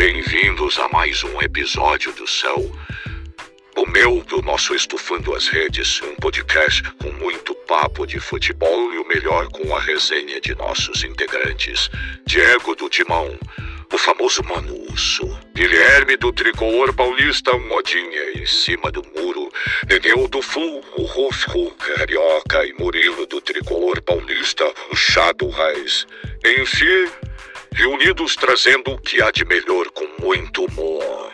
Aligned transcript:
bem-vindos 0.00 0.78
a 0.78 0.88
mais 0.88 1.22
um 1.24 1.42
episódio 1.42 2.10
do 2.14 2.26
Céu. 2.26 2.56
O 3.76 3.86
meu, 3.86 4.24
do 4.24 4.40
nosso 4.40 4.74
Estufando 4.74 5.34
as 5.34 5.46
Redes, 5.48 6.00
um 6.00 6.14
podcast 6.14 6.82
com 6.94 7.12
muito 7.22 7.54
papo 7.68 8.06
de 8.06 8.18
futebol 8.18 8.94
e 8.94 8.98
o 8.98 9.06
melhor 9.06 9.48
com 9.48 9.76
a 9.76 9.78
resenha 9.78 10.40
de 10.40 10.54
nossos 10.54 11.04
integrantes. 11.04 11.90
Diego 12.24 12.74
do 12.74 12.88
Timão, 12.88 13.38
o 13.92 13.98
famoso 13.98 14.42
Manuço, 14.42 15.38
Guilherme 15.54 16.16
do 16.16 16.32
Tricolor 16.32 16.94
Paulista, 16.94 17.52
modinha 17.58 18.40
em 18.40 18.46
cima 18.46 18.90
do 18.90 19.04
muro, 19.14 19.52
Neneu 19.86 20.26
do 20.28 20.40
Flu, 20.40 20.80
o 20.96 21.02
Rufo 21.02 21.72
Carioca 21.72 22.64
e 22.64 22.72
Murilo 22.72 23.26
do 23.26 23.38
Tricolor 23.42 24.00
Paulista, 24.00 24.64
o 24.90 24.96
Shadow 24.96 25.50
Reis. 25.50 26.06
Enfim, 26.42 27.06
reunidos 27.72 28.36
trazendo 28.36 28.92
o 28.92 28.98
que 28.98 29.22
há 29.22 29.30
de 29.30 29.44
melhor 29.44 29.86
com 29.90 30.06
muito 30.24 30.64
humor. 30.64 31.32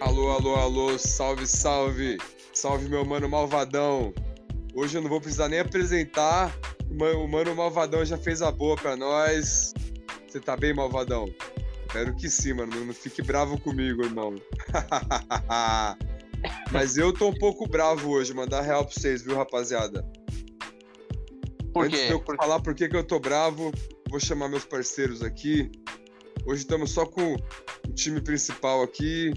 Alô, 0.00 0.30
alô, 0.30 0.54
alô, 0.56 0.98
salve, 0.98 1.46
salve, 1.46 2.18
salve 2.52 2.88
meu 2.88 3.04
mano 3.04 3.28
malvadão. 3.28 4.12
Hoje 4.74 4.98
eu 4.98 5.02
não 5.02 5.08
vou 5.08 5.20
precisar 5.20 5.48
nem 5.48 5.60
apresentar, 5.60 6.54
o 6.90 7.28
mano, 7.28 7.54
malvadão 7.54 8.04
já 8.04 8.18
fez 8.18 8.42
a 8.42 8.50
boa 8.50 8.76
pra 8.76 8.96
nós. 8.96 9.72
Você 10.28 10.40
tá 10.40 10.56
bem, 10.56 10.74
malvadão? 10.74 11.32
Espero 11.86 12.14
que 12.16 12.28
sim, 12.28 12.54
mano, 12.54 12.84
não 12.84 12.92
fique 12.92 13.22
bravo 13.22 13.58
comigo, 13.60 14.02
irmão. 14.04 14.34
Mas 16.72 16.96
eu 16.96 17.12
tô 17.12 17.28
um 17.28 17.34
pouco 17.34 17.68
bravo 17.68 18.10
hoje, 18.10 18.34
mandar 18.34 18.60
real 18.62 18.84
pra 18.84 18.94
vocês, 18.94 19.22
viu, 19.22 19.36
rapaziada? 19.36 20.04
Por 21.72 21.86
Antes 21.86 22.00
quê? 22.00 22.06
de 22.06 22.12
eu 22.12 22.22
falar 22.36 22.60
por 22.60 22.74
que, 22.74 22.88
que 22.88 22.96
eu 22.96 23.04
tô 23.04 23.18
bravo, 23.18 23.72
vou 24.08 24.20
chamar 24.20 24.48
meus 24.48 24.64
parceiros 24.64 25.22
aqui. 25.22 25.70
Hoje 26.46 26.62
estamos 26.62 26.90
só 26.90 27.04
com 27.06 27.34
o 27.34 27.92
time 27.94 28.20
principal 28.20 28.82
aqui. 28.82 29.32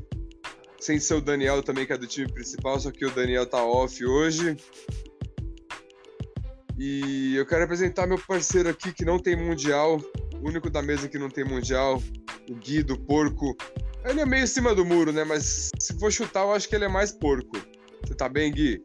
Sem 0.80 1.00
ser 1.00 1.16
o 1.16 1.22
Daniel 1.22 1.64
também, 1.64 1.86
que 1.86 1.94
é 1.94 1.98
do 1.98 2.06
time 2.06 2.32
principal, 2.32 2.80
só 2.80 2.92
que 2.92 3.06
o 3.06 3.10
Daniel 3.10 3.45
tá 3.45 3.64
off 3.64 4.06
hoje. 4.06 4.56
E 6.78 7.36
eu 7.36 7.45
quero 7.45 7.64
apresentar 7.64 8.06
meu 8.06 8.20
parceiro 8.20 8.70
aqui 8.70 8.94
que 8.94 9.04
não 9.04 9.17
tem 9.17 9.36
mundial, 9.36 10.00
o 10.36 10.48
único 10.48 10.70
da 10.70 10.84
mesa 10.84 11.10
que 11.10 11.17
não 11.17 11.30
tem 11.30 11.44
mundial, 11.44 12.02
o 12.48 12.56
Gui 12.56 12.84
do 12.84 13.00
Porco. 13.00 13.58
Ele 14.08 14.22
é 14.22 14.26
meio 14.26 14.44
em 14.44 14.48
cima 14.48 14.74
do 14.74 14.86
muro, 14.86 15.12
né? 15.12 15.24
Mas 15.24 15.70
se 15.80 15.98
for 16.00 16.12
chutar, 16.12 16.42
eu 16.44 16.54
acho 16.54 16.68
que 16.70 16.76
ele 16.76 16.86
é 16.86 16.90
mais 16.90 17.12
porco. 17.12 17.58
Você 18.06 18.16
tá 18.16 18.30
bem, 18.30 18.52
Gui? 18.52 18.82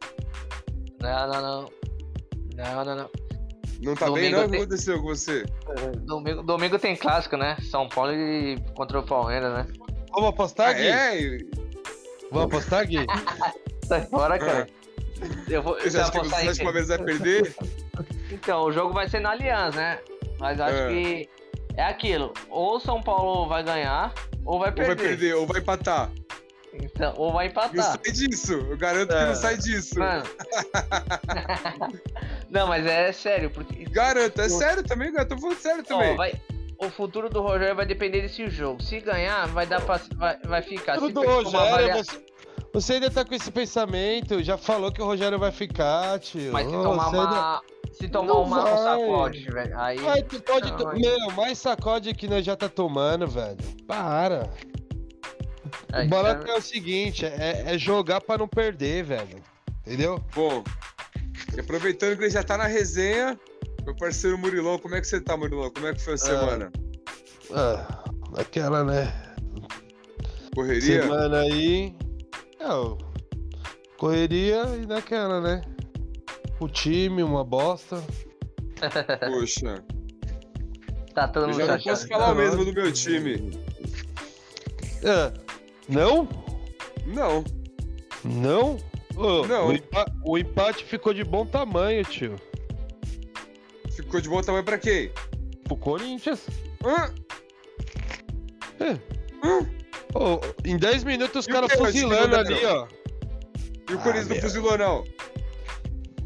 Não, 1.01 1.27
não, 1.27 1.41
não. 1.41 1.69
Não, 2.55 2.85
não, 2.85 2.95
não. 2.95 3.09
Não 3.81 3.95
tá 3.95 4.05
bem, 4.11 4.31
Domingo 4.31 4.37
não? 4.37 4.45
O 4.45 4.49
que 4.49 4.55
aconteceu 4.57 4.97
com 5.01 5.07
você? 5.07 5.43
Domingo, 6.05 6.43
domingo 6.43 6.79
tem 6.79 6.95
clássico, 6.95 7.35
né? 7.37 7.57
São 7.69 7.87
Paulo 7.89 8.13
e 8.13 8.57
contra 8.75 8.99
o 8.99 9.03
Palmeiras, 9.05 9.53
né? 9.53 9.67
Vamos 10.13 10.29
apostar, 10.29 10.69
Ah, 10.69 10.73
Gui? 10.73 10.87
é? 10.87 11.37
Vamos 12.31 12.45
apostar, 12.47 12.87
Gui? 12.87 13.05
Sai 13.85 14.05
fora, 14.07 14.39
cara. 14.39 14.67
Eu 15.49 15.61
vou. 15.61 15.77
Você 15.79 15.99
acha 15.99 16.11
que, 16.11 16.17
apostar 16.17 16.39
você 16.41 16.47
acha 16.49 16.55
que 16.55 16.61
o? 16.61 16.63
Palmeiras 16.65 16.87
vai 16.89 16.97
perder? 17.03 17.55
Então, 18.31 18.63
o 18.63 18.71
jogo 18.71 18.93
vai 18.93 19.07
ser 19.07 19.19
na 19.19 19.29
Aliança, 19.29 19.77
né? 19.77 19.99
Mas 20.39 20.59
acho 20.59 20.75
É. 20.75 20.87
que 20.87 21.29
é 21.77 21.83
aquilo. 21.83 22.33
Ou 22.49 22.79
São 22.79 22.99
Paulo 22.99 23.47
vai 23.47 23.61
ganhar, 23.63 24.11
ou 24.45 24.59
vai 24.59 24.69
ou 24.69 24.75
vai 24.75 24.85
perder. 24.85 25.03
perder, 25.03 25.33
ou 25.35 25.47
vai 25.47 25.61
empatar. 25.61 26.09
Então, 26.73 27.13
ou 27.17 27.31
vai 27.31 27.45
Não 27.45 27.51
empatar. 27.51 27.99
sai 28.03 28.11
disso. 28.11 28.53
Eu 28.53 28.77
garanto 28.77 29.09
que 29.09 29.15
É. 29.15 29.25
não 29.27 29.35
sai 29.35 29.57
disso. 29.57 29.99
Mano. 29.99 30.23
não, 32.49 32.67
mas 32.67 32.85
é 32.85 33.11
sério, 33.11 33.49
porque. 33.49 33.85
Garanto, 33.85 34.39
é 34.41 34.49
sério 34.49 34.83
também, 34.83 35.11
cara. 35.13 35.25
Tô 35.27 35.37
falando 35.37 35.57
sério 35.57 35.83
também. 35.83 36.13
Ó, 36.13 36.17
vai, 36.17 36.33
o 36.79 36.89
futuro 36.89 37.29
do 37.29 37.41
Rogério 37.41 37.75
vai 37.75 37.85
depender 37.85 38.21
desse 38.21 38.49
jogo. 38.49 38.81
Se 38.81 38.99
ganhar, 38.99 39.47
vai 39.47 39.65
dar 39.65 39.81
pra, 39.81 39.99
vai, 40.15 40.37
vai 40.45 40.61
ficar. 40.61 40.95
Tudo 40.95 41.07
Se 41.07 41.13
do 41.13 41.21
perder 41.21 41.35
Rogério, 41.43 41.67
avalia- 41.67 42.03
você, 42.03 42.25
você 42.73 42.93
ainda 42.93 43.11
tá 43.11 43.23
com 43.23 43.33
esse 43.35 43.51
pensamento, 43.51 44.41
já 44.43 44.57
falou 44.57 44.91
que 44.91 45.01
o 45.01 45.05
Rogério 45.05 45.37
vai 45.37 45.51
ficar, 45.51 46.19
tio. 46.19 46.51
Mas 46.51 46.65
se 46.65 46.71
tomar 46.73 47.05
ainda- 47.05 47.17
uma. 47.19 47.61
Se 47.91 48.07
tomar 48.07 48.27
Não 48.27 48.43
uma, 48.43 48.63
um 48.73 48.77
sacode, 48.77 49.43
velho. 49.51 49.79
Aí. 49.79 49.97
Ai, 50.07 50.23
tu 50.23 50.41
pode. 50.41 50.71
Não, 50.71 50.77
to- 50.77 50.87
aí- 50.89 50.99
Meu, 51.01 51.31
mais 51.31 51.57
sacode 51.57 52.13
que 52.13 52.27
nós 52.27 52.43
já 52.45 52.55
tá 52.55 52.67
tomando, 52.69 53.27
velho. 53.27 53.57
Para. 53.87 54.49
aí 55.91 56.07
o 56.07 56.09
barato 56.09 56.45
tá- 56.45 56.53
é 56.53 56.57
o 56.57 56.61
seguinte, 56.61 57.25
é, 57.25 57.63
é 57.67 57.77
jogar 57.77 58.21
pra 58.21 58.37
não 58.37 58.47
perder, 58.47 59.03
velho. 59.03 59.41
Entendeu? 59.85 60.23
Bom, 60.33 60.63
e 61.55 61.59
aproveitando 61.59 62.17
que 62.17 62.23
ele 62.23 62.29
já 62.31 62.41
tá 62.43 62.57
na 62.57 62.65
resenha, 62.67 63.37
meu 63.85 63.95
parceiro 63.95 64.37
Murilão, 64.37 64.79
como 64.79 64.95
é 64.95 65.01
que 65.01 65.07
você 65.07 65.19
tá, 65.21 65.35
Murilão? 65.37 65.69
Como 65.71 65.85
é 65.87 65.93
que 65.93 66.01
foi 66.01 66.13
a 66.13 66.17
semana? 66.17 66.71
Ah, 67.53 68.03
aquela, 68.37 68.83
né? 68.83 69.13
Correria? 70.55 71.01
Semana 71.03 71.41
aí. 71.41 71.95
Não. 72.59 72.97
Correria 73.97 74.63
e 74.81 74.85
naquela, 74.85 75.41
né? 75.41 75.61
O 76.63 76.67
time, 76.69 77.21
uma 77.23 77.43
bosta. 77.43 78.01
Poxa, 79.19 79.83
Tá 81.13 81.27
todo 81.27 81.43
eu 81.43 81.49
mundo 81.49 81.65
já 81.65 81.75
não 81.77 81.83
posso 81.83 82.07
falar 82.07 82.31
o 82.31 82.35
mesmo 82.35 82.63
do 82.65 82.73
meu 82.73 82.91
time. 82.91 83.51
É. 85.03 85.33
Não? 85.89 86.27
Não, 87.05 87.43
Não? 88.23 88.77
Ô, 89.15 89.45
Não. 89.45 89.67
O, 89.67 89.73
empa- 89.73 90.05
o 90.25 90.37
empate 90.37 90.85
ficou 90.85 91.13
de 91.13 91.23
bom 91.25 91.45
tamanho, 91.45 92.03
tio. 92.05 92.35
ficou 93.91 94.21
de 94.21 94.29
bom 94.29 94.41
tamanho 94.41 94.63
pra 94.63 94.77
quem? 94.77 95.11
Pro 95.65 95.75
Corinthians. 95.75 96.47
Hã? 96.83 97.13
É. 98.79 98.91
Hã? 99.45 99.69
Ô, 100.15 100.39
em 100.65 100.77
10 100.77 101.03
minutos 101.03 101.41
os 101.41 101.45
o 101.45 101.49
caras 101.49 101.73
fuzilando 101.73 102.29
não 102.29 102.39
ali, 102.39 102.65
ó. 102.65 102.87
E 103.89 103.93
o 103.93 103.99
Ah, 103.99 104.01
Corinthians 104.01 104.27
não 104.29 104.35
meu. 104.35 104.41
fuzilou, 104.41 104.77
não? 104.77 105.03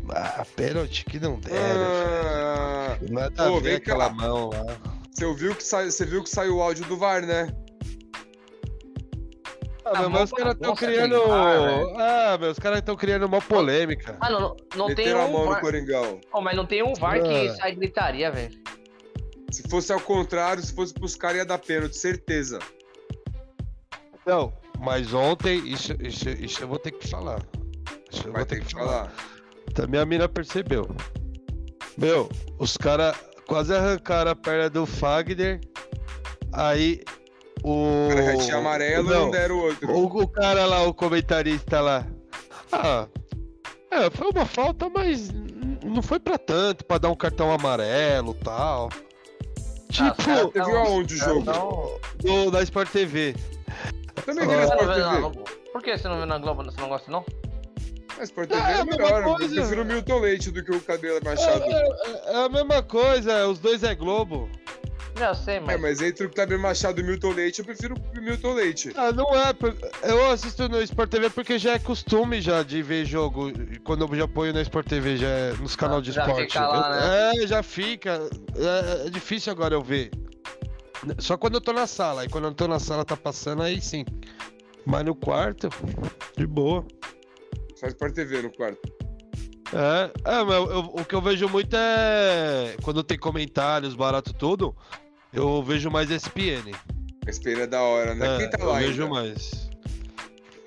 Ah, 0.09 0.45
pênalti 0.55 1.03
que 1.05 1.19
não 1.19 1.39
deram. 1.39 1.57
Ah, 1.59 2.97
filho. 2.99 3.13
Nada 3.13 3.51
Ô, 3.51 3.57
a 3.57 3.59
ver 3.59 3.61
vem 3.61 3.79
cá. 3.81 3.93
aquela 3.93 4.09
mão 4.09 4.49
lá. 4.49 4.65
você, 5.11 5.33
viu 5.33 5.55
que 5.55 5.63
sai, 5.63 5.91
você 5.91 6.05
viu 6.05 6.23
que 6.23 6.29
saiu 6.29 6.57
o 6.57 6.61
áudio 6.61 6.85
do 6.85 6.97
VAR, 6.97 7.25
né? 7.25 7.49
Ah, 9.85 9.91
Tá 10.03 10.09
meu, 10.09 10.23
os 10.23 10.31
caras 10.31 10.53
estão 10.55 10.75
criando. 10.75 11.27
VAR, 11.27 11.81
ah, 11.99 12.37
meu, 12.37 12.51
os 12.51 12.59
caras 12.59 12.79
estão 12.79 12.95
criando 12.95 13.25
uma 13.25 13.41
polêmica. 13.41 14.17
Mano, 14.19 14.39
não, 14.39 14.55
não 14.75 14.85
tem 14.87 15.05
Meteram 15.05 15.21
a 15.21 15.25
um 15.25 15.31
mão 15.31 15.45
no 15.45 15.51
VAR. 15.51 15.61
Coringão. 15.61 16.19
Ô, 16.33 16.41
mas 16.41 16.55
não 16.57 16.65
tem 16.65 16.83
um 16.83 16.93
VAR 16.93 17.21
que 17.21 17.47
Ah. 17.49 17.55
sai 17.55 17.75
gritaria, 17.75 18.31
velho. 18.31 18.51
Se 19.51 19.63
fosse 19.69 19.93
ao 19.93 19.99
contrário, 20.01 20.61
se 20.61 20.73
fosse 20.73 20.93
pros 20.93 21.15
caras, 21.15 21.37
ia 21.37 21.45
dar 21.45 21.57
pênalti, 21.57 21.95
certeza. 21.95 22.59
Não, 24.25 24.51
mas 24.77 25.13
ontem, 25.13 25.65
isso, 25.69 25.93
isso, 26.01 26.27
isso 26.29 26.61
eu 26.63 26.67
vou 26.67 26.77
ter 26.79 26.91
que 26.91 27.07
falar. 27.07 27.41
Isso 28.11 28.27
eu 28.27 28.33
Vai 28.33 28.41
vou 28.41 28.45
ter 28.45 28.63
que 28.65 28.71
falar. 28.73 29.09
Então 29.69 29.87
minha 29.87 30.05
mina 30.05 30.27
percebeu. 30.27 30.87
Meu, 31.97 32.29
os 32.59 32.77
caras 32.77 33.15
quase 33.47 33.73
arrancaram 33.73 34.31
a 34.31 34.35
perna 34.35 34.69
do 34.69 34.85
Fagner. 34.85 35.59
Aí 36.53 37.01
o. 37.63 38.05
O 38.05 38.09
cara 38.09 38.23
já 38.23 38.37
tinha 38.37 38.57
amarelo 38.57 39.09
e 39.11 39.13
não 39.13 39.31
deram 39.31 39.57
outro. 39.59 39.91
o, 39.91 40.05
o 40.23 40.27
cara 40.27 40.65
lá, 40.65 40.83
o 40.83 40.93
comentarista 40.93 41.81
lá. 41.81 42.05
Ah, 42.71 43.07
é, 43.91 44.09
foi 44.09 44.29
uma 44.29 44.45
falta, 44.45 44.89
mas 44.89 45.29
não 45.83 46.01
foi 46.01 46.19
pra 46.19 46.37
tanto, 46.37 46.83
pra 46.85 46.97
dar 46.97 47.09
um 47.09 47.15
cartão 47.15 47.51
amarelo 47.51 48.35
e 48.39 48.43
tal. 48.43 48.89
Ah, 48.93 49.07
Tipo, 49.89 50.15
caras 50.23 50.43
Você 50.51 50.63
viu 50.65 50.77
aonde 50.77 51.13
o 51.15 51.17
jogo? 51.17 51.43
tão- 51.45 51.99
no, 52.23 52.51
na 52.51 52.61
Sport 52.61 52.89
TV. 52.89 53.35
Também 54.25 54.43
Ah, 54.43 54.47
vi 54.47 54.53
na 54.55 54.57
não 54.57 54.63
Sport 54.75 54.93
TV. 54.95 55.17
Globo? 55.19 55.43
Por 55.71 55.81
que 55.81 55.97
você 55.97 56.07
não 56.09 56.19
vê 56.19 56.25
na 56.25 56.37
Globo? 56.37 56.63
Você 56.65 56.81
não 56.81 56.89
gosta, 56.89 57.09
não? 57.11 57.23
A 58.19 58.23
Sport 58.23 58.49
TV 58.49 58.61
É, 58.61 58.65
é, 58.65 58.73
a 58.79 58.85
mesma 58.85 59.03
melhor. 59.03 59.21
Eu 59.23 59.35
coisa. 59.35 59.55
prefiro 59.55 59.81
o 59.81 59.85
Milton 59.85 60.19
Leite 60.19 60.51
do 60.51 60.63
que 60.63 60.71
o 60.71 60.81
Cabelo 60.81 61.17
É, 61.17 61.23
Machado. 61.23 61.63
É, 61.63 61.69
é- 61.71 62.33
é 62.33 62.45
a 62.45 62.49
mesma 62.49 62.81
coisa, 62.83 63.47
os 63.47 63.59
dois 63.59 63.83
é 63.83 63.93
Globo. 63.95 64.49
Eu 65.19 65.33
sei, 65.33 65.59
mas. 65.59 65.81
mas 65.81 65.99
entre 65.99 66.27
o 66.27 66.29
Kleber 66.29 66.59
Machado 66.59 66.99
e 66.99 67.03
o 67.03 67.07
Milton 67.07 67.31
Leite, 67.31 67.57
eu 67.59 67.65
prefiro 67.65 67.95
o 67.95 68.21
Milton 68.21 68.53
Leite. 68.53 68.91
Ah, 68.95 69.11
não 69.11 69.25
é. 69.35 69.51
Eu 70.03 70.29
assisto 70.31 70.69
no 70.69 70.79
Sport 70.83 71.09
TV 71.09 71.29
porque 71.31 71.57
já 71.57 71.73
é 71.73 71.79
costume 71.79 72.39
já 72.39 72.61
de 72.61 72.83
ver 72.83 73.03
jogo. 73.03 73.51
Quando 73.83 74.05
eu 74.05 74.15
já 74.15 74.27
ponho 74.27 74.53
no 74.53 74.61
Sport 74.61 74.87
TV, 74.87 75.17
já 75.17 75.27
é 75.27 75.53
nos 75.53 75.75
canais 75.75 76.03
de 76.03 76.11
já 76.11 76.21
esporte. 76.21 76.45
fica 76.53 76.67
lá, 76.67 77.33
Eu- 77.33 77.43
É, 77.43 77.47
já 77.47 77.63
fica. 77.63 78.29
É, 79.03 79.07
é 79.07 79.09
difícil 79.09 79.51
agora 79.51 79.73
eu 79.73 79.81
ver. 79.81 80.11
Só 81.17 81.35
quando 81.35 81.55
eu 81.55 81.61
tô 81.61 81.73
na 81.73 81.87
sala. 81.87 82.23
E 82.25 82.29
quando 82.29 82.45
eu 82.45 82.53
tô 82.53 82.67
na 82.67 82.77
sala 82.79 83.03
tá 83.03 83.17
passando, 83.17 83.63
aí 83.63 83.81
sim. 83.81 84.05
Mas 84.85 85.03
no 85.03 85.15
quarto, 85.15 85.67
de 86.37 86.45
boa. 86.45 86.85
Só 87.79 87.87
Sport 87.87 88.13
TV 88.13 88.41
no 88.41 88.51
quarto. 88.51 88.79
É, 89.73 90.11
é 90.31 90.43
mas 90.43 90.55
eu- 90.55 90.71
eu- 90.71 90.79
o 90.93 91.05
que 91.05 91.13
eu 91.13 91.21
vejo 91.21 91.47
muito 91.49 91.75
é. 91.75 92.75
Quando 92.83 93.03
tem 93.03 93.17
comentários, 93.19 93.95
barato 93.95 94.33
tudo, 94.33 94.75
eu 95.33 95.61
vejo 95.61 95.91
mais 95.91 96.09
SPN. 96.09 96.71
SPN 97.27 97.61
é 97.63 97.67
da 97.67 97.81
hora, 97.81 98.15
né? 98.15 98.35
É, 98.35 98.37
Quem 98.39 98.49
tá 98.49 98.57
eu 98.59 98.69
lá 98.69 98.79
vejo 98.79 99.03
ainda? 99.03 99.13
mais. 99.13 99.67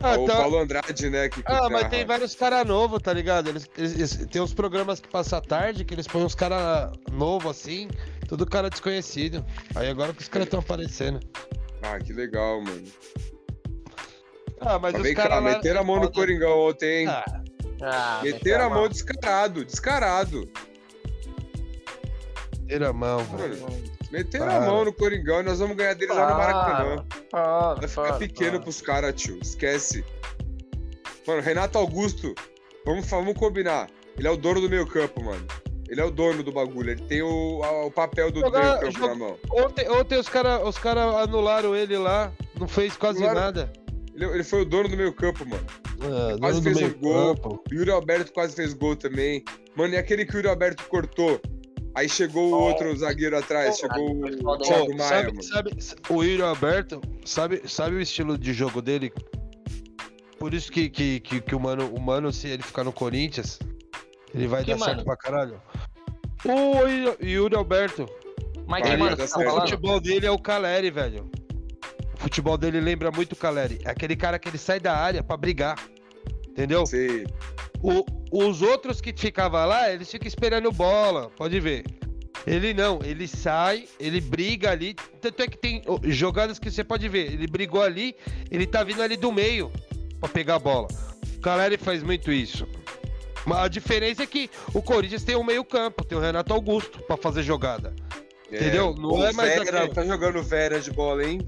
Ah, 0.02 0.18
o 0.18 0.26
tá- 0.26 0.36
Paulo 0.36 0.58
Andrade, 0.58 1.10
né? 1.10 1.28
Que, 1.28 1.42
Ah, 1.44 1.62
mas 1.64 1.72
narra. 1.72 1.88
tem 1.88 2.06
vários 2.06 2.34
caras 2.34 2.66
novos, 2.66 3.02
tá 3.02 3.12
ligado? 3.12 3.48
Eles, 3.48 3.68
eles- 3.76 3.94
eles- 3.94 4.26
tem 4.30 4.40
uns 4.40 4.54
programas 4.54 4.98
que 5.00 5.08
passam 5.08 5.38
à 5.38 5.42
tarde 5.42 5.84
que 5.84 5.92
eles 5.94 6.06
põem 6.06 6.24
uns 6.24 6.34
caras 6.34 6.90
novos 7.12 7.50
assim, 7.50 7.88
tudo 8.26 8.46
cara 8.46 8.70
desconhecido. 8.70 9.44
Aí 9.74 9.88
agora 9.88 10.12
que 10.14 10.22
os 10.22 10.28
caras 10.28 10.46
estão 10.46 10.60
aparecendo. 10.60 11.20
Ah, 11.82 11.98
que 11.98 12.12
legal, 12.14 12.62
mano. 12.62 12.84
Ah, 14.60 14.78
mas 14.78 14.92
Mas 14.92 14.94
os 14.96 15.02
vem 15.02 15.14
cá, 15.14 15.22
caras 15.28 15.42
lá. 15.44 15.50
meteram 15.50 15.80
a 15.80 15.84
mão 15.84 15.96
no 15.96 16.02
Foda. 16.02 16.14
Coringão 16.14 16.58
ontem, 16.68 17.00
hein? 17.02 17.08
Ah, 17.08 17.24
Ah, 17.82 18.20
meteram 18.22 18.66
a 18.66 18.70
mão 18.70 18.88
descarado, 18.88 19.64
descarado. 19.64 20.48
meteram 22.60 22.88
a 22.88 22.92
mão, 22.92 23.18
velho. 23.24 23.60
Mano, 23.60 23.82
meteram 24.10 24.44
a 24.46 24.48
Para. 24.48 24.60
mão 24.66 24.84
no 24.84 24.92
Coringão 24.92 25.40
e 25.40 25.42
nós 25.42 25.58
vamos 25.58 25.76
ganhar 25.76 25.94
deles 25.94 26.14
lá 26.14 26.30
no 26.30 26.36
Maracanã. 26.36 27.04
Para, 27.30 27.74
Vai 27.74 27.88
ficar 27.88 28.02
para, 28.02 28.16
pequeno 28.18 28.50
para. 28.52 28.60
pros 28.60 28.80
caras, 28.82 29.14
tio. 29.14 29.38
Esquece. 29.40 30.04
Mano, 31.26 31.40
Renato 31.42 31.78
Augusto, 31.78 32.34
vamos, 32.84 33.06
vamos 33.08 33.34
combinar. 33.34 33.88
Ele 34.18 34.26
é 34.26 34.30
o 34.30 34.36
dono 34.36 34.60
do 34.60 34.68
meio 34.68 34.86
campo, 34.86 35.22
mano. 35.24 35.46
Ele 35.88 36.00
é 36.00 36.04
o 36.04 36.10
dono 36.10 36.42
do 36.42 36.52
bagulho. 36.52 36.90
Ele 36.90 37.02
tem 37.02 37.22
o, 37.22 37.62
a- 37.64 37.86
o 37.86 37.90
papel 37.90 38.30
do 38.30 38.40
Jogar- 38.40 38.62
meio 38.62 38.80
campo 38.80 38.92
joga- 38.92 39.08
na 39.08 39.14
mão. 39.14 39.38
Ontem, 39.50 39.88
ontem 39.90 40.18
os 40.18 40.28
caras 40.28 40.62
os 40.62 40.78
cara 40.78 41.02
anularam 41.22 41.74
ele 41.74 41.96
lá, 41.96 42.30
não 42.58 42.68
fez 42.68 42.96
quase 42.96 43.18
Anularam? 43.24 43.40
nada. 43.40 43.72
Ele, 44.20 44.30
ele 44.34 44.44
foi 44.44 44.62
o 44.62 44.64
dono 44.64 44.88
do 44.88 44.96
meio 44.96 45.12
campo, 45.14 45.48
mano. 45.48 45.64
Ah, 46.02 46.36
Quase 46.38 46.60
fez 46.62 46.76
um 46.82 46.90
gol. 46.98 47.34
campo. 47.34 47.62
O 47.70 47.74
Yuri 47.74 47.90
Alberto 47.90 48.32
quase 48.32 48.54
fez 48.54 48.74
gol 48.74 48.94
também. 48.96 49.42
Mano, 49.74 49.94
e 49.94 49.96
aquele 49.96 50.26
que 50.26 50.34
o 50.34 50.36
Yuri 50.38 50.48
Alberto 50.48 50.84
cortou? 50.88 51.40
Aí 51.94 52.08
chegou 52.08 52.52
o 52.52 52.54
outro 52.54 52.94
zagueiro 52.96 53.36
atrás, 53.36 53.78
chegou 53.78 54.12
o 54.24 54.42
Foda, 54.42 54.64
Thiago 54.64 54.96
Maia, 54.96 55.08
sabe, 55.08 55.26
mano. 55.28 55.42
sabe- 55.42 55.70
o 56.10 56.22
Yuri 56.22 56.42
Alberto, 56.42 57.00
sabe, 57.24 57.62
sabe 57.66 57.96
o 57.96 58.00
estilo 58.00 58.38
de 58.38 58.52
jogo 58.52 58.80
dele? 58.80 59.12
Por 60.38 60.54
isso 60.54 60.70
que, 60.70 60.88
que, 60.88 61.18
que, 61.20 61.40
que 61.40 61.54
o, 61.54 61.60
mano, 61.60 61.92
o 61.92 62.00
Mano, 62.00 62.32
se 62.32 62.46
ele 62.48 62.62
ficar 62.62 62.84
no 62.84 62.92
Corinthians, 62.92 63.58
ele 64.34 64.46
vai 64.46 64.64
Que 64.64 64.70
dar 64.72 64.78
certo 64.78 64.90
Mano? 64.98 65.04
pra 65.04 65.16
caralho. 65.16 65.60
O 66.44 66.86
Yuri- 67.22 67.56
Alberto, 67.56 68.06
Mas 68.66 68.82
que, 68.88 68.96
mano, 68.96 69.16
tá 69.16 69.26
certo. 69.26 69.48
o 69.56 69.60
futebol 69.60 70.00
dele 70.00 70.26
é 70.26 70.30
o 70.30 70.38
Caleri, 70.38 70.90
velho. 70.90 71.28
O 72.20 72.24
futebol 72.24 72.58
dele 72.58 72.80
lembra 72.80 73.10
muito 73.10 73.32
o 73.32 73.36
Caleri. 73.36 73.80
É 73.84 73.90
aquele 73.90 74.14
cara 74.14 74.38
que 74.38 74.48
ele 74.48 74.58
sai 74.58 74.78
da 74.78 74.94
área 74.94 75.22
pra 75.22 75.36
brigar. 75.36 75.76
Entendeu? 76.48 76.84
Sei. 76.84 77.26
O- 77.82 78.04
os 78.30 78.60
outros 78.60 79.00
que 79.00 79.12
ficavam 79.16 79.64
lá, 79.66 79.90
eles 79.90 80.10
ficam 80.10 80.28
esperando 80.28 80.70
bola, 80.70 81.30
pode 81.30 81.58
ver. 81.58 81.84
Ele 82.46 82.74
não, 82.74 83.00
ele 83.02 83.26
sai, 83.26 83.86
ele 83.98 84.20
briga 84.20 84.70
ali. 84.70 84.94
Tanto 85.20 85.42
é 85.42 85.46
que 85.46 85.56
tem 85.56 85.82
jogadas 86.04 86.58
que 86.58 86.70
você 86.70 86.84
pode 86.84 87.08
ver. 87.08 87.32
Ele 87.32 87.46
brigou 87.46 87.82
ali, 87.82 88.14
ele 88.50 88.66
tá 88.66 88.84
vindo 88.84 89.02
ali 89.02 89.16
do 89.16 89.32
meio 89.32 89.72
pra 90.20 90.28
pegar 90.28 90.56
a 90.56 90.58
bola. 90.58 90.88
O 91.36 91.40
Caleri 91.40 91.78
faz 91.78 92.02
muito 92.02 92.30
isso. 92.30 92.66
Mas 93.46 93.58
a 93.58 93.68
diferença 93.68 94.22
é 94.22 94.26
que 94.26 94.50
o 94.74 94.82
Corinthians 94.82 95.22
tem 95.24 95.36
um 95.36 95.44
meio-campo, 95.44 96.04
tem 96.04 96.16
o 96.18 96.20
Renato 96.20 96.52
Augusto 96.52 96.98
pra 97.04 97.16
fazer 97.16 97.42
jogada. 97.42 97.94
Entendeu? 98.52 98.94
Não 98.94 99.24
é 99.24 99.32
mais 99.32 99.48
Vera, 99.54 99.62
aquele- 99.78 99.94
Tá 99.94 100.04
jogando 100.04 100.42
Vera 100.42 100.80
de 100.80 100.90
bola, 100.90 101.24
hein? 101.24 101.40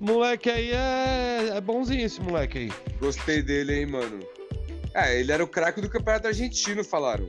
Moleque 0.00 0.48
aí 0.48 0.70
é, 0.72 1.52
é 1.56 1.60
bonzinho 1.60 2.06
esse 2.06 2.20
moleque 2.20 2.58
aí. 2.58 2.72
Gostei 2.98 3.42
dele, 3.42 3.80
hein, 3.80 3.86
mano. 3.86 4.20
É, 4.94 5.20
ele 5.20 5.30
era 5.30 5.44
o 5.44 5.46
craque 5.46 5.80
do 5.80 5.88
campeonato 5.90 6.26
argentino, 6.28 6.82
falaram. 6.82 7.28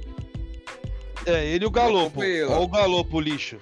É, 1.25 1.45
ele 1.45 1.65
e 1.65 1.67
o 1.67 1.71
Galopo. 1.71 2.21
Olha 2.21 2.59
o 2.59 2.67
Galopo 2.67 3.19
lixo. 3.19 3.57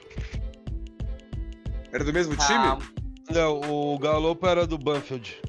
Era 1.91 2.03
do 2.03 2.13
mesmo 2.13 2.35
Ah, 2.39 2.45
time? 2.77 2.91
Não, 3.31 3.59
o 3.61 3.97
Galopo 3.99 4.45
era 4.47 4.65
do 4.67 4.77
Banfield. 4.77 5.41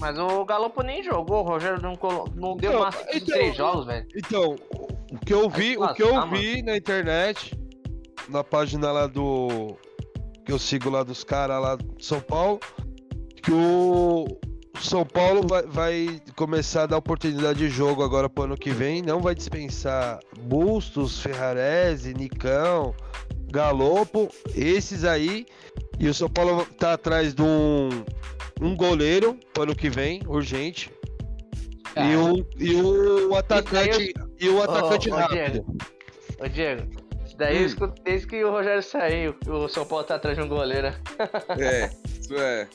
mas 0.00 0.18
o 0.18 0.44
Galopo 0.44 0.82
nem 0.82 1.02
jogou, 1.02 1.40
o 1.44 1.48
Rogério 1.48 1.80
não, 1.80 1.94
colo... 1.94 2.24
não 2.34 2.56
deu 2.56 2.72
Não, 2.72 2.80
massa 2.80 3.04
de 3.04 3.18
então- 3.18 3.26
três 3.36 3.56
jogos, 3.56 3.86
velho. 3.86 4.06
Então, 4.16 4.56
o 5.12 5.18
que 5.24 5.32
eu 5.32 5.48
vi, 5.48 5.76
o 5.76 5.94
que 5.94 6.02
eu 6.02 6.14
lascar, 6.14 6.30
vi 6.36 6.62
na 6.62 6.76
internet, 6.76 7.56
na 8.28 8.42
página 8.42 8.90
lá 8.90 9.06
do. 9.06 9.76
que 10.44 10.50
eu 10.52 10.58
sigo 10.58 10.90
lá 10.90 11.02
dos 11.04 11.22
caras 11.22 11.60
lá 11.62 11.76
de 11.76 12.04
São 12.04 12.20
Paulo, 12.20 12.58
que 13.42 13.52
o 13.52 14.26
São 14.80 15.04
Paulo 15.04 15.46
vai, 15.46 15.62
vai 15.62 16.22
começar 16.36 16.84
a 16.84 16.86
dar 16.86 16.96
oportunidade 16.98 17.58
de 17.58 17.68
jogo 17.68 18.02
agora 18.02 18.28
pro 18.28 18.44
ano 18.44 18.56
que 18.56 18.70
vem, 18.70 19.02
não 19.02 19.20
vai 19.20 19.34
dispensar 19.34 20.20
Bustos, 20.42 21.20
Ferrarese, 21.20 22.14
Nicão, 22.14 22.94
Galopo, 23.50 24.28
esses 24.54 25.04
aí. 25.04 25.44
E 25.98 26.08
o 26.08 26.14
São 26.14 26.28
Paulo 26.28 26.64
tá 26.78 26.94
atrás 26.94 27.34
de 27.34 27.42
um, 27.42 27.88
um 28.60 28.74
goleiro 28.76 29.38
pro 29.52 29.64
ano 29.64 29.74
que 29.74 29.90
vem, 29.90 30.20
urgente. 30.26 30.90
E 31.94 32.16
o, 32.16 32.46
e 32.58 32.74
o 32.74 33.34
atacante, 33.36 34.14
e 34.40 34.48
o 34.48 34.62
atacante 34.62 35.10
ô, 35.10 35.14
rápido. 35.14 35.66
Ô, 36.40 36.48
Diego, 36.48 36.82
isso 37.26 37.36
daí 37.36 37.56
eu 37.56 37.62
Hum. 37.62 37.66
escuto 37.66 38.02
desde 38.02 38.26
que 38.26 38.42
o 38.42 38.50
Rogério 38.50 38.82
saiu, 38.82 39.34
o 39.46 39.68
São 39.68 39.84
Paulo 39.84 40.04
tá 40.04 40.14
atrás 40.14 40.36
de 40.36 40.42
um 40.42 40.48
goleiro. 40.48 40.88
É, 41.58 41.90
isso 42.18 42.34
é. 42.34 42.66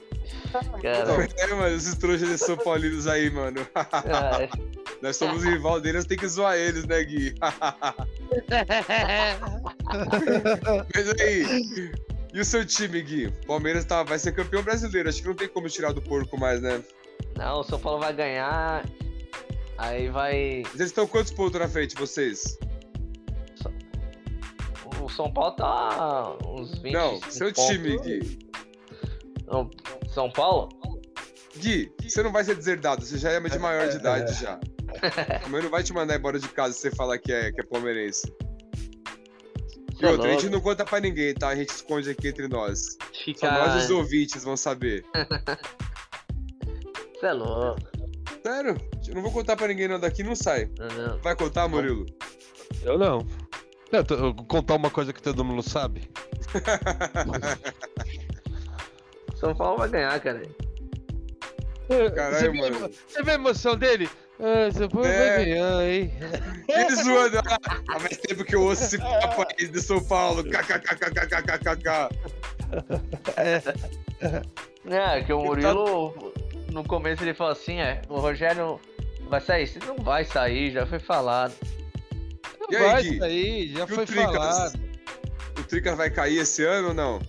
Cara, 0.82 1.28
É, 1.38 1.48
mano, 1.54 1.76
esses 1.76 1.96
trouxas 1.96 2.28
de 2.30 2.38
São 2.38 2.58
Paulinos 2.58 3.08
aí, 3.08 3.30
mano. 3.30 3.66
ah, 3.76 4.48
Nós 5.02 5.16
somos 5.18 5.44
rival 5.44 5.80
deles, 5.82 6.06
tem 6.06 6.18
que 6.18 6.28
zoar 6.28 6.56
eles, 6.58 6.86
né, 6.86 7.04
Gui? 7.04 7.36
Mas 10.96 11.10
aí, 11.22 11.92
e 12.34 12.40
o 12.40 12.46
seu 12.46 12.66
time, 12.66 13.02
Gui? 13.02 13.32
Palmeiras 13.46 13.86
tá, 13.86 14.04
vai 14.04 14.18
ser 14.20 14.32
campeão 14.34 14.64
brasileiro, 14.64 15.10
acho 15.10 15.22
que 15.22 15.28
não 15.28 15.36
tem 15.36 15.48
como 15.48 15.70
tirar 15.70 15.92
do 15.94 16.02
porco 16.02 16.38
mais, 16.40 16.62
né? 16.62 16.84
não, 17.36 17.60
o 17.60 17.64
São 17.64 17.80
Paulo 17.80 18.00
vai 18.00 18.14
ganhar. 18.14 18.86
Aí 19.78 20.10
vai. 20.10 20.64
Mas 20.66 20.76
eles 20.76 20.88
estão 20.88 21.06
quantos 21.06 21.32
pontos 21.32 21.60
na 21.60 21.68
frente, 21.68 21.96
vocês? 21.96 22.58
O 25.02 25.10
São 25.10 25.32
Paulo 25.32 25.52
tá 25.56 26.36
uns 26.46 26.80
20. 26.80 26.94
Não, 26.94 27.22
seu 27.30 27.52
time, 27.54 27.98
Gui. 28.00 28.40
Não, 29.48 29.70
São 30.14 30.30
Paulo? 30.32 30.70
Gui, 31.58 31.92
você 32.02 32.22
não 32.22 32.32
vai 32.32 32.44
ser 32.44 32.56
deserdado, 32.56 33.04
você 33.06 33.18
já 33.18 33.32
é 33.32 33.40
de 33.40 33.60
maior 33.60 33.90
de 33.90 33.98
idade 33.98 34.34
já. 34.34 34.60
A 35.44 35.50
mãe 35.50 35.62
não 35.64 35.70
vai 35.70 35.84
te 35.84 35.94
mandar 35.94 36.16
embora 36.16 36.40
de 36.40 36.48
casa 36.50 36.74
se 36.74 36.82
você 36.82 36.92
falar 36.92 37.18
que 37.18 37.32
é, 37.32 37.52
que 37.52 37.62
é 37.62 37.64
palmeirense. 37.64 38.32
E 39.94 39.98
Cê 39.98 40.06
é 40.06 40.10
outra, 40.10 40.30
a 40.30 40.32
gente 40.34 40.50
não 40.50 40.62
conta 40.62 40.86
pra 40.86 41.00
ninguém, 41.00 41.34
tá? 41.34 41.48
A 41.50 41.56
gente 41.56 41.70
esconde 41.70 42.10
aqui 42.12 42.28
entre 42.28 42.48
nós. 42.48 42.98
Só 43.02 43.24
Fica. 43.24 43.52
nós 43.52 43.82
e 43.82 43.86
os 43.86 43.90
ouvintes 43.90 44.44
vão 44.44 44.56
saber. 44.56 45.04
Você 47.20 47.26
é 47.26 47.34
louco. 47.34 47.82
Sério? 48.46 48.78
Eu 49.08 49.16
não 49.16 49.24
vou 49.24 49.32
contar 49.32 49.56
pra 49.56 49.68
ninguém 49.68 49.88
não, 49.88 50.00
daqui 50.00 50.22
não 50.22 50.36
sai. 50.36 50.70
Não, 50.78 50.88
não. 51.08 51.18
Vai 51.20 51.36
contar, 51.36 51.68
Murilo? 51.68 52.06
Eu 52.84 52.98
não. 53.00 53.26
Eu 53.92 54.04
tô- 54.04 54.14
eu 54.16 54.34
vou 54.34 54.46
contar 54.46 54.76
uma 54.76 54.92
coisa 54.92 55.12
que 55.12 55.22
todo 55.22 55.44
mundo 55.44 55.64
sabe. 55.64 56.08
São 59.40 59.56
Paulo 59.56 59.78
vai 59.80 59.90
ganhar, 59.90 60.20
cara. 60.20 60.42
Caralho, 62.16 62.36
você, 62.36 62.50
mano. 62.50 62.90
você 63.08 63.24
viu 63.24 63.32
a 63.32 63.36
emoção 63.36 63.76
dele? 63.78 64.10
Ah, 64.40 64.70
você 64.72 64.90
foi, 64.90 65.08
É. 65.08 65.36
vai 65.36 65.46
ganhar, 65.46 65.84
hein? 65.88 66.14
Ele 66.68 66.96
zoando. 66.96 67.38
Ah, 67.40 67.60
há 67.90 68.00
mais 68.00 68.18
tempo 68.18 68.44
que 68.44 68.56
eu 68.56 68.62
ouço 68.64 68.84
esse 68.84 68.98
papo 68.98 69.46
aí 69.58 69.68
de 69.68 69.82
São 69.82 70.04
Paulo. 70.04 70.44
KKKKKKKK. 70.44 72.10
É, 74.90 75.22
que 75.24 75.34
o 75.34 75.40
tá- 75.40 75.46
Murilo, 75.46 76.34
no 76.72 76.84
começo 76.84 77.24
ele 77.24 77.34
falou 77.34 77.54
assim, 77.54 77.80
é, 77.80 78.02
o 78.10 78.20
Rogério 78.20 78.80
vai 79.30 79.42
sair. 79.42 79.68
Você 79.68 79.80
não 79.80 79.96
vai 79.98 80.24
sair, 80.26 80.72
já 80.72 80.86
foi 80.86 81.00
falado. 81.00 81.54
E 82.70 82.76
aí, 82.76 82.84
vai 82.84 83.04
sair, 83.18 83.68
já 83.74 83.80
E 83.80 83.84
o 83.84 83.88
foi 83.88 84.06
Tricas? 84.06 84.34
falado. 84.36 84.80
O 85.58 85.64
Tricas 85.64 85.98
vai 85.98 86.10
cair 86.10 86.40
esse 86.40 86.64
ano 86.66 86.90
ou 86.90 86.94
não? 86.94 87.20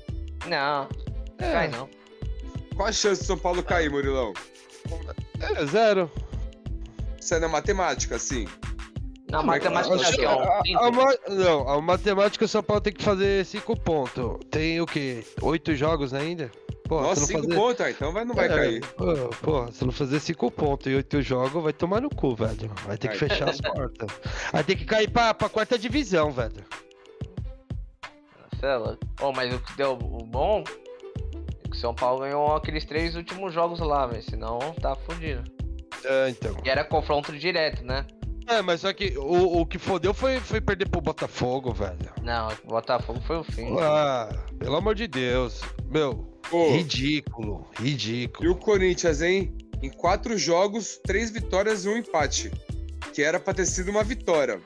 Não, 0.47 0.89
não 1.41 1.47
É. 1.49 1.53
cai 1.53 1.69
não. 1.69 1.89
Qual 2.79 2.89
a 2.89 2.93
chance 2.93 3.23
do 3.23 3.27
São 3.27 3.37
Paulo 3.37 3.61
cair, 3.61 3.91
Murilão? 3.91 4.33
É, 5.41 5.67
zero. 5.67 6.09
Isso 7.21 7.35
é 7.35 7.41
na 7.41 7.49
matemática, 7.49 8.15
assim. 8.15 8.47
Na 9.29 9.43
mas 9.43 9.63
matemática 9.65 9.95
acho 9.97 10.13
que 10.17 10.25
é 10.25 10.27
a, 10.29 10.33
a- 10.33 10.63
a 10.87 11.31
não, 11.35 11.69
a 11.69 11.83
matemática 11.83 12.45
o 12.45 12.49
São 12.49 12.63
Paulo 12.63 12.81
tem 12.81 12.93
que 12.93 13.03
fazer 13.03 13.45
cinco 13.45 13.77
pontos. 13.79 14.39
Tem 14.49 14.81
o 14.81 14.87
quê? 14.87 15.25
Oito 15.43 15.75
jogos 15.75 16.15
ainda? 16.15 16.53
Pô, 16.89 17.01
Nossa, 17.03 17.27
se 17.27 17.33
não 17.35 17.41
cinco 17.41 17.49
fazer... 17.49 17.55
pontos, 17.61 17.81
ah, 17.85 17.91
então 17.91 18.13
vai, 18.13 18.25
não 18.25 18.35
vai 18.37 18.47
É, 18.47 18.49
cair. 18.49 18.81
Pô, 19.43 19.71
se 19.73 19.85
não 19.85 19.91
fazer 19.93 20.21
cinco 20.21 20.49
pontos 20.49 20.87
e 20.87 20.95
oito 20.95 21.21
jogos, 21.21 21.61
vai 21.63 21.73
tomar 21.73 22.01
no 22.01 22.09
cu, 22.09 22.37
velho. 22.37 22.71
Vai 22.87 22.97
ter 22.97 23.09
que 23.09 23.19
Vai. 23.19 23.29
fechar 23.29 23.49
as 23.51 23.61
portas. 23.61 24.09
Vai 24.53 24.63
ter 24.63 24.77
que 24.77 24.85
cair 24.85 25.11
pra, 25.11 25.35
pra 25.35 25.49
quarta 25.49 25.77
divisão, 25.77 26.31
velho. 26.31 26.65
É 28.63 28.77
louco. 28.77 28.99
Ô, 29.21 29.33
mas 29.33 29.53
o 29.53 29.59
que 29.59 29.77
deu 29.77 29.93
o 29.93 30.25
bom 30.25 30.63
é 30.65 30.88
São 31.79 31.95
Paulo 31.95 32.21
ganhou 32.21 32.55
aqueles 32.55 32.85
três 32.85 33.15
últimos 33.15 33.53
jogos 33.53 33.81
lá, 33.81 34.07
velho. 34.07 34.23
Senão 34.23 34.59
tá 34.81 34.95
fudido. 34.95 35.43
É, 36.05 36.29
então. 36.31 36.57
E 36.65 36.69
era 36.69 36.85
confronto 36.85 37.37
direto, 37.37 37.85
né? 37.85 38.07
É, 38.47 38.63
mas 38.63 38.81
só 38.81 38.93
que 38.93 39.17
o, 39.19 39.61
o 39.61 39.67
que 39.67 39.79
fodeu 39.79 40.15
foi, 40.15 40.41
foi 40.41 40.61
perder 40.61 40.89
pro 40.89 41.01
Botafogo, 41.01 41.73
velho. 41.73 42.11
Não, 42.23 42.49
o 42.65 42.69
Botafogo 42.69 43.21
foi 43.21 43.37
o 43.39 43.45
fim. 43.45 43.77
Ah, 43.79 44.29
pelo 44.59 44.77
amor 44.77 44.95
de 44.95 45.07
Deus. 45.07 45.61
Meu, 45.91 46.33
Pô, 46.51 46.71
ridículo, 46.71 47.67
e 47.79 47.91
ridículo. 47.91 48.51
o 48.53 48.57
Corinthians, 48.57 49.21
hein? 49.21 49.55
em 49.83 49.91
quatro 49.91 50.37
jogos, 50.37 50.99
três 51.05 51.31
vitórias 51.31 51.85
e 51.85 51.89
um 51.89 51.97
empate. 51.97 52.51
Que 53.13 53.23
era 53.23 53.39
pra 53.39 53.53
ter 53.55 53.67
sido 53.67 53.91
uma 53.91 54.03
vitória. 54.03 54.61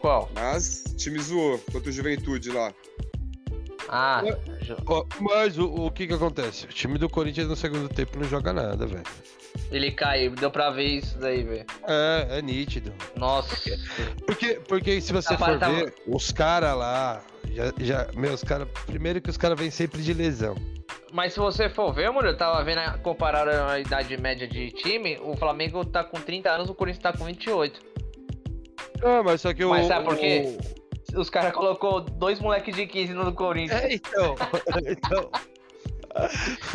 Qual? 0.00 0.30
Mas 0.34 0.84
o 0.90 0.96
time 0.96 1.18
zoou 1.18 1.58
contra 1.72 1.90
o 1.90 1.92
Juventude 1.92 2.50
lá. 2.50 2.72
Ah, 3.88 4.22
É. 4.24 4.59
Ó, 4.86 5.04
Mas 5.20 5.58
o, 5.58 5.66
o 5.86 5.90
que 5.90 6.06
que 6.06 6.12
acontece? 6.14 6.64
O 6.66 6.68
time 6.68 6.98
do 6.98 7.08
Corinthians 7.08 7.48
no 7.48 7.56
segundo 7.56 7.88
tempo 7.88 8.18
não 8.18 8.24
joga 8.28 8.52
nada, 8.52 8.86
velho. 8.86 9.02
ele 9.70 9.90
caiu, 9.90 10.32
deu 10.32 10.50
pra 10.50 10.70
ver 10.70 10.84
isso 10.98 11.18
daí, 11.18 11.42
velho. 11.42 11.66
É, 11.86 12.38
é 12.38 12.42
nítido. 12.42 12.92
Nossa. 13.16 13.56
Porque, 14.26 14.54
porque 14.68 15.00
se 15.00 15.12
você 15.12 15.36
for 15.36 15.58
tava- 15.58 15.72
ver, 15.74 15.94
os 16.06 16.30
caras 16.32 16.76
lá, 16.76 17.22
já, 17.52 17.64
já, 17.80 18.08
meu, 18.14 18.32
os 18.32 18.44
caras, 18.44 18.68
primeiro 18.86 19.20
que 19.20 19.30
os 19.30 19.36
caras 19.36 19.58
vêm 19.58 19.70
sempre 19.70 20.02
de 20.02 20.12
lesão. 20.14 20.54
Mas 21.12 21.32
se 21.32 21.40
você 21.40 21.68
for 21.68 21.92
ver, 21.92 22.08
mano, 22.12 22.28
eu 22.28 22.36
tava 22.36 22.62
vendo, 22.62 22.78
a- 22.78 22.98
a 23.72 23.80
idade 23.80 24.16
média 24.16 24.46
de 24.46 24.70
time, 24.70 25.18
o 25.22 25.36
Flamengo 25.36 25.84
tá 25.84 26.04
com 26.04 26.20
30 26.20 26.48
anos, 26.50 26.68
o 26.70 26.74
Corinthians 26.74 27.02
tá 27.02 27.12
com 27.12 27.24
28. 27.24 27.80
Ah, 29.02 29.22
mas 29.24 29.40
só 29.40 29.52
que 29.52 29.64
o... 29.64 29.70
Mas 29.70 29.86
sabe 29.86 30.04
por 30.04 30.16
quê? 30.16 30.56
o- 30.76 30.79
Os 31.16 31.30
caras 31.30 31.52
colocou 31.52 32.00
dois 32.00 32.40
moleques 32.40 32.74
de 32.74 32.86
15 32.86 33.14
no 33.14 33.32
Corinthians 33.32 33.82
É, 33.82 33.94
então, 33.94 34.36
então... 34.86 35.30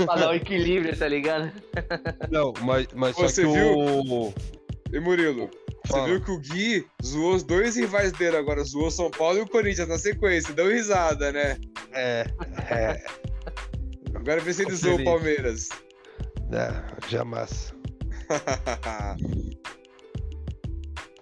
pra 0.06 0.16
dar 0.16 0.30
o 0.30 0.34
equilíbrio, 0.34 0.98
tá 0.98 1.08
ligado? 1.08 1.52
Não, 2.30 2.54
mas, 2.62 2.88
mas 2.94 3.16
só 3.16 3.24
Você 3.24 3.44
que 3.44 3.52
viu? 3.52 3.78
o... 3.78 4.34
E 4.94 5.00
Murilo, 5.00 5.50
você 5.86 5.94
Fala. 5.94 6.08
viu 6.08 6.22
que 6.22 6.32
o 6.32 6.40
Gui 6.40 6.88
zoou 7.04 7.36
os 7.36 7.44
dois 7.44 7.76
rivais 7.76 8.12
dele 8.12 8.38
agora, 8.38 8.64
zoou 8.64 8.90
São 8.90 9.12
Paulo 9.12 9.40
e 9.40 9.42
o 9.42 9.48
Corinthians 9.48 9.88
na 9.88 9.98
sequência. 9.98 10.54
Deu 10.54 10.70
risada, 10.72 11.32
né? 11.32 11.58
É, 11.92 12.26
é, 12.70 13.06
Agora 14.16 14.42
vê 14.42 14.54
se 14.54 14.64
ele 14.64 14.76
zoou 14.76 15.00
o. 15.00 15.04
Palmeiras. 15.04 15.70
é, 16.52 17.10
jamais. 17.10 17.76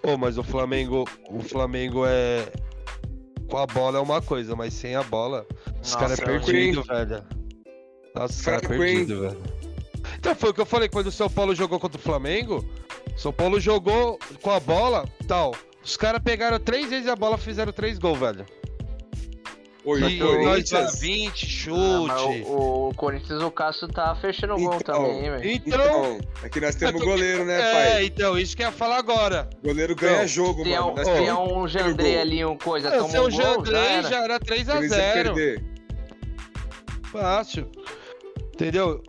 Ô, 0.02 0.18
mas 0.18 0.38
o 0.38 0.44
Flamengo, 0.44 1.06
o 1.30 1.42
Flamengo 1.42 2.06
é... 2.06 2.46
A 3.58 3.66
bola 3.68 4.00
é 4.00 4.02
uma 4.02 4.22
coisa, 4.22 4.56
mas 4.56 4.74
sem 4.74 4.96
a 4.96 5.04
bola, 5.04 5.46
os 5.82 5.96
caras 5.96 6.20
é 6.20 6.26
mano. 6.26 6.44
perdido, 6.44 6.84
velho. 6.84 7.24
Nossa, 8.16 8.34
os 8.34 8.42
caras 8.42 8.70
é 8.70 8.74
hein? 8.74 8.80
perdido, 8.80 9.22
velho. 9.22 9.42
Então 10.18 10.36
foi 10.36 10.50
o 10.50 10.54
que 10.54 10.62
eu 10.62 10.66
falei, 10.66 10.90
quando 10.90 11.08
o 11.08 11.12
São 11.12 11.30
Paulo 11.30 11.54
jogou 11.56 11.80
contra 11.80 12.00
o 12.00 12.02
Flamengo, 12.02 12.66
São 13.16 13.32
Paulo 13.32 13.60
jogou 13.60 14.20
com 14.42 14.52
a 14.52 14.60
bola, 14.60 15.08
tal. 15.28 15.56
Os 15.84 15.98
caras 15.98 16.22
pegaram 16.24 16.60
três 16.60 16.90
vezes 16.90 17.08
a 17.08 17.16
bola, 17.16 17.38
fizeram 17.38 17.74
três 17.74 18.00
gols, 18.00 18.20
velho. 18.20 18.46
Corinthians. 19.84 21.00
20, 21.00 21.46
chute. 21.46 22.12
Ah, 22.12 22.24
o, 22.48 22.90
o 22.90 22.94
Corinthians, 22.96 23.42
o 23.42 23.52
Cássio 23.52 23.88
tá 23.88 24.16
fechando 24.16 24.54
o 24.54 24.58
gol 24.58 24.78
Então, 24.80 24.96
também, 25.04 25.26
hein, 25.26 25.32
velho. 25.32 25.52
Então, 25.52 25.80
Então, 26.18 26.20
aqui 26.42 26.62
nós 26.62 26.76
temos 26.76 27.02
É, 27.02 27.04
goleiro, 27.06 27.46
né, 27.46 27.60
é, 27.60 27.74
pai? 27.74 28.06
então, 28.06 28.38
isso 28.40 28.56
que 28.56 28.64
eu 28.64 28.68
ia 28.68 28.72
falar 28.72 28.98
agora. 28.98 29.50
Goleiro 29.64 29.96
ganha 29.96 30.20
Não, 30.22 30.28
jogo, 30.28 30.64
Se 30.64 30.72
é 30.72 30.80
mano. 30.80 30.94
um, 30.96 31.14
é 31.26 31.34
um 31.34 31.68
Jandrei 31.68 32.14
gol. 32.14 32.22
ali, 32.22 32.46
um 32.46 32.58
coisa, 32.58 32.90
Se 32.92 32.98
toma 32.98 33.16
é 33.16 33.20
o 33.20 33.28
um 33.28 33.30
gol, 33.32 33.66
já 33.66 33.78
era. 33.80 34.10
já 34.10 34.24
era 34.24 34.40
3 34.40 34.70
a 34.70 34.74
Corinthians 34.76 35.02
0 35.02 35.34
perder. 35.34 35.64
Fácil. 37.12 37.70
Entendeu? 38.54 39.02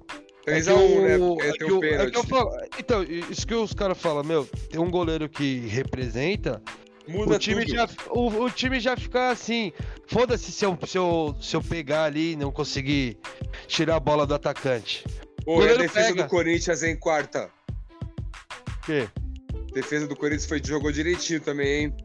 3x1, 0.47 0.47
É 0.47 0.59
que 0.59 1.01
né? 1.01 1.15
é 1.15 1.17
tem 1.17 1.19
que 1.19 1.25
um 1.25 1.29
o- 1.31 1.43
é 1.43 1.53
que 1.53 1.81
pênalti. 1.97 2.15
eu 2.17 2.25
falo- 2.25 2.51
Então, 2.79 3.03
isso 3.03 3.47
que 3.47 3.55
os 3.55 3.73
caras 3.73 3.97
falam, 3.97 4.23
meu, 4.25 4.45
tem 4.71 4.79
um 4.81 4.91
goleiro 4.91 5.29
que 5.29 5.61
representa, 5.69 6.61
Muda 7.07 7.37
o 7.37 7.39
time, 7.39 7.67
tudo. 7.67 7.77
já, 7.77 7.89
o, 8.11 8.45
o 8.45 8.51
time 8.51 8.81
já 8.81 8.97
fica 8.97 9.31
assim. 9.31 9.73
Foda-se 10.07 10.51
se 10.51 10.65
eu, 10.65 10.79
se, 10.87 10.97
eu, 10.97 11.37
se 11.41 11.55
eu 11.55 11.63
pegar 11.63 12.05
ali 12.05 12.33
e 12.33 12.37
não 12.37 12.51
conseguir 12.51 13.19
tirar 13.67 13.97
a 13.97 14.01
bola 14.01 14.27
do 14.27 14.35
atacante. 14.35 15.05
Pô, 15.45 15.63
e 15.63 15.69
a 15.69 15.77
defesa 15.77 16.09
pega. 16.09 16.23
do 16.23 16.29
Corinthians 16.29 16.83
em 16.83 16.97
quarta. 16.97 17.51
O 18.69 18.87
quê? 18.87 19.09
Defesa 19.75 20.07
do 20.07 20.17
Corinthians 20.17 20.47
foi, 20.47 20.61
jogou 20.65 20.91
direitinho 20.91 21.41
também, 21.41 21.85
hein? 21.85 21.97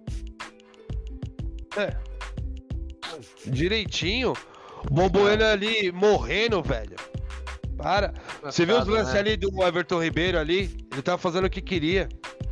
Direitinho. 3.46 4.34
O 4.90 4.94
Bomboeno 4.94 5.44
ali 5.46 5.92
morrendo, 5.92 6.62
velho. 6.62 6.96
Para. 7.78 8.14
Você 8.44 8.66
viu 8.66 8.78
os 8.78 8.88
lances 8.88 9.14
né? 9.14 9.20
ali 9.20 9.38
do 9.38 9.64
Everton 9.64 10.04
Ribeiro 10.04 10.38
ali? 10.38 10.76
Ele 10.92 11.02
tava 11.02 11.18
fazendo 11.18 11.46
o 11.46 11.50
que 11.50 11.62
queria. 11.62 12.10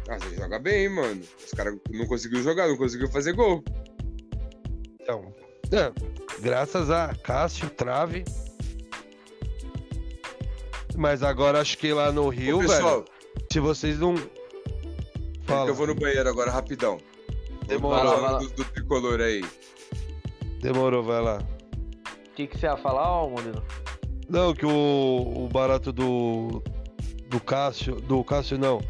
Ah, 0.10 0.18
você 0.20 0.36
joga 0.36 0.58
bem, 0.60 0.88
mano. 0.90 1.22
Os 1.46 1.52
caras 1.52 1.78
não 1.92 2.08
conseguiu 2.08 2.42
jogar, 2.42 2.68
não 2.68 2.78
conseguiu 2.78 3.10
fazer 3.10 3.34
gol. 3.34 3.64
Então, 5.02 5.34
é, 5.72 5.92
graças 6.40 6.90
a 6.90 7.14
Cássio, 7.16 7.70
trave. 7.70 8.24
Mas 10.96 11.22
agora 11.22 11.62
acho 11.62 11.78
que 11.78 11.94
lá 11.94 12.12
no 12.12 12.30
Rio, 12.30 12.58
Ô, 12.58 12.62
pessoal, 12.62 13.00
velho, 13.02 13.06
se 13.52 13.60
vocês 13.60 14.00
não. 14.00 14.16
Fala, 15.46 15.70
eu 15.70 15.76
vou 15.76 15.88
no 15.88 15.96
banheiro 15.96 16.28
agora, 16.28 16.52
rapidão. 16.52 16.98
Demorou. 17.68 18.22
Vai 18.22 18.40
do, 18.40 18.50
do 18.50 18.66
tricolor 18.66 19.22
aí. 19.22 19.46
demorou, 20.62 21.04
vai 21.04 21.22
lá. 21.22 21.40
O 22.28 22.34
que, 22.36 22.48
que 22.48 22.58
você 22.58 22.66
ia 22.66 22.78
falar, 22.78 23.10
ó, 23.10 23.30
Murilo? 23.30 23.64
Não, 24.30 24.54
que 24.54 24.66
o, 24.66 25.46
o 25.46 25.50
barato 25.52 25.92
do. 25.92 26.62
Do 27.28 27.40
Cássio. 27.42 27.96
Do 27.96 28.24
Cássio 28.24 28.58
não. 28.58 28.82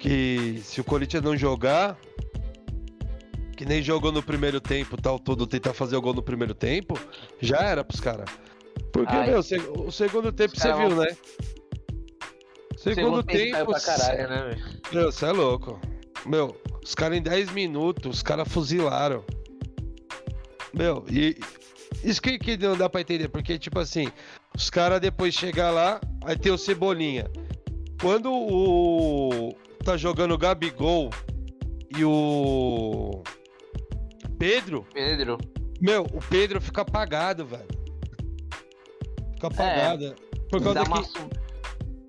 Que 0.00 0.60
se 0.64 0.80
o 0.80 0.84
Corinthians 0.84 1.22
não 1.22 1.36
jogar. 1.36 1.96
Que 3.56 3.64
nem 3.64 3.82
jogou 3.82 4.10
no 4.10 4.22
primeiro 4.22 4.58
tempo, 4.58 5.00
tal, 5.00 5.18
todo 5.18 5.46
tentar 5.46 5.74
fazer 5.74 5.94
o 5.94 6.00
gol 6.00 6.14
no 6.14 6.22
primeiro 6.22 6.54
tempo, 6.54 6.98
já 7.38 7.58
era 7.58 7.84
pros 7.84 8.00
caras. 8.00 8.28
Porque, 8.90 9.14
Ai. 9.14 9.28
meu, 9.28 9.40
o 9.40 9.92
segundo 9.92 10.32
tempo 10.32 10.56
você 10.56 10.68
caras 10.68 10.88
viu, 10.88 10.96
né? 10.96 11.16
Segundo, 12.78 13.22
tempo 13.22 13.52
caiu 13.52 13.66
tempo. 13.66 13.70
pra 13.72 13.80
caralho, 13.80 14.28
né? 14.30 14.56
Meu, 14.90 15.12
você 15.12 15.26
é 15.26 15.32
louco. 15.32 15.78
Meu, 16.24 16.56
os 16.82 16.94
caras 16.94 17.18
em 17.18 17.22
10 17.22 17.52
minutos, 17.52 18.16
os 18.16 18.22
caras 18.22 18.48
fuzilaram. 18.48 19.22
Meu, 20.72 21.04
e 21.10 21.38
isso 22.02 22.22
que, 22.22 22.38
que 22.38 22.56
não 22.56 22.76
dá 22.76 22.88
pra 22.88 23.02
entender, 23.02 23.28
porque, 23.28 23.58
tipo 23.58 23.78
assim, 23.78 24.10
os 24.54 24.70
caras 24.70 25.00
depois 25.00 25.34
chegam 25.34 25.74
lá, 25.74 26.00
aí 26.24 26.36
tem 26.36 26.50
o 26.50 26.56
Cebolinha. 26.56 27.30
Quando 28.00 28.32
o. 28.32 29.54
tá 29.84 29.96
jogando 29.96 30.32
o 30.32 30.38
Gabigol 30.38 31.10
e 31.96 32.04
o. 32.04 33.22
Pedro, 34.38 34.86
Pedro. 34.92 35.38
meu, 35.80 36.02
o 36.04 36.20
Pedro 36.30 36.60
fica 36.60 36.82
apagado, 36.82 37.44
velho. 37.44 37.66
Fica 39.34 39.46
apagado. 39.48 40.14
Por 40.48 40.62
causa 40.62 40.84
que. 40.84 41.04
su- 41.04 41.30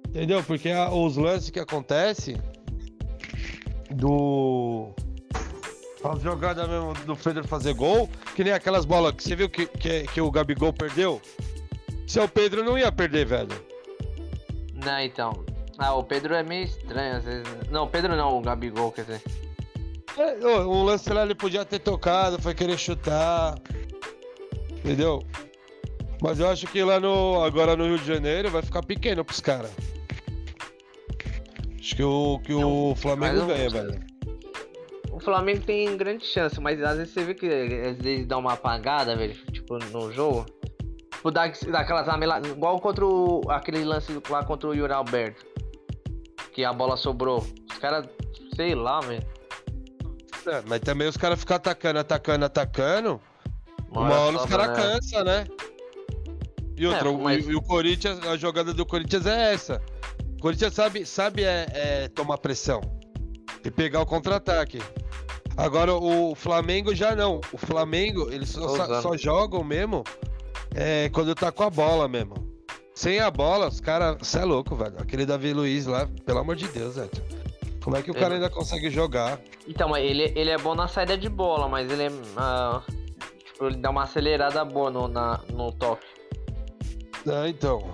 Entendeu? 0.10 0.44
Porque 0.44 0.70
a- 0.70 0.92
os 0.92 1.16
lances 1.18 1.50
que 1.50 1.60
acontecem 1.60 2.38
do. 3.92 4.94
As 6.04 6.22
jogadas 6.22 6.68
mesmo 6.68 6.94
do 7.06 7.16
Pedro 7.16 7.48
fazer 7.48 7.74
gol, 7.74 8.10
que 8.36 8.44
nem 8.44 8.52
aquelas 8.54 8.86
bolas 8.86 9.14
que 9.14 9.24
você 9.24 9.36
viu 9.36 9.48
que, 9.50 9.68
que, 9.68 10.04
que 10.08 10.20
o 10.22 10.32
Gabigol 10.32 10.74
perdeu. 10.74 11.22
Se 12.08 12.20
é 12.20 12.24
o 12.24 12.28
Pedro, 12.28 12.64
não 12.64 12.78
ia 12.78 12.92
perder, 12.92 13.26
velho. 13.26 13.50
Não, 14.84 15.00
então. 15.00 15.46
Ah, 15.82 15.96
o 15.96 16.04
Pedro 16.04 16.36
é 16.36 16.44
meio 16.44 16.66
estranho 16.66 17.18
às 17.18 17.24
vezes. 17.24 17.48
Não, 17.72 17.86
o 17.86 17.88
Pedro 17.88 18.16
não, 18.16 18.38
o 18.38 18.42
Gabigol, 18.42 18.92
quer 18.92 19.02
dizer. 19.02 19.22
É, 20.16 20.46
um 20.46 20.84
lance 20.84 21.12
lá 21.12 21.24
ele 21.24 21.34
podia 21.34 21.66
ter 21.66 21.80
tocado, 21.80 22.40
foi 22.40 22.54
querer 22.54 22.78
chutar. 22.78 23.56
Entendeu? 24.72 25.24
Mas 26.22 26.40
eu 26.40 26.48
acho 26.48 26.68
que 26.68 26.84
lá 26.84 27.00
no. 27.00 27.44
Agora 27.44 27.76
no 27.76 27.88
Rio 27.88 27.98
de 27.98 28.06
Janeiro 28.06 28.52
vai 28.52 28.62
ficar 28.62 28.84
pequeno 28.84 29.26
pros 29.26 29.42
caras. 29.42 29.72
Acho 31.80 31.96
que 31.96 32.04
o, 32.04 32.40
que 32.44 32.54
o 32.54 32.94
Flamengo 32.96 33.48
ganha, 33.48 33.68
velho. 33.68 34.00
O 35.12 35.20
Flamengo 35.20 35.62
tem 35.66 35.98
grande 35.98 36.28
chance, 36.28 36.62
mas 36.62 36.80
às 36.84 36.98
vezes 36.98 37.12
você 37.12 37.24
vê 37.24 37.34
que 37.34 37.48
às 37.48 37.98
vezes 37.98 38.28
dá 38.28 38.38
uma 38.38 38.54
apagada, 38.54 39.16
velho, 39.16 39.34
tipo, 39.52 39.80
no 39.80 40.12
jogo. 40.12 40.46
Tipo, 41.12 41.32
dá, 41.32 41.48
dá 41.48 41.80
aquelas 41.80 42.08
amela... 42.08 42.40
Igual 42.46 42.80
contra 42.80 43.04
o, 43.04 43.42
aquele 43.50 43.84
lance 43.84 44.16
lá 44.30 44.44
contra 44.44 44.70
o 44.70 44.76
Yuri 44.76 44.94
Alberto. 44.94 45.51
Que 46.54 46.64
a 46.66 46.74
bola 46.74 46.98
sobrou. 46.98 47.46
Os 47.72 47.78
caras, 47.78 48.08
sei 48.56 48.76
lá, 48.76 49.00
velho. 49.00 49.24
É, 50.48 50.64
mas 50.68 50.80
também 50.82 51.08
os 51.08 51.18
caras 51.18 51.40
ficam 51.40 51.56
atacando, 51.58 52.00
atacando, 52.00 52.46
atacando. 52.46 53.22
Uma 53.90 54.14
hora 54.20 54.38
os 54.38 54.46
caras 54.46 54.70
né? 54.70 54.76
cansam, 54.76 55.24
né? 55.24 55.46
E 56.78 56.88
outra, 56.88 57.08
É, 57.08 57.12
o- 57.12 57.20
mas- 57.20 57.48
e 57.48 57.56
o 57.56 57.62
Corinthians, 57.62 58.20
a 58.26 58.36
jogada 58.38 58.74
do 58.74 58.86
Corinthians 58.86 59.26
é 59.26 59.54
essa. 59.54 59.82
O 60.38 60.42
Corinthians 60.42 60.74
sabe, 60.74 61.06
sabe 61.06 61.44
é, 61.44 61.68
é 61.74 62.08
tomar 62.08 62.38
pressão 62.40 62.82
e 63.64 63.70
pegar 63.70 64.02
o 64.02 64.06
contra-ataque. 64.06 64.80
Agora 65.56 65.94
o 65.94 66.34
Flamengo 66.34 66.96
já 66.96 67.16
não. 67.16 67.40
O 67.52 67.58
Flamengo, 67.58 68.32
eles 68.32 68.50
só, 68.50 69.02
só 69.02 69.16
jogam 69.18 69.64
mesmo 69.64 70.04
é, 70.74 71.10
quando 71.10 71.36
tá 71.36 71.52
com 71.52 71.64
a 71.64 71.70
bola 71.70 72.08
mesmo. 72.08 72.51
Sem 72.94 73.20
a 73.20 73.32
bola, 73.32 73.68
os 73.68 73.80
caras. 73.80 74.18
Você 74.20 74.40
é 74.40 74.46
louco, 74.46 74.76
velho. 74.76 74.96
Aquele 75.00 75.26
Davi 75.26 75.54
Luiz 75.54 75.86
lá, 75.86 76.08
pelo 76.26 76.40
amor 76.40 76.56
de 76.56 76.68
Deus, 76.68 76.96
velho. 76.96 77.10
Como 77.84 77.96
é 77.98 78.02
que 78.04 78.12
o 78.12 78.14
cara 78.14 78.34
É. 78.34 78.36
ainda 78.36 78.50
consegue 78.50 78.90
jogar? 78.90 79.40
Então, 79.68 79.90
mas 79.90 80.04
ele, 80.04 80.32
ele 80.36 80.50
é 80.52 80.58
bom 80.58 80.76
na 80.76 80.88
saída 80.88 81.18
de 81.18 81.28
bola, 81.30 81.68
mas 81.68 81.90
ele 81.92 82.04
é. 82.04 82.12
ah, 82.38 82.82
tipo, 83.44 83.66
ele 83.66 83.78
dá 83.78 83.90
uma 83.90 84.04
acelerada 84.04 84.64
boa 84.66 84.92
no, 84.92 85.08
na, 85.08 85.40
no 85.52 85.72
toque. 85.72 86.06
Ah, 87.28 87.48
então. 87.48 87.92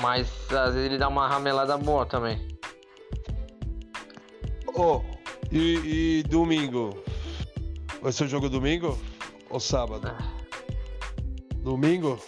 Mas 0.00 0.28
às 0.52 0.74
vezes 0.74 0.90
ele 0.90 0.98
dá 0.98 1.08
uma 1.08 1.28
ramelada 1.28 1.76
boa 1.76 2.06
também. 2.06 2.46
Ô, 4.74 5.00
e, 5.50 6.20
e 6.20 6.22
domingo? 6.24 7.02
Vai 8.02 8.12
ser 8.12 8.24
o 8.24 8.28
jogo 8.28 8.48
domingo? 8.48 8.98
Ou 9.50 9.58
sábado? 9.58 10.14
Domingo? 11.56 12.18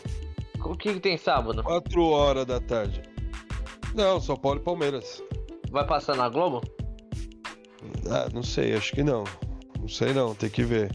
O 0.65 0.77
que, 0.77 0.95
que 0.95 1.01
tem 1.01 1.17
sábado? 1.17 1.63
4 1.63 2.03
horas 2.05 2.47
da 2.47 2.61
tarde. 2.61 3.03
Não, 3.95 4.21
São 4.21 4.37
Paulo 4.37 4.61
e 4.61 4.63
Palmeiras. 4.63 5.23
Vai 5.71 5.87
passar 5.87 6.17
na 6.17 6.29
Globo? 6.29 6.61
Ah, 8.11 8.29
não 8.33 8.43
sei, 8.43 8.75
acho 8.75 8.93
que 8.93 9.03
não. 9.03 9.25
Não 9.79 9.89
sei 9.89 10.13
não, 10.13 10.35
tem 10.35 10.51
que 10.51 10.63
ver. 10.63 10.91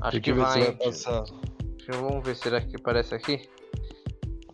Acho 0.00 0.12
tem 0.12 0.20
que, 0.20 0.30
que, 0.30 0.32
ver 0.32 0.40
vai. 0.40 0.52
se 0.52 0.66
vai 0.66 0.76
passar. 0.76 1.22
Deixa 1.76 1.92
eu- 1.92 2.02
Vamos 2.08 2.24
ver 2.26 2.34
se 2.36 2.42
será 2.42 2.60
que 2.60 2.76
aparece 2.76 3.14
aqui. 3.14 3.48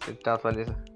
Ele 0.06 0.16
tá 0.18 0.34
atualizando. 0.34 0.93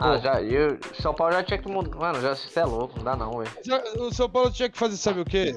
Ah, 0.00 0.18
já. 0.18 0.42
Eu, 0.42 0.78
São 1.00 1.14
Paulo 1.14 1.32
já 1.34 1.42
tinha 1.44 1.58
que 1.58 1.68
mudar. 1.68 1.96
Mano, 1.96 2.20
já 2.20 2.34
você 2.34 2.58
é 2.60 2.64
louco, 2.64 2.94
não 2.96 3.04
dá 3.04 3.16
não, 3.16 3.30
velho. 3.38 3.50
Já- 3.64 3.82
O 3.98 4.12
São 4.12 4.28
Paulo 4.28 4.50
tinha 4.50 4.68
que 4.68 4.76
fazer, 4.78 4.96
sabe 4.96 5.20
o 5.20 5.24
quê? 5.24 5.54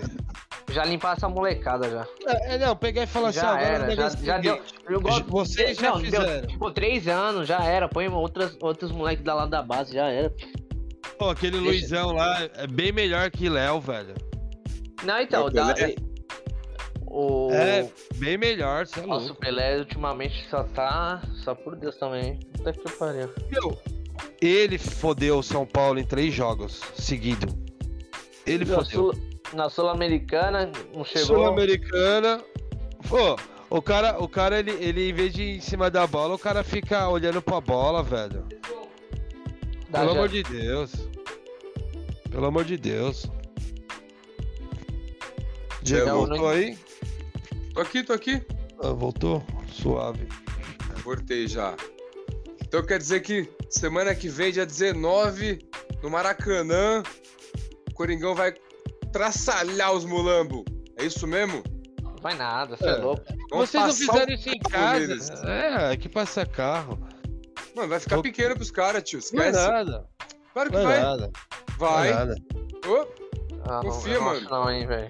Já 0.69 0.83
limpar 0.83 1.15
essa 1.17 1.27
molecada 1.29 1.89
já. 1.89 2.07
É, 2.27 2.55
é, 2.55 2.57
não, 2.57 2.75
pegar 2.75 3.03
e 3.03 3.07
falar 3.07 3.29
assim, 3.29 3.39
Já 3.39 3.49
agora 3.49 3.63
era, 3.63 3.95
já, 3.95 4.09
já 4.09 4.37
deu. 4.37 4.61
eu 4.89 4.99
gosto- 5.01 5.29
Vocês 5.29 5.77
já 5.77 5.91
não, 5.91 6.01
deu, 6.01 6.11
fizeram. 6.21 6.47
tipo, 6.47 6.71
três 6.71 7.07
anos, 7.07 7.47
já 7.47 7.63
era. 7.63 7.87
Põe 7.87 8.07
outras, 8.07 8.55
outros 8.61 8.91
moleques 8.91 9.23
da 9.23 9.33
lá 9.33 9.45
da 9.45 9.61
base, 9.61 9.93
já 9.93 10.07
era. 10.07 10.33
Pô, 11.17 11.29
aquele 11.29 11.57
Deixa- 11.59 11.69
Luizão 11.69 12.11
lá 12.13 12.43
é 12.55 12.67
bem 12.67 12.91
melhor 12.91 13.29
que 13.31 13.47
Léo, 13.47 13.79
velho. 13.79 14.13
Não, 15.03 15.19
então, 15.21 15.45
o 15.45 15.49
dá. 15.49 15.73
O. 17.07 17.49
É, 17.53 17.89
bem 18.15 18.37
melhor, 18.37 18.85
você 18.85 18.99
é 18.99 19.05
Nossa, 19.05 19.31
o. 19.31 19.35
Pelé 19.35 19.77
ultimamente 19.77 20.45
só 20.49 20.63
tá. 20.63 21.21
Só 21.35 21.55
por 21.55 21.75
Deus 21.75 21.95
também. 21.97 22.25
hein? 22.31 22.39
Puta 22.57 22.73
que 22.73 22.91
pariu. 22.97 23.29
Meu, 23.49 23.77
ele 24.41 24.77
fodeu 24.77 25.39
o 25.39 25.43
São 25.43 25.65
Paulo 25.65 25.99
em 25.99 26.05
três 26.05 26.33
jogos 26.33 26.81
seguidos. 26.95 27.53
Ele 28.45 28.65
Na 28.65 28.75
fodeu. 28.77 28.89
Sul- 29.13 29.13
Na 29.53 29.69
Sul-Americana 29.69 30.71
não 30.93 31.03
chegou. 31.05 31.27
Sul-Americana. 31.27 32.43
Pô, 33.07 33.35
o 33.69 33.81
cara, 33.81 34.21
o 34.21 34.27
cara 34.27 34.59
ele, 34.59 34.71
ele, 34.71 35.09
em 35.09 35.13
vez 35.13 35.33
de 35.33 35.43
ir 35.43 35.57
em 35.57 35.61
cima 35.61 35.89
da 35.89 36.05
bola, 36.07 36.35
o 36.35 36.39
cara 36.39 36.63
fica 36.63 37.07
olhando 37.07 37.41
pra 37.41 37.61
bola, 37.61 38.01
velho. 38.03 38.43
Pelo 39.91 40.05
Ja- 40.05 40.11
amor 40.11 40.29
de 40.29 40.43
Deus. 40.43 40.91
Pelo 42.29 42.45
amor 42.47 42.65
de 42.65 42.77
Deus. 42.77 43.27
Diego, 45.81 46.05
Não, 46.07 46.17
voltou 46.17 46.37
não- 46.37 46.47
aí? 46.47 46.77
Tô 47.73 47.79
aqui, 47.81 48.03
tô 48.03 48.13
aqui. 48.13 48.41
Ah, 48.81 48.89
voltou? 48.91 49.43
Suave. 49.71 50.27
Voltei 51.03 51.47
já. 51.47 51.75
Então 52.61 52.83
quer 52.83 52.97
dizer 52.97 53.21
que 53.21 53.47
semana 53.69 54.13
que 54.15 54.27
vem, 54.29 54.51
dia 54.51 54.65
19, 54.65 55.59
no 56.01 56.09
Maracanã, 56.09 57.03
o 57.89 57.93
Coringão 57.93 58.33
vai 58.35 58.53
traçalhar 59.11 59.93
os 59.93 60.05
mulambo. 60.05 60.63
É 60.97 61.05
isso 61.05 61.25
mesmo? 61.27 61.63
Não 62.01 62.15
vai 62.21 62.35
nada, 62.35 62.75
você 62.77 62.85
é, 62.85 62.89
É. 62.89 62.95
louco. 62.95 63.23
Vamos 63.51 63.69
Vocês 63.69 63.83
não 63.83 63.93
fizeram 63.93 64.33
isso 64.33 64.49
em 64.49 64.59
casa? 64.59 65.43
É, 65.47 65.93
é 65.93 65.97
que 65.97 66.09
passa 66.09 66.45
carro. 66.45 66.97
Mano, 67.75 67.89
vai 67.89 67.99
ficar 67.99 68.15
Vou- 68.15 68.23
pequeno 68.23 68.55
pros 68.55 68.71
caras, 68.71 69.03
tio. 69.03 69.19
Não 69.33 69.43
é 69.43 69.49
Esquece. 69.49 69.67
nada. 69.67 70.05
Claro 70.53 70.69
que 70.69 70.75
Não 70.77 70.81
é 70.83 70.85
vai. 70.93 71.01
nada. 71.01 71.31
Vai. 71.77 72.09
Não 72.13 72.19
é 72.21 72.25
nada. 72.25 72.35
Ô, 72.87 73.07
Ah, 73.67 73.79
Confia, 73.81 74.13
não 74.15 74.21
mano. 74.25 74.49
não, 74.49 74.71
hein, 74.71 74.85
velho. 74.87 75.09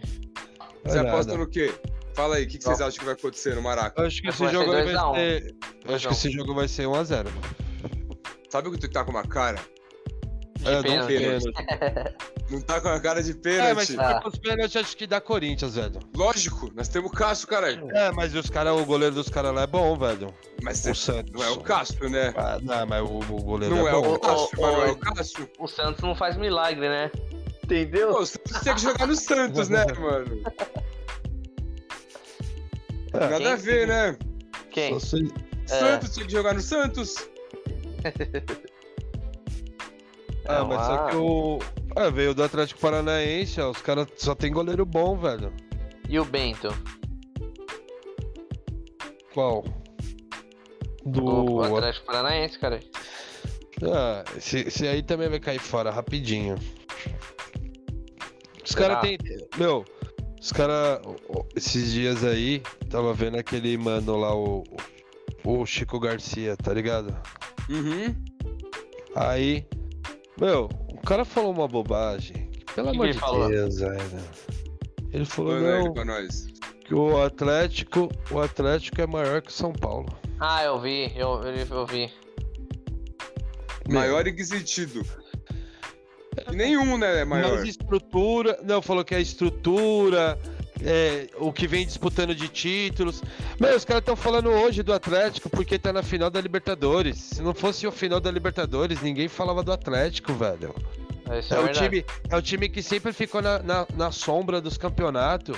Não 0.84 0.92
você 0.92 0.98
é 0.98 1.02
aposta 1.02 1.32
nada. 1.34 1.44
no 1.44 1.50
quê? 1.50 1.74
Fala 2.16 2.38
aí, 2.38 2.46
o 2.46 2.48
que, 2.48 2.58
que 2.58 2.64
vocês 2.64 2.80
acham 2.80 2.98
que 3.00 3.04
vai 3.06 3.14
acontecer 3.14 3.54
no 3.54 3.62
Maraca? 3.62 4.02
Eu 4.02 4.08
acho 4.08 4.22
que 4.22 4.30
esse 4.30 4.48
jogo 4.48 4.72
aí 4.72 4.84
2 4.86 4.96
a 4.96 5.02
vai 5.04 5.12
1. 5.12 5.16
ser. 5.16 5.44
Eu 5.44 5.50
acho 5.50 5.86
2 5.86 5.96
a 5.96 6.00
que 6.00 6.08
1. 6.08 6.12
esse 6.12 6.32
jogo 6.32 6.56
vai 6.56 6.68
ser 6.70 6.88
1x0. 6.88 7.28
Sabe 8.56 8.72
que 8.72 8.78
tu 8.78 8.90
tá 8.90 9.04
com 9.04 9.12
uma 9.12 9.24
cara? 9.28 9.60
De 10.60 10.70
É, 10.72 10.82
pênalti. 10.82 11.08
pênalti. 11.08 11.46
Não 12.50 12.62
tá 12.62 12.80
com 12.80 12.88
a 12.88 13.00
cara 13.02 13.22
de 13.22 13.32
É, 13.32 13.34
pênalti. 13.34 13.76
mas 13.76 13.88
se 13.88 14.00
Ah. 14.00 14.22
pros 14.22 14.38
pênaltis, 14.40 14.76
acho 14.78 14.96
que 14.96 15.06
dá 15.06 15.20
Corinthians, 15.20 15.76
velho. 15.76 16.00
Lógico, 16.16 16.72
nós 16.74 16.88
temos 16.88 17.12
o 17.12 17.14
Cássio, 17.14 17.50
caralho. 17.50 17.92
É, 17.92 18.12
mas 18.14 18.34
os 18.34 18.50
cara, 18.50 18.74
o 18.74 18.86
goleiro 18.86 19.14
dos 19.14 19.28
caras 19.28 19.54
lá 19.54 19.64
é 19.64 19.68
bom, 19.68 19.98
velho. 19.98 20.34
Mas 20.64 20.86
O 20.86 20.96
Santos. 20.96 21.34
não 21.34 21.44
é 21.44 21.50
o 21.50 21.60
Cássio, 21.60 22.10
né? 22.10 22.34
Ah, 22.38 22.58
não, 22.62 22.86
mas 22.88 23.02
o, 23.02 23.06
o 23.20 23.44
goleiro 23.44 23.76
Não 23.76 23.88
é 23.88 23.92
é 23.92 23.94
bom. 23.94 24.14
o 24.14 24.20
Cássio, 24.20 24.48
Ô, 24.58 24.62
mas 24.62 24.72
não 24.78 24.84
é 24.84 24.92
o 24.92 24.96
Cássio. 24.96 25.50
O 25.60 25.68
Santos 25.68 26.02
não 26.02 26.16
faz 26.16 26.38
milagre, 26.38 26.88
né? 26.88 27.12
Entendeu? 27.62 28.08
Pô, 28.14 28.20
você 28.26 28.38
tem 28.40 28.74
que 28.74 28.82
jogar 28.82 29.06
no 29.06 29.16
Santos, 29.18 29.68
né, 29.68 29.84
mano? 30.00 30.42
É. 33.14 33.20
Nada 33.30 33.52
a 33.54 33.56
ver, 33.58 33.86
né? 33.88 34.18
Quem? 34.72 34.96
É. 34.96 35.00
Santos 35.68 36.12
tinha 36.14 36.26
que 36.26 36.32
jogar 36.32 36.54
no 36.54 36.62
Santos. 36.62 37.16
Ah, 40.48 40.64
mas 40.64 40.86
só 40.86 40.94
ah. 40.94 41.10
que 41.10 41.16
o. 41.16 41.60
Ah, 41.96 42.10
veio 42.10 42.34
do 42.34 42.44
Atlético 42.44 42.80
Paranaense, 42.80 43.60
ó, 43.60 43.72
os 43.72 43.82
caras 43.82 44.08
só 44.16 44.36
tem 44.36 44.52
goleiro 44.52 44.86
bom, 44.86 45.18
velho. 45.18 45.52
E 46.08 46.20
o 46.20 46.26
Bento? 46.26 46.70
Qual? 49.34 49.64
Do. 51.04 51.26
O 51.26 51.64
Atlético 51.64 52.06
Paranaense, 52.06 52.60
cara. 52.60 52.80
Ah, 53.84 54.24
esse, 54.38 54.60
esse 54.60 54.88
aí 54.88 55.02
também 55.02 55.30
vai 55.30 55.40
cair 55.40 55.60
fora 55.60 55.90
rapidinho. 55.90 56.56
Os 58.64 58.76
caras 58.76 59.02
tem. 59.02 59.18
Meu, 59.58 59.84
os 60.40 60.52
caras. 60.52 61.02
Esses 61.56 61.92
dias 61.92 62.24
aí, 62.24 62.62
tava 62.90 63.14
vendo 63.14 63.38
aquele 63.38 63.76
mano 63.78 64.16
lá, 64.16 64.36
o. 64.36 64.64
O 65.46 65.66
Chico 65.66 66.00
Garcia, 66.00 66.58
tá 66.58 66.74
ligado? 66.74 67.16
Uhum. 67.70 68.16
Aí. 69.16 69.66
Meu, 70.40 70.68
o 70.90 71.02
cara 71.02 71.24
falou 71.24 71.52
uma 71.52 71.68
bobagem. 71.68 72.50
Pelo 72.74 72.90
amor 72.90 73.06
de 73.06 73.12
ele 73.12 73.20
falou? 73.20 73.48
Deus, 73.48 73.80
velho. 73.80 74.02
Ele 75.14 75.24
falou, 75.24 75.60
não, 75.62 75.94
pra 75.94 76.04
nós. 76.04 76.48
que 76.84 76.94
o 76.94 77.22
Atlético. 77.22 78.10
O 78.32 78.40
Atlético 78.40 79.02
é 79.02 79.08
maior 79.08 79.42
que 79.42 79.50
o 79.50 79.54
São 79.54 79.72
Paulo. 79.72 80.08
Ah, 80.40 80.64
eu 80.64 80.80
vi, 80.82 81.14
eu, 81.16 81.42
eu, 81.44 81.68
eu 81.70 81.86
vi. 81.86 82.12
Maior 83.88 84.28
em 84.28 84.36
que 84.36 84.44
sentido? 84.44 85.06
Nenhum, 86.54 86.98
né, 86.98 87.22
é 87.22 87.26
maior. 87.26 87.60
Mas 87.60 87.70
estrutura. 87.70 88.60
Não, 88.64 88.82
falou 88.82 89.06
que 89.06 89.16
a 89.16 89.20
estrutura. 89.20 90.38
É, 90.84 91.28
o 91.38 91.52
que 91.54 91.68
vem 91.68 91.86
disputando 91.86 92.36
de 92.36 92.48
títulos. 92.48 93.22
Meu, 93.60 93.76
os 93.76 93.86
caras 93.86 94.02
estão 94.02 94.16
falando 94.16 94.50
hoje 94.50 94.84
do 94.84 94.94
Atlético 94.94 95.50
porque 95.50 95.80
tá 95.80 95.94
na 95.94 96.04
final 96.04 96.30
da 96.30 96.42
Libertadores. 96.42 97.18
Se 97.18 97.42
não 97.42 97.54
fosse 97.54 97.86
o 97.88 97.92
final 97.92 98.20
da 98.20 98.32
Libertadores, 98.32 99.02
ninguém 99.02 99.28
falava 99.28 99.64
do 99.64 99.72
Atlético, 99.72 100.34
velho. 100.34 100.76
Isso 101.40 101.54
É, 101.54 101.58
é, 101.58 101.60
o 101.60 101.72
time, 101.72 102.06
é 102.30 102.38
o 102.38 102.42
time 102.42 102.70
que 102.70 102.82
sempre 102.84 103.12
ficou 103.14 103.42
na, 103.42 103.60
na, 103.60 103.88
na 103.96 104.12
sombra 104.12 104.62
dos 104.62 104.78
campeonatos. 104.78 105.58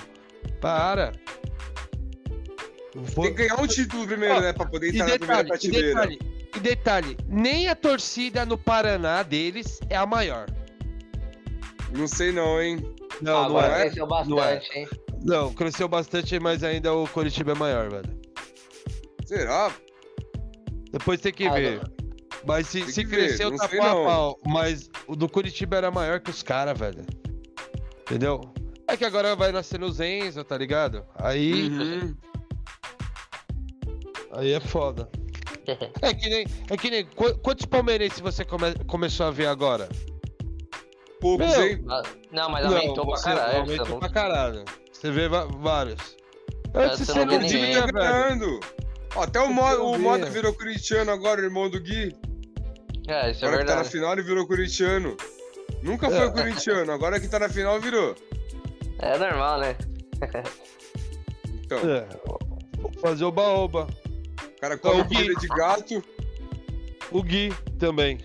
Para. 0.62 1.12
Tem 3.16 3.24
que 3.26 3.32
ganhar 3.32 3.60
um 3.62 3.68
título 3.68 4.08
primeiro, 4.08 4.40
né, 4.42 4.54
pra 4.54 4.66
poder 4.66 4.90
entrar 4.96 5.08
na 5.08 5.18
primeira 5.18 5.44
detalhe, 5.44 5.46
e 5.46 5.50
prateleira. 5.50 5.88
detalhe, 5.88 6.20
e 6.56 6.60
detalhe, 6.60 7.18
nem 7.28 7.68
a 7.68 7.76
torcida 7.76 8.46
no 8.46 8.58
Paraná 8.58 9.22
deles 9.24 9.80
é 9.90 9.96
a 9.96 10.06
maior. 10.06 10.48
Não 11.96 12.08
sei 12.08 12.32
não, 12.32 12.62
hein? 12.62 12.78
Não, 13.22 13.34
não 13.34 13.46
Agora 13.46 13.68
é. 13.68 13.82
cresceu 13.82 14.08
Não 14.08 14.40
é. 14.42 14.56
bastante, 14.56 14.80
hein? 14.80 14.88
Não, 15.28 15.54
cresceu 15.54 15.88
bastante, 15.90 16.40
mas 16.40 16.64
ainda 16.64 16.94
o 16.94 17.08
Coritiba 17.08 17.52
é 17.52 17.56
maior, 17.56 17.90
velho. 17.90 18.18
Será? 19.26 19.72
Depois 20.92 21.20
tem 21.20 21.34
que 21.34 21.46
Ah, 21.48 21.54
ver. 21.54 21.82
Mas 22.46 22.68
se, 22.68 22.90
se 22.92 23.04
cresceu, 23.04 23.50
não 23.52 23.58
tá 23.58 23.68
pau 23.68 23.82
a 23.82 23.94
não. 23.94 24.06
pau. 24.06 24.40
Mas 24.48 24.90
o 25.06 25.16
do 25.18 25.28
Curitiba 25.28 25.76
era 25.76 25.92
maior 25.92 26.22
que 26.22 26.30
os 26.32 26.42
caras, 26.42 26.80
velho. 26.80 27.06
Entendeu? 28.04 28.40
É 28.88 28.96
que 28.96 29.04
agora 29.04 29.36
vai 29.36 29.52
nascer 29.52 29.78
no 29.80 29.92
Zenzo, 29.92 30.46
tá 30.46 30.58
ligado? 30.58 31.04
Aí, 31.16 31.68
Uhum. 31.70 32.16
aí 34.32 34.54
é 34.54 34.60
foda. 34.62 35.10
É 36.02 36.14
que 36.14 36.30
nem. 36.30 36.46
É 36.70 36.78
que 36.78 36.90
nem. 36.90 37.04
qu- 37.06 37.38
Quantos 37.40 37.66
palmeirenses 37.66 38.22
você 38.22 38.46
come- 38.46 38.74
começou 38.88 39.26
a 39.26 39.32
ver 39.32 39.48
agora? 39.48 39.90
Poucos, 41.20 41.54
hein? 41.58 41.84
Não, 42.32 42.50
mas 42.50 42.66
aumentou 42.66 43.06
pra 43.06 43.18
você 43.18 43.24
caralho. 43.26 43.58
Aumentou 43.60 43.86
não- 43.90 44.00
pra 44.00 44.10
caralho. 44.10 44.64
Você 45.00 45.12
vê 45.12 45.28
vários. 45.30 46.18
É, 46.74 46.86
Antes 46.86 47.08
você 47.08 47.26
não 47.26 47.38
ninguém. 47.40 47.74
Tá 47.82 47.88
ganhando. 47.92 48.60
Ó, 49.16 49.24
até 49.24 49.40
o, 49.40 49.52
Mo 49.54 49.62
o. 49.64 49.98
Mota 50.00 50.26
virou 50.30 50.54
corintiano 50.54 51.12
agora, 51.12 51.42
irmão 51.42 51.70
do 51.70 51.80
Gui. 51.80 52.16
É, 53.08 53.32
isso 53.32 53.46
é 53.46 53.48
Agora 53.48 53.62
que 53.62 53.68
tá 53.68 53.76
na 53.76 53.82
verdade. 53.84 53.90
final, 53.90 54.14
ele 54.14 54.22
virou 54.24 54.46
corintiano. 54.48 55.16
Nunca 55.82 56.10
foi 56.10 56.26
É. 56.26 56.30
corintiano, 56.30 56.92
agora 56.92 57.20
que 57.20 57.28
tá 57.28 57.40
na 57.40 57.48
final, 57.50 57.80
virou. 57.80 58.16
É 59.00 59.18
normal, 59.18 59.60
né? 59.60 59.76
Então, 61.64 61.78
É, 61.80 62.06
vou 62.78 62.92
fazer 63.02 63.24
o 63.26 63.32
baoba. 63.32 63.88
o 64.58 64.60
cara 64.60 64.78
come 64.78 65.02
o 65.02 65.06
Gui. 65.06 65.36
de 65.36 65.48
gato. 65.48 66.04
O 67.12 67.24
Gui 67.24 67.54
também. 67.80 68.18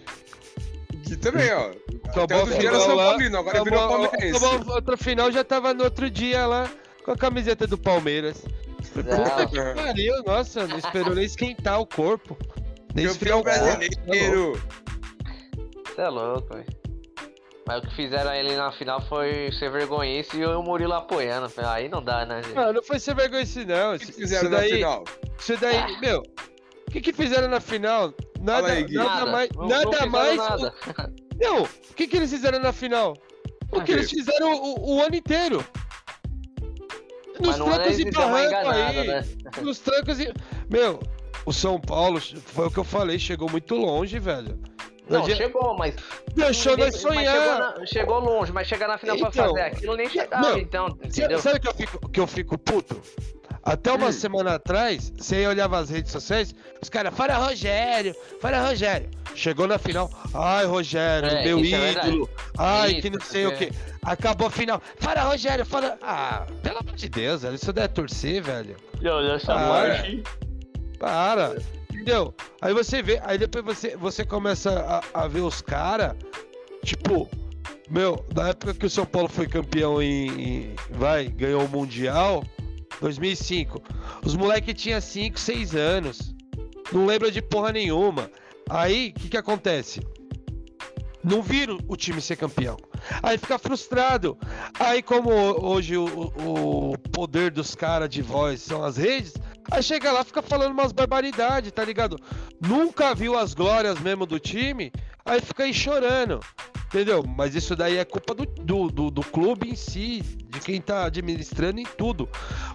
O 1.12 1.14
Gui 1.14 1.16
também, 1.16 1.52
ó. 1.52 1.70
Até 2.06 2.24
Acabou 2.24 2.38
o 2.38 2.42
a 2.42 2.44
Gui 2.44 2.52
era 2.52 2.60
final 2.60 2.80
São 2.80 2.94
lá, 2.96 3.04
Paulino, 3.10 3.38
agora 3.38 3.64
virou 3.64 3.78
acabou- 3.78 4.08
palmeirense. 4.08 4.44
acabou 4.46 4.72
a 4.72 4.76
outra 4.76 4.96
final 4.96 5.32
já 5.32 5.44
tava 5.44 5.74
no 5.74 5.84
outro 5.84 6.10
dia 6.10 6.46
lá 6.46 6.70
com 7.04 7.10
a 7.12 7.16
camiseta 7.16 7.66
do 7.66 7.78
Palmeiras. 7.78 8.44
Puta 8.92 9.46
que 9.46 9.74
pariu, 9.74 10.22
nossa, 10.24 10.66
não 10.66 10.76
esperou 10.78 11.14
nem 11.14 11.24
esquentar 11.24 11.80
o 11.80 11.86
corpo. 11.86 12.36
Nem 12.94 13.06
esfriar 13.06 13.38
o 13.38 13.42
corpo, 13.44 13.58
tá 13.58 13.76
brasileiro. 13.76 14.62
Você 15.86 16.00
é 16.02 16.08
louco, 16.08 16.54
velho. 16.54 16.66
Mas 17.66 17.78
o 17.78 17.86
que 17.86 17.94
fizeram 17.94 18.34
ele 18.34 18.56
na 18.56 18.72
final 18.72 19.00
foi 19.08 19.50
ser 19.52 19.70
vergonhice 19.70 20.36
e 20.36 20.44
o 20.44 20.62
Murilo 20.62 20.94
apoiando. 20.94 21.50
Aí 21.64 21.88
não 21.88 22.02
dá, 22.02 22.26
né, 22.26 22.42
gente? 22.42 22.54
Não, 22.54 22.72
não 22.72 22.82
foi 22.82 22.98
ser 22.98 23.14
vergonha 23.14 23.42
isso 23.42 23.64
não. 23.64 23.94
O 23.94 23.98
que 23.98 24.04
Isso 24.04 24.12
fizeram 24.14 24.50
daí, 24.50 24.70
na 24.70 24.76
final? 24.76 25.04
Isso 25.38 25.56
daí, 25.58 26.00
meu. 26.00 26.22
O 26.92 26.94
que 26.94 27.00
que 27.00 27.12
fizeram 27.14 27.48
na 27.48 27.58
final? 27.58 28.12
Nada, 28.38 28.68
aí, 28.68 28.84
Gui. 28.84 28.96
nada 28.96 29.24
mais, 29.32 29.48
Não- 29.56 29.62
não 29.62 29.68
nada 29.68 29.86
fizeram 29.90 30.10
mais. 30.10 30.36
Nada. 30.36 30.74
Não, 31.40 31.62
o 31.62 31.68
que 31.96 32.06
que 32.06 32.16
eles 32.18 32.30
fizeram 32.30 32.58
na 32.60 32.70
final? 32.70 33.16
O 33.72 33.78
Ah, 33.80 33.82
que 33.82 33.92
eles 33.92 34.10
fizeram 34.10 34.52
o, 34.62 34.96
o 34.96 35.02
ano 35.02 35.14
inteiro. 35.16 35.64
Nos 37.40 37.56
não 37.56 37.70
trancos 37.72 37.98
e 37.98 38.04
deu 38.04 38.20
uma 38.20 38.28
barrancos 38.30 38.50
enganada, 38.50 39.00
aí. 39.00 39.06
né? 39.06 39.24
Nos 39.62 39.78
trancos 39.78 40.20
e. 40.20 40.30
Meu, 40.70 41.00
o 41.46 41.52
São 41.52 41.80
Paulo, 41.80 42.20
foi 42.20 42.66
o 42.66 42.70
que 42.70 42.78
eu 42.78 42.84
falei, 42.84 43.18
chegou 43.18 43.50
muito 43.50 43.74
longe, 43.74 44.18
velho. 44.18 44.58
Não, 45.08 45.20
Não, 45.20 45.26
chegou, 45.34 45.74
mas. 45.78 45.94
Deixou 46.34 46.76
nós 46.76 46.92
mas 46.92 47.00
sonhar. 47.00 47.34
Chegou, 47.34 47.58
na- 47.58 47.86
chegou 47.86 48.18
longe, 48.20 48.52
mas 48.52 48.68
chegar 48.68 48.86
na 48.86 48.98
final 48.98 49.16
pra 49.16 49.28
Então, 49.28 49.46
fazer 49.48 49.60
aquilo 49.62 49.96
nem 49.96 50.08
chegava, 50.10 50.50
não, 50.50 50.58
então, 50.58 50.88
Sabe, 50.88 51.06
entendeu? 51.08 51.38
sabe 51.38 51.58
que 51.60 51.68
eu 51.68 51.74
fico, 51.74 52.08
que 52.10 52.20
eu 52.20 52.26
fico 52.26 52.58
puto? 52.58 53.00
Até 53.62 53.92
uma 53.92 54.08
Hum. 54.08 54.12
semana 54.12 54.54
atrás, 54.54 55.12
você 55.16 55.46
olhava 55.46 55.78
as 55.78 55.88
redes 55.88 56.10
sociais, 56.10 56.54
os 56.80 56.88
caras, 56.88 57.14
fora 57.14 57.36
Rogério, 57.38 58.14
fora 58.40 58.66
Rogério. 58.66 59.08
Chegou 59.36 59.66
na 59.68 59.78
final, 59.78 60.10
ai 60.34 60.66
Rogério, 60.66 61.28
É, 61.28 61.44
meu 61.44 61.58
é 61.58 61.62
ídolo, 61.62 62.28
ai 62.58 62.94
que 62.94 63.08
não 63.08 63.20
sei 63.20 63.46
o 63.46 63.52
é. 63.52 63.56
que. 63.56 63.72
Acabou 64.02 64.48
a 64.48 64.50
final, 64.50 64.82
fora 64.98 65.22
Rogério, 65.22 65.64
fora. 65.64 65.96
Ah, 66.02 66.44
pelo 66.62 66.78
amor 66.80 66.94
de 66.94 67.08
Deus, 67.08 67.42
velho, 67.42 67.54
isso 67.54 67.72
daí 67.72 67.84
é 67.84 67.88
torcer, 67.88 68.42
velho. 68.42 68.76
essa 69.34 69.52
Ah, 69.54 69.58
morte. 69.58 70.22
Para, 70.98 71.56
entendeu? 71.90 72.34
Aí 72.60 72.74
você 72.74 73.00
vê, 73.02 73.20
aí 73.24 73.38
depois 73.38 73.64
você, 73.64 73.96
você 73.96 74.24
começa 74.24 75.02
a, 75.14 75.22
a 75.24 75.28
ver 75.28 75.40
os 75.40 75.60
caras, 75.62 76.14
tipo, 76.84 77.28
meu, 77.88 78.24
na 78.34 78.48
época 78.50 78.74
que 78.74 78.86
o 78.86 78.90
São 78.90 79.06
Paulo 79.06 79.28
foi 79.28 79.46
campeão 79.46 80.02
em, 80.02 80.26
em- 80.28 80.76
vai, 80.90 81.26
ganhou 81.28 81.64
o 81.64 81.68
Mundial, 81.68 82.44
2005, 83.02 83.82
os 84.24 84.34
moleques 84.34 84.74
tinham 84.80 85.00
5, 85.00 85.38
6 85.38 85.74
anos, 85.74 86.34
não 86.92 87.04
lembra 87.04 87.30
de 87.30 87.42
porra 87.42 87.72
nenhuma. 87.72 88.30
Aí, 88.70 89.12
o 89.16 89.20
que 89.20 89.28
que 89.30 89.36
acontece? 89.36 90.00
Não 91.22 91.42
viram 91.42 91.78
o 91.88 91.96
time 91.96 92.20
ser 92.20 92.36
campeão. 92.36 92.76
Aí 93.22 93.36
fica 93.38 93.58
frustrado. 93.58 94.36
Aí, 94.78 95.02
como 95.02 95.30
hoje 95.30 95.96
o, 95.96 96.04
o- 96.06 96.98
poder 97.12 97.50
dos 97.50 97.74
caras 97.74 98.08
de 98.08 98.22
voz 98.22 98.60
são 98.62 98.82
as 98.82 98.96
redes, 98.96 99.34
aí 99.70 99.82
chega 99.82 100.10
lá 100.10 100.24
fica 100.24 100.42
falando 100.42 100.72
umas 100.72 100.92
barbaridades, 100.92 101.70
tá 101.72 101.84
ligado? 101.84 102.16
Nunca 102.60 103.14
viu 103.14 103.36
as 103.38 103.52
glórias 103.54 104.00
mesmo 104.00 104.26
do 104.26 104.38
time, 104.40 104.90
aí 105.24 105.40
fica 105.40 105.64
aí 105.64 105.74
chorando. 105.74 106.40
Entendeu? 106.92 107.24
Mas 107.26 107.54
isso 107.54 107.74
daí 107.74 107.96
é 107.96 108.04
culpa 108.04 108.34
do, 108.34 108.44
do, 108.44 108.88
do, 108.88 109.10
do 109.10 109.22
clube 109.22 109.70
em 109.70 109.74
si, 109.74 110.20
de 110.20 110.60
quem 110.60 110.78
tá 110.78 111.06
administrando 111.06 111.80
em 111.80 111.86
tudo. 111.96 112.28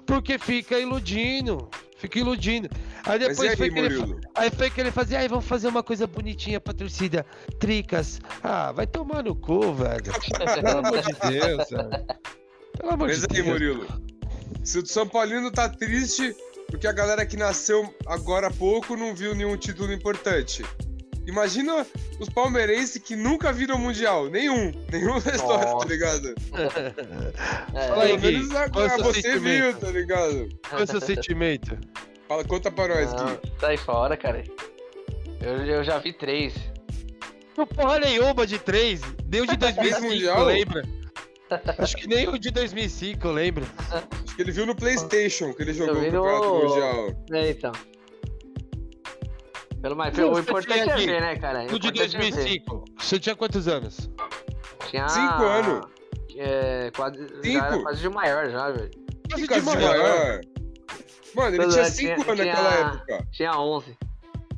Porque 0.08 0.40
fica 0.40 0.80
iludindo. 0.80 1.70
Fica 1.98 2.18
iludindo. 2.18 2.68
Aí 3.06 3.20
depois 3.20 3.54
e 3.54 3.56
foi 3.56 3.68
aí, 3.68 3.74
que 3.74 3.80
ele? 3.80 4.16
Aí 4.34 4.50
foi 4.50 4.70
que 4.72 4.82
ele 4.82 4.92
fazia, 4.92 5.20
aí 5.20 5.28
vamos 5.28 5.46
fazer 5.46 5.68
uma 5.68 5.84
coisa 5.84 6.08
bonitinha 6.08 6.60
pra 6.60 6.74
torcida. 6.74 7.24
Tricas. 7.60 8.20
Ah, 8.44 8.72
vai 8.72 8.88
tomar 8.88 9.24
no 9.24 9.36
cu, 9.36 9.74
velho. 9.74 10.12
Pelo 10.62 10.78
amor 10.80 11.02
de 11.02 11.14
Deus, 11.30 11.70
velho. 11.70 12.06
Pelo 12.78 12.92
amor 12.94 13.08
Mas 13.10 13.20
de 13.20 13.28
aí, 13.30 13.44
Deus. 13.44 13.48
Murilo. 13.48 13.88
Se 14.64 14.80
o 14.80 14.86
São 14.86 15.08
Paulino 15.08 15.52
tá 15.52 15.70
triste 15.70 16.36
porque 16.68 16.86
a 16.86 16.92
galera 16.92 17.26
que 17.26 17.38
nasceu 17.38 17.94
agora 18.06 18.48
há 18.48 18.52
pouco 18.52 18.96
não 18.96 19.16
viu 19.16 19.34
nenhum 19.34 19.56
título 19.58 19.92
importante. 19.92 20.64
Imagina 21.28 21.86
os 22.20 22.30
palmeirenses 22.30 23.02
que 23.02 23.16
nunca 23.16 23.52
viram 23.52 23.78
Mundial. 23.78 24.30
Nenhum. 24.30 24.72
Nenhum 24.92 25.20
na 25.20 25.32
história, 25.36 25.78
tá 25.78 25.86
ligado? 25.86 26.34
É, 27.76 27.88
Fala 27.90 28.04
aí, 28.04 28.18
Pelo 28.18 28.22
menos 28.32 28.48
Gui, 28.48 28.58
agora 28.58 28.90
qual 28.90 29.04
você 29.14 29.22
sentimento? 29.22 29.44
viu, 29.44 29.74
tá 29.80 29.92
ligado? 29.92 30.50
Qual 30.70 30.82
é 30.82 30.84
o 30.84 30.88
seu 30.88 31.02
sentimento? 31.02 31.78
Fala, 32.28 32.44
conta 32.46 32.72
pra 32.72 32.88
nós, 32.88 33.14
não, 33.14 33.26
Gui. 33.28 33.40
sai 33.60 33.78
fora, 33.78 34.18
cara. 34.18 34.44
Eu, 35.42 35.66
eu 35.66 35.84
já 35.84 35.98
vi 36.00 36.14
três. 36.14 36.54
Não 37.58 37.68
porra 37.68 38.00
nenhuma 38.00 38.48
de 38.48 38.58
três. 38.58 39.02
Nem 39.30 39.42
o 39.42 39.46
de 39.48 39.56
2005, 39.58 40.02
Mundial? 40.02 40.46
lembra? 40.46 40.84
Acho 41.78 41.96
que 41.98 42.08
nem 42.08 42.28
o 42.28 42.38
de 42.38 42.52
2005, 42.52 43.26
eu 43.28 43.32
lembro. 43.32 43.66
Acho 43.92 44.36
que 44.36 44.42
ele 44.42 44.52
viu 44.52 44.66
no 44.66 44.76
Playstation 44.76 45.54
que 45.54 45.62
ele 45.62 45.74
jogou 45.74 45.96
no- 45.96 46.02
Campeonato 46.04 46.48
Mundial. 46.68 47.16
É, 47.32 47.50
então. 47.52 47.72
Pelo 49.82 49.96
mais, 49.96 50.18
Não, 50.18 50.30
o 50.32 50.34
você 50.36 50.42
importante 50.42 50.74
tinha 50.82 50.86
é 50.86 50.94
aqui, 50.94 51.06
ver, 51.06 51.22
né, 51.22 51.36
cara? 51.38 51.64
O 51.64 51.68
de 51.68 51.76
importante 51.88 52.16
é 52.16 52.20
ver. 52.20 52.32
2005. 52.32 52.86
Você 53.00 53.20
tinha 53.20 53.36
quantos 53.36 53.68
anos? 53.68 54.10
Tinha... 54.90 55.08
Cinco 55.08 55.44
anos. 55.44 55.86
É, 56.36 56.92
quase, 56.96 57.18
já 57.28 57.42
Cinco? 57.44 57.66
era 57.66 57.82
quase 57.82 58.02
de 58.02 58.10
maior 58.10 58.50
já, 58.50 58.72
velho. 58.72 58.92
Quase 59.32 59.48
de 59.48 59.62
maior. 59.62 60.42
Mano, 61.36 61.56
ele 61.56 61.68
tinha 61.68 61.82
é, 61.82 61.90
5 61.90 61.96
tinha- 61.96 62.14
anos 62.16 62.46
naquela 62.46 62.74
época. 62.74 63.28
Tinha 63.32 63.52
11. 63.60 63.98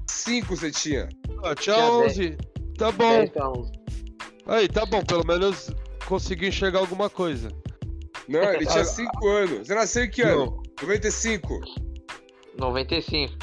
5 0.07 0.55
você 0.55 0.71
tinha. 0.71 1.09
Ah, 1.43 1.55
tinha 1.55 1.75
Tinha 1.75 1.91
11. 1.91 2.37
Tá 2.77 2.91
bom. 2.91 3.09
10 3.19 3.29
pra 3.31 3.49
11. 3.49 3.71
Aí, 4.47 4.67
tá 4.67 4.85
bom. 4.85 5.03
Pelo 5.03 5.25
menos 5.25 5.69
conseguiu 6.05 6.47
enxergar 6.49 6.79
alguma 6.79 7.09
coisa. 7.09 7.49
Não, 8.27 8.41
ele 8.53 8.65
tinha 8.65 8.81
Ah, 8.81 8.85
5 8.85 9.27
anos. 9.27 9.67
Você 9.67 9.75
nasceu 9.75 10.03
em 10.05 10.09
que 10.09 10.21
ano? 10.21 10.61
95. 10.81 11.59
95. 12.57 13.33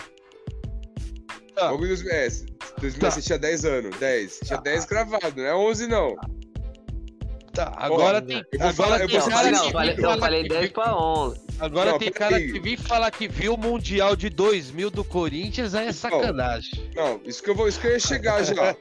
Tá. 1.56 1.70
Logo 1.70 1.84
em 1.84 1.88
dois- 1.88 2.06
é, 2.06 2.28
2000 2.78 3.00
Tá. 3.00 3.10
você 3.10 3.22
tinha 3.22 3.38
10 3.38 3.64
anos. 3.64 3.96
10. 3.98 4.40
Tinha 4.44 4.60
10 4.60 4.84
gravado, 4.84 5.32
não 5.34 5.42
é 5.44 5.54
11 5.56 5.86
não. 5.86 6.14
Tá, 7.54 7.72
agora 7.76 8.18
Ó, 8.18 8.20
tem. 8.20 8.36
eu 8.36 8.58
vou 8.58 8.68
Agora 8.68 8.72
falar- 8.74 9.00
eu 9.00 9.08
tem 9.08 9.18
Não, 9.18 9.24
cara 9.28 9.36
falei, 9.38 9.52
não, 9.52 9.64
que 9.66 9.72
falei, 9.72 9.94
não, 9.96 10.02
falar 10.02 10.18
falei 10.18 10.42
que 10.42 10.48
10 10.50 10.60
viu- 10.64 10.72
pra 10.72 10.94
11. 10.98 11.40
Agora 11.58 11.90
Não, 11.92 11.98
tem 11.98 12.12
cara 12.12 12.38
que 12.38 12.60
vem 12.60 12.76
falar 12.76 13.10
que 13.10 13.26
viu 13.28 13.54
o 13.54 13.56
Mundial 13.58 14.14
de 14.14 14.28
2000 14.28 14.90
do 14.90 15.02
Corinthians, 15.02 15.74
aí 15.74 15.86
é 15.86 15.92
sacanagem. 15.92 16.90
Não, 16.94 17.18
isso 17.24 17.42
que 17.42 17.48
eu, 17.48 17.54
vou, 17.54 17.66
isso 17.66 17.80
que 17.80 17.86
eu 17.86 17.92
ia 17.92 17.98
chegar 17.98 18.44
já. 18.44 18.76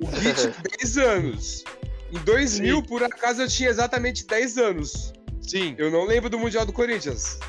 O 0.00 0.06
Gui 0.06 0.32
tinha 0.34 0.54
10 0.78 0.98
anos. 0.98 1.64
Em 2.12 2.18
2000, 2.18 2.76
Sim. 2.76 2.82
por 2.84 3.02
acaso, 3.02 3.42
eu 3.42 3.48
tinha 3.48 3.68
exatamente 3.68 4.24
10 4.24 4.56
anos. 4.56 5.12
Sim, 5.40 5.74
Eu 5.76 5.90
não 5.90 6.04
lembro 6.06 6.30
do 6.30 6.38
Mundial 6.38 6.64
do 6.64 6.72
Corinthians. 6.72 7.40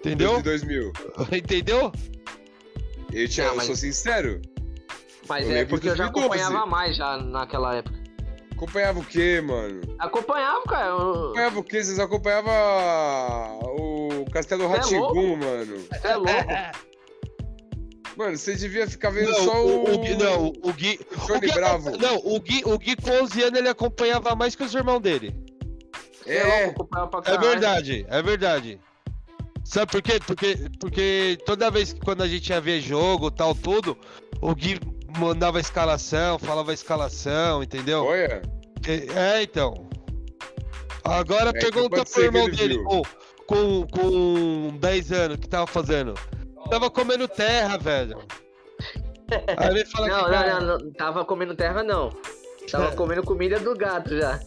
entendeu? 0.00 0.38
De 0.38 0.42
2000. 0.42 0.92
Entendeu? 1.30 1.92
Eu, 3.12 3.28
tinha, 3.28 3.46
Não, 3.46 3.52
eu 3.52 3.56
mas- 3.58 3.66
sou 3.66 3.76
sincero. 3.76 4.40
Mas 5.28 5.48
Eu 5.48 5.54
é 5.56 5.64
porque 5.64 5.88
eu 5.88 5.96
já 5.96 6.08
2012. 6.08 6.42
acompanhava 6.42 6.66
mais 6.66 6.96
já 6.96 7.16
naquela 7.18 7.74
época. 7.76 8.00
Acompanhava 8.52 8.98
o 9.00 9.04
quê, 9.04 9.40
mano? 9.40 9.80
Acompanhava, 9.98 10.62
cara. 10.62 10.86
eu- 10.86 11.24
Acompanhava 11.24 11.58
o 11.60 11.64
quê? 11.64 11.82
Vocês 11.84 11.98
acompanhavam 11.98 12.52
o 13.76 14.24
Castelo 14.32 14.62
Cê 14.84 14.96
é 14.96 15.00
mano. 15.36 15.76
Você 15.90 16.06
é 16.08 16.16
louco. 16.16 16.32
Mano, 18.16 18.36
você 18.36 18.54
devia 18.54 18.86
ficar 18.86 19.08
vendo 19.08 19.30
Não, 19.30 19.44
só 19.44 19.64
o, 19.64 19.84
o. 19.86 19.94
o 19.94 19.98
Gui, 19.98 20.14
não, 20.16 20.46
o 20.62 20.72
Gui. 20.74 21.00
o 21.34 21.40
Gui- 21.40 21.52
Bravo. 21.54 21.96
Não, 21.96 22.16
o 22.18 22.38
Gui, 22.40 22.62
o 22.66 22.78
Gui 22.78 22.94
com 22.94 23.10
11 23.10 23.42
anos 23.42 23.58
ele 23.58 23.68
acompanhava 23.70 24.34
mais 24.36 24.54
que 24.54 24.62
os 24.62 24.74
irmãos 24.74 25.00
dele. 25.00 25.34
É 26.26 26.36
É, 26.36 26.64
louco, 26.66 26.82
acompanhava 26.82 27.22
pra 27.22 27.32
É 27.32 27.38
verdade, 27.38 28.06
é 28.08 28.22
verdade. 28.22 28.78
Sabe 29.72 29.90
por 29.90 30.02
quê? 30.02 30.20
Porque, 30.26 30.58
porque 30.78 31.38
toda 31.46 31.70
vez 31.70 31.94
que 31.94 32.00
quando 32.00 32.22
a 32.22 32.28
gente 32.28 32.50
ia 32.50 32.60
ver 32.60 32.82
jogo 32.82 33.30
tal, 33.30 33.54
tudo, 33.54 33.96
o 34.38 34.54
Gui 34.54 34.78
mandava 35.16 35.56
a 35.56 35.62
escalação, 35.62 36.38
falava 36.38 36.72
a 36.72 36.74
escalação, 36.74 37.62
entendeu? 37.62 38.04
olha. 38.04 38.42
É, 38.86 39.38
é, 39.38 39.42
então. 39.42 39.88
Agora 41.02 41.48
É, 41.48 41.52
pergunta 41.54 42.04
pro 42.04 42.22
irmão 42.22 42.50
dele, 42.50 42.74
viu. 42.74 42.84
com, 42.84 43.02
com, 43.46 43.86
com 43.86 44.76
10 44.78 45.12
anos, 45.12 45.36
o 45.38 45.40
que 45.40 45.48
tava 45.48 45.66
fazendo? 45.66 46.12
Tava 46.68 46.90
comendo 46.90 47.26
terra, 47.26 47.78
velho. 47.78 48.18
Aí 49.56 49.68
ele 49.68 49.86
fala 49.86 50.06
Não, 50.06 50.24
que. 50.24 50.30
cara, 50.32 50.60
não, 50.60 50.66
não, 50.66 50.78
não. 50.80 50.92
Tava 50.92 51.24
comendo 51.24 51.56
terra, 51.56 51.82
não. 51.82 52.10
Tava 52.70 52.94
comendo 52.94 53.22
comida 53.22 53.58
do 53.58 53.74
gato 53.74 54.18
já. 54.18 54.38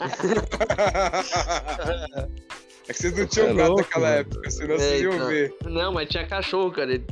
É 2.92 2.94
que 2.94 2.98
vocês 3.02 3.16
não 3.16 3.26
tinham 3.26 3.48
É 3.48 3.54
gato 3.54 3.68
louco, 3.68 3.82
naquela 3.82 4.08
mano. 4.08 4.20
época, 4.20 4.50
senão 4.50 4.76
vocês 4.78 5.02
iam 5.02 5.26
ver. 5.26 5.54
Não, 5.64 5.92
mas 5.92 6.08
tinha 6.08 6.26
cachorro, 6.26 6.70
cara. 6.70 7.02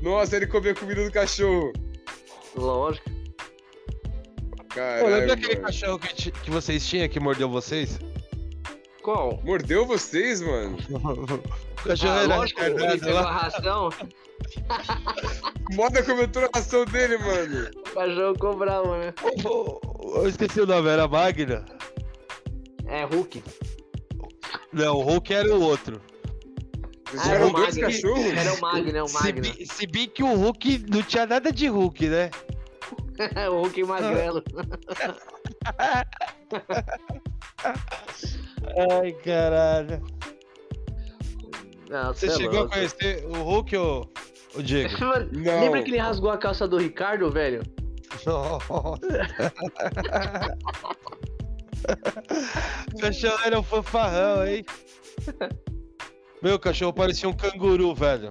Nossa, 0.00 0.36
ele 0.36 0.46
comia 0.46 0.74
comida 0.74 1.04
do 1.04 1.10
cachorro. 1.10 1.72
Lógico. 2.54 3.10
Pô, 4.56 4.64
Caralho, 4.74 5.06
lembra 5.08 5.34
aquele 5.34 5.56
cachorro 5.56 5.98
que, 5.98 6.30
que 6.30 6.50
vocês 6.50 6.86
tinham 6.86 7.08
que 7.08 7.18
mordeu 7.20 7.48
vocês? 7.48 7.98
Qual? 9.02 9.40
Mordeu 9.44 9.84
vocês, 9.84 10.40
mano? 10.40 10.76
O 11.82 11.84
cachorro 11.88 12.12
Ah, 12.12 12.22
era 12.22 12.36
lógico, 12.36 12.60
ele 12.62 12.98
pegou 13.00 13.18
a 13.18 13.32
ração, 13.32 13.88
Moda 15.74 16.00
comeu 16.04 16.28
toda 16.28 16.46
a 16.46 16.50
ração 16.54 16.84
dele, 16.84 17.18
mano. 17.18 17.70
o 17.76 17.94
cachorro 17.94 18.34
ficou 18.34 18.56
bravo, 18.56 18.96
né? 18.98 19.12
Eu 20.14 20.28
esqueci 20.28 20.60
o 20.60 20.66
nome, 20.66 20.88
era 20.88 21.08
Magna? 21.08 21.64
É, 22.86 23.04
Hulk. 23.04 23.42
Não, 24.72 24.96
o 24.96 25.02
Hulk 25.02 25.32
era 25.32 25.54
o 25.54 25.60
outro. 25.60 26.00
Ah, 27.14 27.22
tiveram 27.22 27.34
era 27.34 27.46
o 27.46 27.52
Magno. 27.52 27.88
Era 28.38 28.54
o 28.54 28.60
Magno, 28.60 28.92
né? 28.92 29.02
O 29.02 29.08
Se, 29.08 29.14
Magno. 29.22 29.42
bi- 29.42 29.66
se 29.66 29.86
bem 29.86 30.08
que 30.08 30.22
o 30.22 30.34
Hulk 30.34 30.86
não 30.90 31.02
tinha 31.02 31.26
nada 31.26 31.52
de 31.52 31.68
Hulk, 31.68 32.08
né? 32.08 32.30
o 33.50 33.60
Hulk 33.62 33.84
magrelo. 33.84 34.42
Ai, 39.02 39.12
caralho. 39.24 40.02
Não, 41.90 42.14
Você 42.14 42.28
cê 42.28 42.32
é 42.32 42.36
chegou 42.36 42.56
a 42.56 42.60
louco. 42.60 42.74
conhecer 42.74 43.24
o 43.26 43.42
Hulk 43.42 43.76
ou 43.76 44.10
o 44.54 44.62
Diego? 44.62 44.94
Não. 45.32 45.60
Lembra 45.60 45.82
que 45.82 45.90
ele 45.90 45.98
rasgou 45.98 46.30
a 46.30 46.38
calça 46.38 46.66
do 46.66 46.78
Ricardo, 46.78 47.30
velho? 47.30 47.62
Nossa. 48.26 48.98
O 52.94 52.98
cachorro 53.00 53.38
era 53.44 53.58
um 53.58 53.62
fanfarrão, 53.62 54.46
hein? 54.46 54.64
Meu 56.42 56.58
cachorro 56.58 56.92
parecia 56.92 57.28
um 57.28 57.32
canguru, 57.32 57.94
velho. 57.94 58.28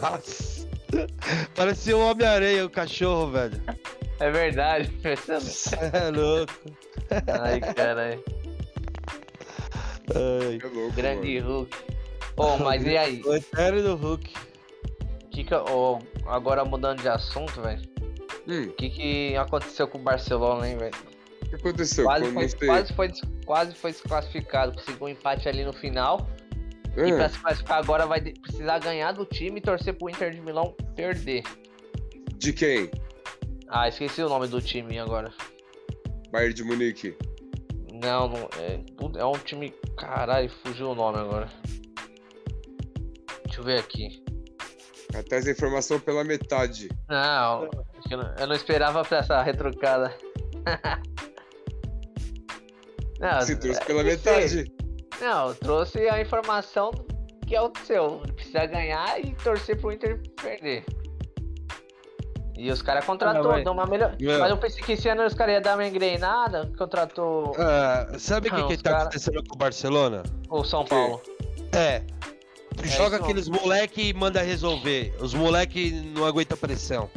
Nossa. 0.00 0.68
Parecia 1.54 1.96
um 1.96 2.00
Homem-Areia, 2.10 2.64
o 2.64 2.70
cachorro, 2.70 3.30
velho. 3.30 3.62
É 4.20 4.30
verdade. 4.30 4.90
É 5.92 6.10
louco. 6.10 6.52
Ai, 7.42 7.60
caralho. 7.60 8.24
Ai. 10.14 10.58
É 10.62 10.66
louco, 10.68 10.92
Grande 10.94 11.40
mano. 11.40 11.52
Hulk. 11.58 11.76
Ô, 12.36 12.56
mas 12.58 12.84
e 12.84 12.96
aí? 12.96 13.22
O 13.24 13.34
eterno 13.34 13.82
do 13.82 13.96
Hulk. 13.96 14.32
Que 15.30 15.44
que, 15.44 15.54
ô, 15.54 15.98
agora 16.26 16.64
mudando 16.64 17.00
de 17.02 17.08
assunto, 17.08 17.60
velho. 17.62 17.82
Hum, 18.46 18.64
O 18.64 18.72
que, 18.72 18.90
que 18.90 19.36
aconteceu 19.36 19.86
com 19.86 19.98
o 19.98 20.02
Barcelona, 20.02 20.68
hein, 20.68 20.78
velho? 20.78 20.94
O 21.48 21.50
que 21.50 21.54
aconteceu? 21.56 22.04
Quase 22.04 22.30
foi, 22.30 22.66
quase, 22.66 22.92
foi, 22.92 23.12
quase 23.46 23.74
foi 23.74 23.92
desclassificado. 23.92 24.72
Conseguiu 24.72 25.06
um 25.06 25.08
empate 25.08 25.48
ali 25.48 25.64
no 25.64 25.72
final. 25.72 26.28
E 26.96 27.12
pra 27.12 27.28
se 27.28 27.38
classificar 27.38 27.78
agora 27.78 28.06
vai 28.06 28.20
precisar 28.20 28.78
ganhar 28.80 29.12
do 29.12 29.24
time 29.24 29.58
e 29.58 29.62
torcer 29.62 29.94
pro 29.94 30.10
Inter 30.10 30.32
de 30.32 30.40
Milão 30.40 30.74
perder. 30.96 31.44
de 32.36 32.52
quem? 32.52 32.90
Ah, 33.68 33.88
esqueci 33.88 34.22
o 34.22 34.28
nome 34.28 34.48
do 34.48 34.60
time 34.60 34.98
agora. 34.98 35.32
Bayern 36.30 36.54
de 36.54 36.64
Munique. 36.64 37.16
Não, 37.92 38.28
não 38.28 38.48
é, 38.58 38.80
é 39.20 39.24
um 39.24 39.38
time. 39.38 39.72
Caralho, 39.96 40.50
fugiu 40.62 40.90
o 40.90 40.94
nome 40.94 41.18
agora. 41.18 41.48
Deixa 43.44 43.60
eu 43.60 43.64
ver 43.64 43.78
aqui. 43.78 44.22
Até 45.14 45.36
essa 45.36 45.50
informação 45.50 45.98
pela 45.98 46.24
metade. 46.24 46.88
Não, 47.08 47.70
eu 48.10 48.18
não, 48.18 48.34
eu 48.38 48.46
não 48.46 48.54
esperava 48.54 49.02
pra 49.04 49.18
essa 49.18 49.42
retrucada. 49.42 50.14
não, 53.20 53.40
Se 53.42 53.56
trouxe 53.56 53.80
pela 53.84 54.00
Ah, 54.00 54.04
não 54.04 54.10
sei. 54.18 54.32
metade. 54.32 54.72
Não, 55.20 55.48
eu 55.48 55.54
trouxe 55.56 55.98
a 56.08 56.20
informação 56.20 56.90
que 57.46 57.54
é 57.56 57.60
o 57.62 57.72
seu. 57.84 58.20
Precisa 58.34 58.66
ganhar 58.66 59.18
e 59.24 59.34
torcer 59.36 59.80
pro 59.80 59.90
Inter 59.92 60.20
perder. 60.40 60.84
E 62.56 62.70
os 62.72 62.82
caras 62.82 63.04
contratou, 63.04 63.50
Ah, 63.50 63.54
mas- 63.54 63.64
deu 63.64 63.72
uma 63.72 63.86
melhor. 63.86 64.16
Meu. 64.20 64.38
Mas 64.40 64.50
eu 64.50 64.56
pensei 64.58 64.82
que 64.82 64.92
esse 64.92 65.08
ano 65.08 65.24
os 65.24 65.32
caras 65.34 65.54
iam 65.54 65.62
dar 65.62 65.76
uma 65.76 65.86
engrenada, 65.86 66.70
contratou 66.76 67.54
Ah, 67.56 68.08
sabe 68.18 68.48
o 68.48 68.52
que, 68.52 68.60
Não, 68.60 68.68
que 68.68 68.76
tá 68.76 68.90
cara- 68.90 69.02
acontecendo 69.04 69.42
com 69.46 69.54
o 69.54 69.58
Barcelona? 69.58 70.22
o 70.50 70.64
São? 70.64 70.84
Paulo. 70.84 71.22
É. 71.72 72.02
Joga 72.84 73.16
isso 73.16 73.24
aqueles 73.24 73.48
moleque 73.48 74.08
e 74.10 74.12
manda 74.14 74.40
resolver. 74.42 75.14
Os 75.20 75.34
moleque 75.34 75.90
não 76.14 76.24
aguentam 76.26 76.56
pressão. 76.58 77.08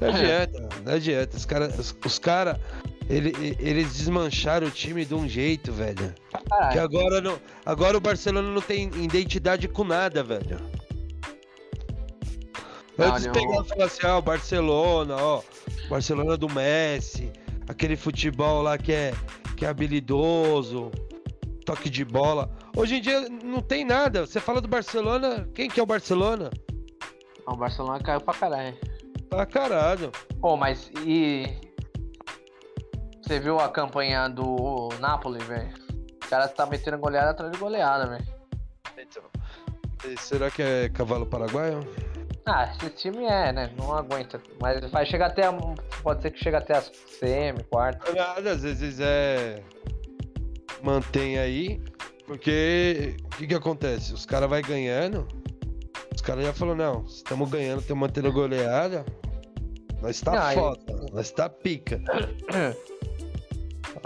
Não 0.00 0.08
É. 0.08 0.42
adianta, 0.42 0.68
não 0.84 0.92
adianta. 0.94 1.36
Os 1.36 1.44
caras, 1.46 1.78
os, 1.78 1.96
os 2.04 2.18
cara, 2.18 2.58
ele- 3.10 3.56
eles 3.58 3.92
desmancharam 3.92 4.66
o 4.66 4.70
time 4.70 5.04
de 5.04 5.14
um 5.14 5.28
jeito, 5.28 5.72
velho. 5.72 6.14
Que 6.30 6.44
Caralho. 6.48 6.82
agora, 6.82 7.20
não, 7.20 7.38
agora 7.66 7.96
o 7.96 8.00
Barcelona 8.00 8.48
não 8.48 8.60
tem 8.62 8.88
identidade 9.02 9.66
com 9.68 9.84
nada, 9.84 10.22
velho. 10.22 10.58
Antes 12.98 13.24
Olha, 13.24 13.32
pegar 13.32 13.62
e 13.62 13.68
falar 13.68 13.84
assim, 13.86 14.06
ah, 14.06 14.18
o 14.18 14.22
Barcelona, 14.22 15.16
ó, 15.16 15.42
Barcelona 15.88 16.36
do 16.36 16.48
Messi, 16.50 17.30
aquele 17.68 17.96
futebol 17.96 18.62
lá 18.62 18.76
que 18.76 18.92
é, 18.92 19.14
que 19.56 19.64
é 19.64 19.68
habilidoso, 19.68 20.90
toque 21.64 21.88
de 21.88 22.04
bola. 22.04 22.50
Hoje 22.76 22.96
em 22.96 23.00
dia 23.00 23.26
não 23.42 23.60
tem 23.60 23.84
nada. 23.84 24.26
Você 24.26 24.38
fala 24.38 24.60
do 24.60 24.68
Barcelona, 24.68 25.48
quem 25.54 25.68
que 25.68 25.80
é 25.80 25.82
o 25.82 25.86
Barcelona? 25.86 26.50
O 27.46 27.56
Barcelona 27.56 27.98
caiu 28.00 28.20
pra 28.20 28.34
caralho. 28.34 28.76
Ah, 29.30 29.46
caralho. 29.46 30.12
Pô, 30.40 30.56
mas 30.56 30.90
e. 31.06 31.46
Você 33.30 33.38
viu 33.38 33.60
a 33.60 33.68
campanha 33.68 34.26
do 34.28 34.88
Napoli, 34.98 35.38
velho? 35.44 35.70
Os 36.20 36.28
caras 36.28 36.52
tá 36.52 36.66
metendo 36.66 36.98
goleada 36.98 37.30
atrás 37.30 37.52
de 37.52 37.58
goleada, 37.58 38.04
velho. 38.08 38.26
Então, 38.98 39.22
e 40.04 40.20
será 40.20 40.50
que 40.50 40.60
é 40.60 40.88
cavalo 40.88 41.24
paraguaio? 41.24 41.78
Ah, 42.44 42.64
esse 42.74 42.90
time 42.90 43.22
é, 43.26 43.52
né? 43.52 43.72
Não 43.78 43.94
aguenta. 43.94 44.42
Mas 44.60 44.80
vai 44.90 45.06
chegar 45.06 45.26
até. 45.26 45.46
a- 45.46 45.52
Pode 46.02 46.22
ser 46.22 46.32
que 46.32 46.42
chegue 46.42 46.56
até 46.56 46.76
as 46.76 46.90
semi, 47.20 47.62
quarta. 47.70 48.12
Nada, 48.12 48.50
às 48.50 48.62
vezes 48.64 48.98
é. 48.98 49.62
Mantém 50.82 51.38
aí, 51.38 51.80
porque 52.26 53.14
o 53.26 53.28
que, 53.36 53.46
que 53.46 53.54
acontece? 53.54 54.12
Os 54.12 54.26
caras 54.26 54.50
vai 54.50 54.60
ganhando, 54.60 55.28
os 56.12 56.20
caras 56.20 56.44
já 56.46 56.52
falaram, 56.52 56.78
não, 56.94 57.04
estamos 57.04 57.48
ganhando, 57.48 57.80
estamos 57.80 58.00
mantendo 58.00 58.32
goleada, 58.32 59.06
nós 60.02 60.20
tá 60.20 60.32
Não, 60.32 60.52
foda, 60.52 61.08
nós 61.12 61.30
tá 61.30 61.48
pica. 61.48 62.02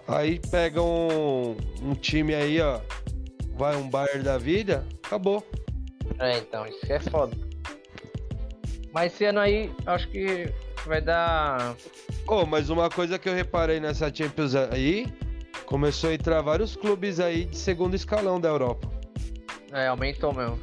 aí 0.06 0.40
pega 0.50 0.82
um, 0.82 1.56
um 1.82 1.94
time 1.94 2.34
aí, 2.34 2.60
ó, 2.60 2.80
vai 3.56 3.76
um 3.76 3.88
Bayern 3.88 4.22
da 4.22 4.38
vida, 4.38 4.86
acabou. 5.04 5.46
É, 6.18 6.38
então, 6.38 6.66
isso 6.66 6.92
é 6.92 7.00
foda. 7.00 7.36
Mas 8.92 9.12
esse 9.12 9.24
ano 9.24 9.40
aí, 9.40 9.72
acho 9.86 10.08
que 10.08 10.48
vai 10.86 11.00
dar. 11.00 11.74
Oh, 12.26 12.46
mas 12.46 12.70
uma 12.70 12.88
coisa 12.88 13.18
que 13.18 13.28
eu 13.28 13.34
reparei 13.34 13.80
nessa 13.80 14.12
Champions 14.14 14.54
aí, 14.54 15.12
começou 15.66 16.10
a 16.10 16.14
entrar 16.14 16.40
vários 16.42 16.76
clubes 16.76 17.18
aí 17.18 17.46
de 17.46 17.56
segundo 17.56 17.96
escalão 17.96 18.40
da 18.40 18.48
Europa. 18.48 18.88
É, 19.72 19.88
aumentou 19.88 20.32
mesmo. 20.32 20.60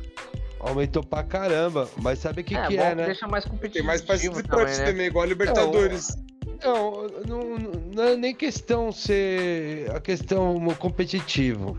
Aumentou 0.59 1.03
pra 1.03 1.23
caramba, 1.23 1.89
mas 1.97 2.19
sabe 2.19 2.41
o 2.41 2.43
que, 2.43 2.55
é, 2.55 2.67
que 2.67 2.77
bom 2.77 2.83
é, 2.83 2.95
né? 2.95 3.05
deixa 3.05 3.27
mais 3.27 3.43
competitivo. 3.43 3.73
Tem 3.73 3.83
mais 3.83 4.01
participantes 4.01 4.47
também, 4.47 4.77
né? 4.77 4.85
também, 4.85 5.07
igual 5.07 5.23
a 5.23 5.27
Libertadores. 5.27 6.15
Não, 6.63 7.07
não, 7.27 7.57
não 7.57 7.80
é 7.99 8.15
nem 8.15 8.33
questão 8.33 8.91
ser 8.91 9.91
a 9.91 9.99
questão 9.99 10.57
competitivo. 10.75 11.77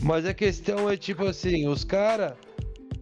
Mas 0.00 0.26
a 0.26 0.34
questão 0.34 0.90
é 0.90 0.96
tipo 0.96 1.24
assim, 1.24 1.66
os 1.68 1.84
caras 1.84 2.34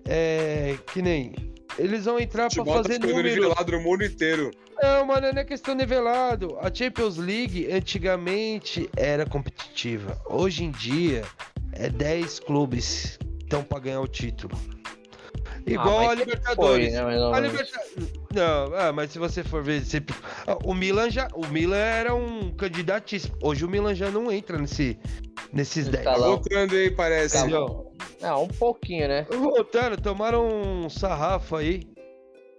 é 0.06 0.76
que 0.92 1.02
nem 1.02 1.34
eles 1.78 2.04
vão 2.04 2.18
entrar 2.18 2.48
tá 2.48 2.64
fazer 2.64 2.98
número. 2.98 3.22
nivelado 3.22 3.72
no 3.72 3.80
mundo 3.80 4.04
inteiro. 4.04 4.50
Não, 4.80 5.06
mano, 5.06 5.32
não 5.32 5.40
é 5.40 5.44
questão 5.44 5.74
nivelado. 5.74 6.56
A 6.60 6.72
Champions 6.72 7.16
League 7.16 7.70
antigamente 7.72 8.88
era 8.96 9.24
competitiva. 9.24 10.20
Hoje 10.26 10.64
em 10.64 10.70
dia 10.70 11.24
é 11.72 11.88
10 11.88 12.40
clubes 12.40 13.18
que 13.38 13.44
estão 13.44 13.62
pra 13.62 13.78
ganhar 13.78 14.00
o 14.00 14.08
título. 14.08 14.56
Igual 15.66 16.00
Ah, 16.00 16.05
mas 16.05 16.11
a 16.11 16.14
Libertadores. 16.14 16.94
Foi, 16.94 17.00
né, 17.00 17.00
A. 17.00 18.35
Não, 18.35 18.74
ah, 18.74 18.92
mas 18.92 19.11
se 19.11 19.18
você 19.18 19.42
for 19.42 19.62
ver, 19.62 19.85
sempre... 19.85 20.14
Ah, 20.46 20.59
o 20.64 20.74
Milan 20.74 21.11
já, 21.11 21.29
o 21.35 21.46
Milan 21.46 21.77
era 21.77 22.14
um 22.14 22.50
candidatíssimo. 22.50 23.37
Hoje 23.42 23.64
o 23.64 23.68
Milan 23.68 23.94
já 23.94 24.11
não 24.11 24.31
entra 24.31 24.59
nesse, 24.59 24.98
nesses 25.53 25.87
Tá 25.87 25.92
10. 25.92 26.05
lá. 26.07 26.27
Voltando 26.29 26.74
aí, 26.74 26.90
parece. 26.90 27.35
Tá 27.35 27.40
Entendeu? 27.40 27.92
Não, 28.20 28.44
um 28.44 28.48
pouquinho, 28.48 29.09
né? 29.09 29.27
Voltando, 29.31 30.00
tomaram 30.00 30.46
um 30.46 30.90
sarrafo 30.90 31.57
aí. 31.57 31.83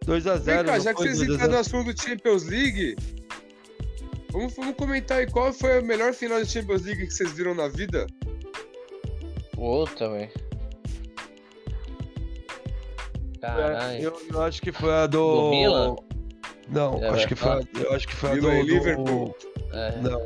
2x0. 0.06 0.40
Vem 0.40 0.64
cá, 0.66 0.80
já 0.80 0.94
que 0.94 1.02
vocês 1.02 1.22
entraram 1.22 1.54
no 1.54 1.60
assunto 1.60 1.92
do 1.94 2.00
Champions 2.02 2.46
League, 2.46 2.96
vamos, 4.32 4.56
vamos 4.56 4.76
comentar 4.76 5.18
aí 5.18 5.30
qual 5.30 5.52
foi 5.52 5.80
a 5.80 5.82
melhor 5.82 6.14
final 6.14 6.42
de 6.42 6.50
Champions 6.50 6.84
League 6.84 7.08
que 7.08 7.14
vocês 7.14 7.32
viram 7.34 7.56
na 7.56 7.68
vida? 7.68 8.06
Puta, 9.54 10.10
velho. 10.10 10.30
Caralho. 13.46 14.02
eu, 14.04 14.22
eu 14.34 14.42
acho 14.44 14.62
que 14.62 14.72
foi 14.72 14.92
a 14.94 15.08
do. 15.08 15.18
Do 15.42 15.50
Milan? 15.52 15.96
Não, 16.68 17.04
É, 17.04 17.10
acho 17.10 17.28
que 17.28 17.36
foi, 17.36 17.52
a- 17.52 17.62
eu 17.76 17.94
acho 17.94 18.08
que 18.08 18.16
foi 18.16 18.32
a 18.32 18.36
do, 18.36 18.42
Milan 18.42 18.56
e 18.60 18.66
do- 18.66 18.74
Liverpool. 18.74 19.36
É. 19.74 19.98
Não. 20.02 20.22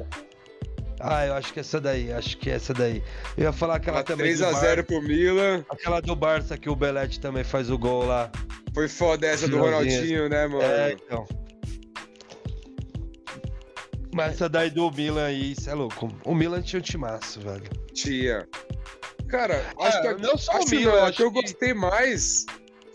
Ah, 1.02 1.26
eu 1.26 1.34
acho 1.34 1.54
que 1.54 1.60
essa 1.62 1.80
daí, 1.80 2.12
acho 2.12 2.38
que 2.38 2.50
essa 2.50 2.74
daí. 2.74 3.02
Eu 3.38 3.44
ia 3.46 3.54
falar 3.54 3.76
aquela 3.76 4.04
também. 4.04 4.34
do 4.36 4.44
3x0 4.44 4.52
Barça, 4.52 4.84
pro 4.84 5.02
Milan. 5.02 5.66
Aquela 5.70 6.02
do 6.02 6.16
Barça 6.16 6.58
que 6.58 6.70
o 6.70 6.76
Belete 6.76 7.20
também 7.20 7.44
faz 7.44 7.70
o 7.70 7.78
gol 7.78 8.06
lá. 8.06 8.30
Foi 8.74 8.88
foda 8.88 9.26
essa 9.26 9.48
do. 9.48 9.58
Ronaldinho, 9.60 10.28
né, 10.30 10.46
mano? 10.48 10.62
É, 10.62 10.92
então. 10.94 11.26
Mas 14.14 14.34
essa 14.34 14.50
daí 14.50 14.70
do 14.70 14.90
Milan 14.92 15.26
aí, 15.26 15.52
isso 15.54 15.70
é 15.70 15.74
louco. 15.74 16.10
O 16.26 16.34
Milan 16.34 16.62
tinha 16.62 16.80
um 16.80 16.84
timaço, 16.84 17.40
velho. 17.42 17.64
Tinha. 17.94 18.48
Cara, 19.28 19.64
acho 19.80 19.98
Ah, 19.98 20.02
que 20.02 20.08
a, 20.08 20.18
não 20.18 20.38
só 20.38 20.54
o 20.54 20.58
acho 20.58 20.66
que 20.68 20.76
Milan, 20.78 20.92
não, 20.94 21.00
a 21.00 21.08
acho 21.08 21.18
que 21.18 21.24
eu 21.24 21.32
gostei 21.32 21.74
mais 21.74 22.46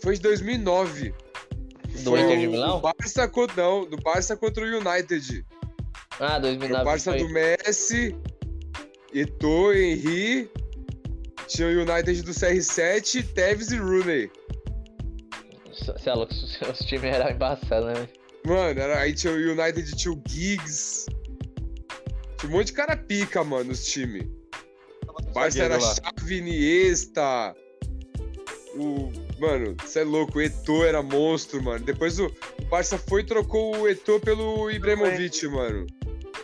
foi 0.01 0.15
de 0.15 0.21
2009. 0.21 1.13
Do 2.03 2.11
Foi 2.11 2.21
Inter 2.21 2.39
de 2.39 2.47
Milão? 2.47 2.81
Barça 2.81 3.27
contra, 3.27 3.63
não, 3.63 3.85
do 3.85 3.97
Barça 3.97 4.35
contra 4.35 4.63
o 4.63 4.67
United. 4.67 5.45
Ah, 6.19 6.33
Era 6.33 6.39
2009 6.39 6.81
o 6.81 6.85
Barça 6.85 7.11
foi. 7.11 7.19
do 7.19 7.29
Messi, 7.29 8.15
Eto'o, 9.13 9.73
Henry 9.73 10.49
Tinha 11.47 11.67
o 11.67 11.71
United 11.71 12.21
do 12.23 12.31
CR7, 12.31 13.33
Tevez 13.33 13.71
e 13.71 13.77
Rooney. 13.77 14.29
Você 15.71 16.09
é 16.09 16.13
louco, 16.13 16.33
os 16.33 16.79
times 16.85 17.15
eram 17.15 17.31
embaçados, 17.31 17.97
né? 17.97 18.09
Mano, 18.45 18.79
era, 18.79 18.99
aí 18.99 19.13
tinha 19.13 19.33
o 19.33 19.37
United, 19.37 19.95
tinha 19.95 20.13
o 20.13 20.21
Giggs. 20.27 21.05
Tinha 22.37 22.49
um 22.51 22.55
monte 22.57 22.67
de 22.67 22.73
cara 22.73 22.95
pica, 22.97 23.43
mano, 23.43 23.71
os 23.71 23.85
times. 23.85 24.27
Barça 25.33 25.63
era. 25.63 25.79
Xavi, 25.79 26.37
Iniesta. 26.37 27.55
O... 28.75 29.11
Mano, 29.39 29.75
você 29.83 29.99
é 29.99 30.03
louco, 30.03 30.37
o 30.37 30.41
Eto'o 30.41 30.83
era 30.85 31.01
monstro, 31.03 31.61
mano. 31.61 31.83
Depois 31.83 32.19
o, 32.19 32.27
o 32.27 32.65
Barça 32.65 32.97
foi 32.97 33.21
e 33.21 33.25
trocou 33.25 33.75
o 33.77 33.87
Eto'o 33.87 34.19
pelo 34.19 34.71
Ibrahimovic, 34.71 35.47
mano. 35.47 35.85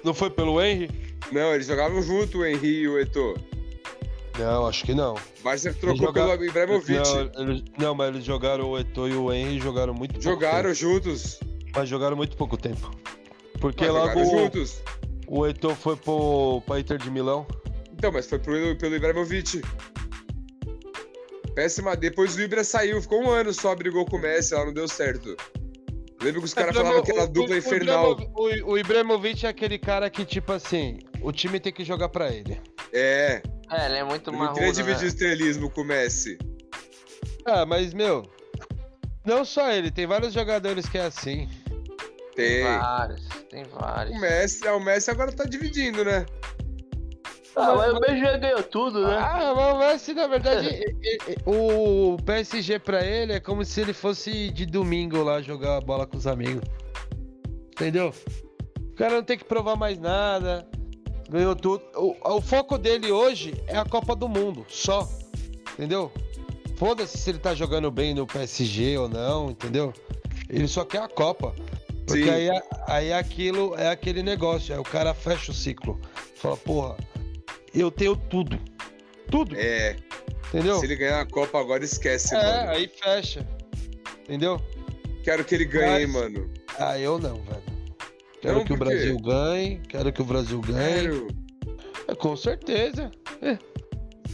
Não 0.04 0.14
foi 0.14 0.30
pelo 0.30 0.62
Henry? 0.62 0.90
Não, 1.32 1.54
eles 1.56 1.68
jogavam 1.68 2.02
junto, 2.02 2.40
o 2.40 2.46
Henry 2.46 2.82
e 2.82 2.88
o 2.90 3.00
Eto'o. 3.00 3.36
Não, 4.38 4.66
acho 4.68 4.84
que 4.86 4.94
não. 4.94 5.14
O 5.14 5.44
Barça 5.44 5.74
trocou 5.74 6.08
jogaram- 6.08 6.32
pelo 6.32 6.46
Ibrahimovic. 6.50 7.00
Não, 7.00 7.44
eles, 7.48 7.64
não, 7.78 7.96
mas 7.96 8.10
eles 8.14 8.26
jogaram 8.26 8.70
o 8.72 8.78
Eto'o 8.80 9.08
e 9.08 9.14
o 9.14 9.32
Henry 9.32 9.60
jogaram 9.60 9.94
muito 9.94 10.14
pouco 10.14 10.24
Jogaram 10.24 10.74
juntos. 10.74 11.40
mas 11.76 11.88
jogaram 11.88 12.18
muito 12.18 12.36
pouco 12.36 12.58
tempo. 12.58 12.92
Porque 13.60 13.86
Mas 13.86 13.94
logo 13.94 14.26
juntos. 14.26 14.82
o 15.28 15.46
Eto'o 15.48 15.76
foi 15.76 15.96
pro, 15.96 16.62
pra 16.66 16.80
Inter 16.80 16.98
de 16.98 17.10
Milão. 17.12 17.46
Então, 17.94 18.12
mas 18.12 18.26
foi 18.28 18.40
pro, 18.40 18.76
pelo 18.78 18.96
Ibrahimovic. 18.96 19.62
Péssima. 21.56 21.96
Depois 21.96 22.36
o 22.36 22.42
Ibra 22.42 22.64
saiu, 22.64 23.02
ficou 23.02 23.22
um 23.22 23.30
ano 23.30 23.54
só, 23.54 23.76
brigou 23.76 24.06
com 24.06 24.18
o 24.18 24.22
Messi, 24.22 24.54
lá 24.54 24.66
não 24.66 24.74
deu 24.74 24.88
certo. 24.88 25.36
Lembra 26.22 26.40
que 26.40 26.46
os 26.46 26.54
caras 26.54 26.76
falavam 26.76 27.04
que 27.04 27.12
era 27.12 27.26
dupla 27.26 27.58
infernal. 27.58 28.16
O, 28.36 28.44
o, 28.44 28.72
o 28.74 28.78
Ibrahimovic 28.78 29.46
é 29.46 29.50
aquele 29.50 29.80
cara 29.80 30.10
que, 30.10 30.24
tipo 30.24 30.52
assim, 30.52 31.00
o 31.22 31.32
time 31.32 31.60
tem 31.60 31.74
que 31.74 31.84
jogar 31.84 32.10
pra 32.10 32.30
ele. 32.30 32.62
É, 32.94 33.42
É, 33.72 33.86
ele 33.86 33.98
é 33.98 34.04
muito 34.04 34.30
ele 34.30 34.38
não 34.38 34.54
queria 34.54 34.72
dividir 34.72 35.08
estrelismo 35.08 35.70
com 35.70 35.82
o 35.82 35.86
Messi. 35.86 36.38
Ah, 37.46 37.66
mas, 37.66 37.94
meu, 37.94 38.30
não 39.26 39.46
só 39.46 39.72
ele, 39.72 39.90
tem 39.90 40.06
vários 40.06 40.34
jogadores 40.34 40.88
que 40.88 40.98
é 40.98 41.06
assim. 41.06 41.50
Tem 42.36 42.64
Tem. 42.64 42.64
vários, 42.64 43.28
tem 43.50 43.64
vários. 43.64 44.16
O 44.16 44.20
Messi, 44.20 44.68
ah, 44.68 44.76
o 44.76 44.80
Messi 44.80 45.10
agora 45.10 45.32
tá 45.32 45.44
dividindo, 45.46 46.04
né? 46.04 46.26
Ah, 47.56 47.76
mas 47.76 47.94
o 47.94 48.00
BG 48.00 48.38
ganhou 48.40 48.64
tudo, 48.64 49.06
né? 49.06 49.18
Ah, 49.18 49.54
mas 49.56 49.74
o 49.74 49.78
Messi, 49.80 50.14
na 50.14 50.28
verdade, 50.28 50.96
o 51.46 52.16
PSG 52.26 52.80
pra 52.80 53.06
ele 53.06 53.34
é 53.34 53.40
como 53.40 53.66
se 53.66 53.82
ele 53.82 53.94
fosse 53.94 54.50
de 54.52 54.66
domingo 54.66 55.22
lá 55.22 55.42
jogar 55.42 55.82
bola 55.82 56.08
com 56.08 56.18
os 56.18 56.28
amigos. 56.28 56.64
Entendeu? 57.74 58.14
O 58.80 58.96
cara 58.96 59.16
não 59.16 59.24
tem 59.24 59.38
que 59.38 59.44
provar 59.44 59.76
mais 59.76 59.98
nada. 60.00 60.66
Ganhou 61.30 61.56
tudo. 61.56 61.84
O, 61.96 62.16
o 62.38 62.42
foco 62.42 62.78
dele 62.78 63.12
hoje 63.12 63.54
é 63.68 63.78
a 63.78 63.86
Copa 63.86 64.16
do 64.16 64.30
Mundo, 64.30 64.66
só. 64.70 65.08
Entendeu? 65.74 66.12
Foda-se 66.78 67.18
se 67.18 67.30
ele 67.30 67.40
tá 67.40 67.54
jogando 67.54 67.90
bem 67.92 68.14
no 68.14 68.26
PSG 68.26 68.98
ou 68.98 69.08
não, 69.10 69.52
entendeu? 69.52 69.94
Ele 70.50 70.68
só 70.68 70.84
quer 70.86 71.02
a 71.02 71.08
Copa. 71.08 71.54
Porque 72.06 72.24
Sim. 72.24 72.30
aí, 72.30 72.50
é- 72.50 72.62
aí 72.88 73.08
é 73.10 73.18
aquilo 73.18 73.76
é 73.76 73.90
aquele 73.90 74.22
negócio. 74.24 74.74
Aí 74.74 74.80
o 74.80 74.84
cara 74.84 75.14
fecha 75.14 75.52
o 75.52 75.56
ciclo. 75.56 76.00
Fala, 76.36 76.58
porra, 76.58 76.98
eu 77.80 77.90
tenho 77.92 78.16
tudo. 78.16 78.60
Tudo. 79.30 79.56
É, 79.56 79.96
Entendeu? 80.50 80.80
se 80.80 80.86
ele 80.86 80.96
ganhar 80.96 81.22
a 81.22 81.26
Copa 81.26 81.60
agora, 81.60 81.84
esquece, 81.84 82.36
É, 82.36 82.38
mano. 82.44 82.72
aí 82.72 82.88
fecha. 82.88 83.48
Entendeu? 84.24 84.60
Quero 85.24 85.44
que 85.46 85.56
ele 85.56 85.66
ganhe, 85.66 86.06
Mas- 86.08 86.14
mano. 86.24 86.52
Ah, 86.78 86.98
eu 87.00 87.18
não, 87.20 87.36
velho. 87.44 87.62
Quero 88.42 88.58
Não, 88.58 88.66
que 88.66 88.74
o? 88.74 88.78
Brasil 88.78 89.18
ganhe, 89.20 89.80
quero 89.88 90.12
que 90.12 90.22
o 90.22 90.26
Brasil 90.26 90.60
ganhe. 90.62 90.80
Sério. 91.04 91.28
É, 92.08 92.16
com 92.16 92.36
certeza. 92.36 93.12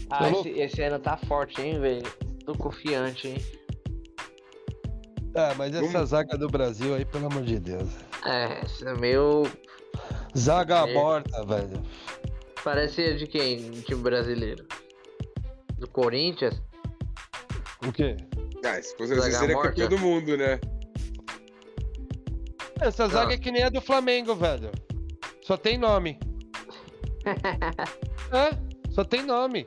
Ah, 0.10 0.20
Tá 0.20 0.32
esse, 0.32 0.50
esse 0.52 0.82
ano 0.82 0.98
tá 1.00 1.18
forte, 1.18 1.62
hein, 1.62 1.80
velho? 1.82 2.04
Tô 2.46 2.54
confiante, 2.56 3.28
hein? 3.28 3.38
Ah, 5.36 5.54
mas 5.58 5.76
essa 5.76 5.86
Vamos- 5.92 6.10
zaga 6.10 6.38
do 6.38 6.48
Brasil 6.48 6.96
aí, 6.96 7.04
pelo 7.06 7.28
amor 7.28 7.44
de 7.44 7.60
Deus. 7.60 7.90
É, 8.26 8.66
esse 8.66 8.88
é 8.88 8.94
meio. 8.96 9.44
Zaga 10.38 10.88
É. 10.90 10.94
morta, 10.94 11.46
velho. 11.46 11.84
Parece 12.64 13.16
de 13.16 13.28
quem? 13.28 13.62
No 13.62 13.82
time 13.82 14.02
brasileiro? 14.02 14.66
Do 15.78 15.88
Corinthians? 15.88 16.62
O 17.88 17.92
quê? 17.92 18.18
Ah, 18.66 18.82
se 18.82 18.96
fosse 18.98 19.16
Zaga 19.16 19.28
assim, 19.28 19.38
seria 19.40 19.56
morta. 19.56 19.70
campeão 19.70 19.90
do 19.90 20.00
mundo, 20.00 20.36
né? 20.36 20.60
Essa 22.82 23.08
zaga 23.08 23.28
Não. 23.28 23.32
é 23.32 23.38
que 23.38 23.52
nem 23.52 23.64
a 23.64 23.70
do 23.70 23.82
Flamengo, 23.82 24.36
velho. 24.36 24.72
Só 25.42 25.56
tem 25.58 25.78
nome. 25.78 26.20
é, 28.32 28.92
só 28.92 29.04
tem 29.04 29.24
nome. 29.24 29.66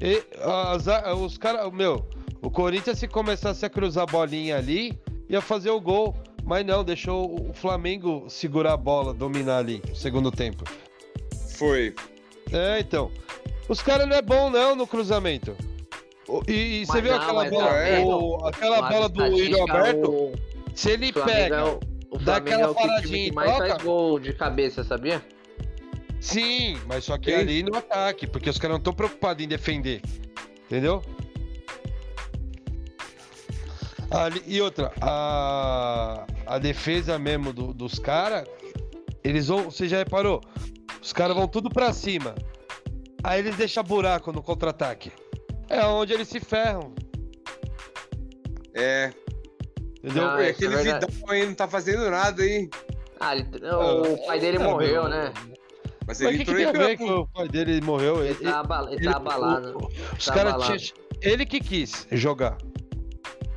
E 0.00 0.22
a 0.40 1.14
os 1.14 1.38
caras, 1.38 1.70
meu, 1.72 2.08
o 2.40 2.50
Corinthians 2.50 2.98
se 2.98 3.06
começasse 3.06 3.64
a 3.64 3.70
cruzar 3.70 4.04
a 4.04 4.06
bolinha 4.06 4.56
ali, 4.56 4.98
ia 5.28 5.40
fazer 5.40 5.70
o 5.70 5.80
gol. 5.80 6.16
Mas 6.44 6.66
não, 6.66 6.82
deixou 6.82 7.50
o 7.50 7.52
Flamengo 7.54 8.28
segurar 8.28 8.72
a 8.72 8.76
bola, 8.76 9.14
dominar 9.14 9.58
ali 9.58 9.80
no 9.88 9.94
segundo 9.94 10.30
tempo. 10.32 10.64
Foi. 11.56 11.94
É, 12.52 12.80
então. 12.80 13.10
Os 13.68 13.80
caras 13.80 14.06
não 14.08 14.16
é 14.16 14.22
bom 14.22 14.50
não 14.50 14.74
no 14.74 14.86
cruzamento. 14.86 15.56
E, 16.48 16.82
e 16.82 16.86
você 16.86 17.00
viu 17.00 17.12
não, 17.12 17.20
aquela 17.20 17.44
bola, 17.50 17.68
também, 17.70 18.04
o- 18.04 18.46
aquela 18.46 18.82
bola 18.88 19.08
do 19.08 19.24
Yuri 19.24 19.60
Alberto? 19.60 20.10
O 20.10 20.32
Se 20.74 20.90
ele 20.90 21.12
pega, 21.12 21.56
é 21.56 21.64
o, 21.64 21.80
o 22.10 22.18
dá 22.18 22.36
aquela 22.36 22.62
é 22.62 22.68
o 22.68 22.74
paradinha 22.74 23.28
e 23.28 23.32
mais 23.32 23.50
troca. 23.50 23.68
faz 23.70 23.82
gol 23.82 24.18
de 24.18 24.32
cabeça, 24.32 24.84
sabia? 24.84 25.22
sim, 26.20 26.78
mas 26.86 27.04
só 27.04 27.18
que 27.18 27.30
Sim. 27.32 27.36
ali 27.36 27.62
no 27.64 27.76
ataque, 27.76 28.28
porque 28.28 28.48
os 28.48 28.56
caras 28.56 28.74
não 28.74 28.78
estão 28.78 28.92
preocupados 28.92 29.44
em 29.44 29.48
defender. 29.48 30.00
Entendeu? 30.66 31.02
Ali- 34.10 34.42
e 34.46 34.60
outra, 34.60 34.92
a, 35.00 36.26
a 36.46 36.58
defesa 36.58 37.18
mesmo 37.18 37.52
do- 37.52 37.72
dos 37.72 37.98
caras, 37.98 38.46
eles 39.24 39.48
vão. 39.48 39.64
Você 39.64 39.88
já 39.88 39.98
reparou? 39.98 40.40
Os 41.02 41.12
caras 41.12 41.36
vão 41.36 41.48
tudo 41.48 41.68
pra 41.68 41.92
cima. 41.92 42.34
Aí 43.24 43.40
eles 43.40 43.56
deixam 43.56 43.82
buraco 43.82 44.32
no 44.32 44.42
contra-ataque. 44.42 45.12
É 45.68 45.84
onde 45.84 46.12
eles 46.12 46.28
se 46.28 46.38
ferram. 46.40 46.92
É. 48.74 49.12
Entendeu? 49.98 50.26
Ah, 50.28 50.42
é 50.42 50.50
aquele. 50.50 50.76
Vidal 50.76 51.00
aí 51.28 51.46
não 51.46 51.54
tá 51.54 51.68
fazendo 51.68 52.10
nada, 52.10 52.44
hein? 52.44 52.68
Ah, 53.20 53.36
ele- 53.36 53.46
o 53.64 54.26
pai 54.26 54.40
dele 54.40 54.56
Ah, 54.58 54.64
morreu, 54.64 55.08
né? 55.08 55.32
Mas 56.04 56.20
Mas 56.20 56.20
ele 56.20 56.34
o 56.34 56.38
que, 56.38 56.44
que 56.44 56.54
tem 56.54 56.68
em 56.92 56.96
campo. 56.96 57.20
o 57.20 57.28
pai 57.28 57.48
dele 57.48 57.80
morreu? 57.80 58.24
Ele 58.24 58.30
Ele, 58.40 58.50
tá, 58.50 58.60
abala- 58.60 58.90
ele 58.90 58.96
ele- 59.02 59.10
tá 59.10 59.16
abalado. 59.16 59.78
o- 59.78 60.16
os 60.16 60.24
tá 60.24 60.34
caras. 60.34 60.92
Ele 61.20 61.46
que 61.46 61.60
quis 61.60 62.06
jogar. 62.10 62.58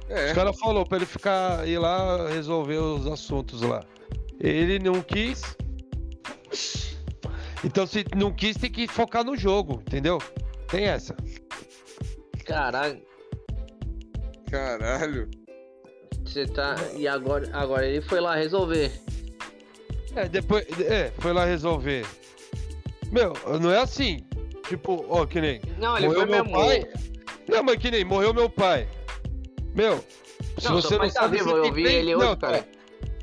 É. 0.08 0.28
Os 0.28 0.34
caras 0.34 0.60
falaram 0.60 0.86
pra 0.86 0.98
ele 0.98 1.08
ficar 1.08 1.68
ir 1.68 1.80
lá 1.80 2.30
resolver 2.30 2.78
os 2.78 3.08
assuntos 3.08 3.64
lá. 3.64 3.84
Ele 4.40 4.78
não 4.78 5.02
quis. 5.02 5.42
Então, 7.66 7.88
se 7.88 8.06
não 8.16 8.32
quis, 8.32 8.56
tem 8.56 8.72
que 8.72 8.88
focar 8.88 9.24
no 9.24 9.36
jogo, 9.36 9.82
entendeu? 9.88 10.20
Tem 10.70 10.86
essa. 10.86 11.16
Caralho, 12.46 13.02
Caralho. 14.52 15.28
você 16.24 16.46
tá. 16.46 16.76
E 16.96 17.08
agora, 17.08 17.50
agora 17.54 17.88
ele 17.88 18.02
foi 18.02 18.20
lá 18.22 18.36
resolver. 18.36 18.92
É, 20.16 20.28
depois. 20.30 20.64
É, 20.80 21.12
foi 21.18 21.34
lá 21.34 21.44
resolver. 21.44 22.06
Meu, 23.12 23.34
não 23.60 23.72
é 23.72 23.80
assim. 23.80 24.20
Tipo, 24.68 25.04
ó, 25.10 25.26
que 25.26 25.42
nem. 25.42 25.60
Não, 25.80 25.98
ele 25.98 26.08
morreu 26.08 26.22
foi 26.22 26.30
meu 26.30 26.46
mesmo. 26.46 26.60
pai. 26.60 26.94
Não, 27.48 27.64
mas 27.64 27.78
que 27.78 27.90
nem, 27.92 28.06
morreu 28.06 28.34
meu 28.34 28.50
pai. 28.50 28.88
Meu, 29.74 30.04
se 30.60 30.68
Não, 30.70 30.76
você 30.76 30.98
não 30.98 31.08
tá 31.08 31.10
sabe, 31.10 31.38
vivo, 31.38 31.50
você 31.50 31.68
eu 31.68 31.74
vi 31.74 31.84
ele 31.84 32.16
hoje, 32.16 32.26
não, 32.26 32.36
cara. 32.36 32.66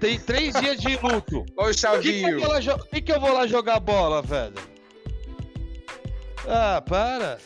Tem 0.02 0.18
três 0.18 0.52
dias 0.54 0.80
de 0.80 0.96
luto. 0.96 1.46
Olha 1.56 1.66
o 1.66 1.70
que, 1.70 1.74
que, 1.74 1.80
Chavinho. 1.80 2.40
vou 2.40 2.48
lá 2.48 2.60
jo- 2.60 2.76
por 2.76 2.88
que 2.88 3.00
que 3.00 3.12
eu 3.12 3.20
vou 3.20 3.32
lá 3.32 3.46
jogar 3.46 3.78
bola, 3.78 4.20
velho? 4.20 4.56
Ah, 6.48 6.82
para. 6.84 7.38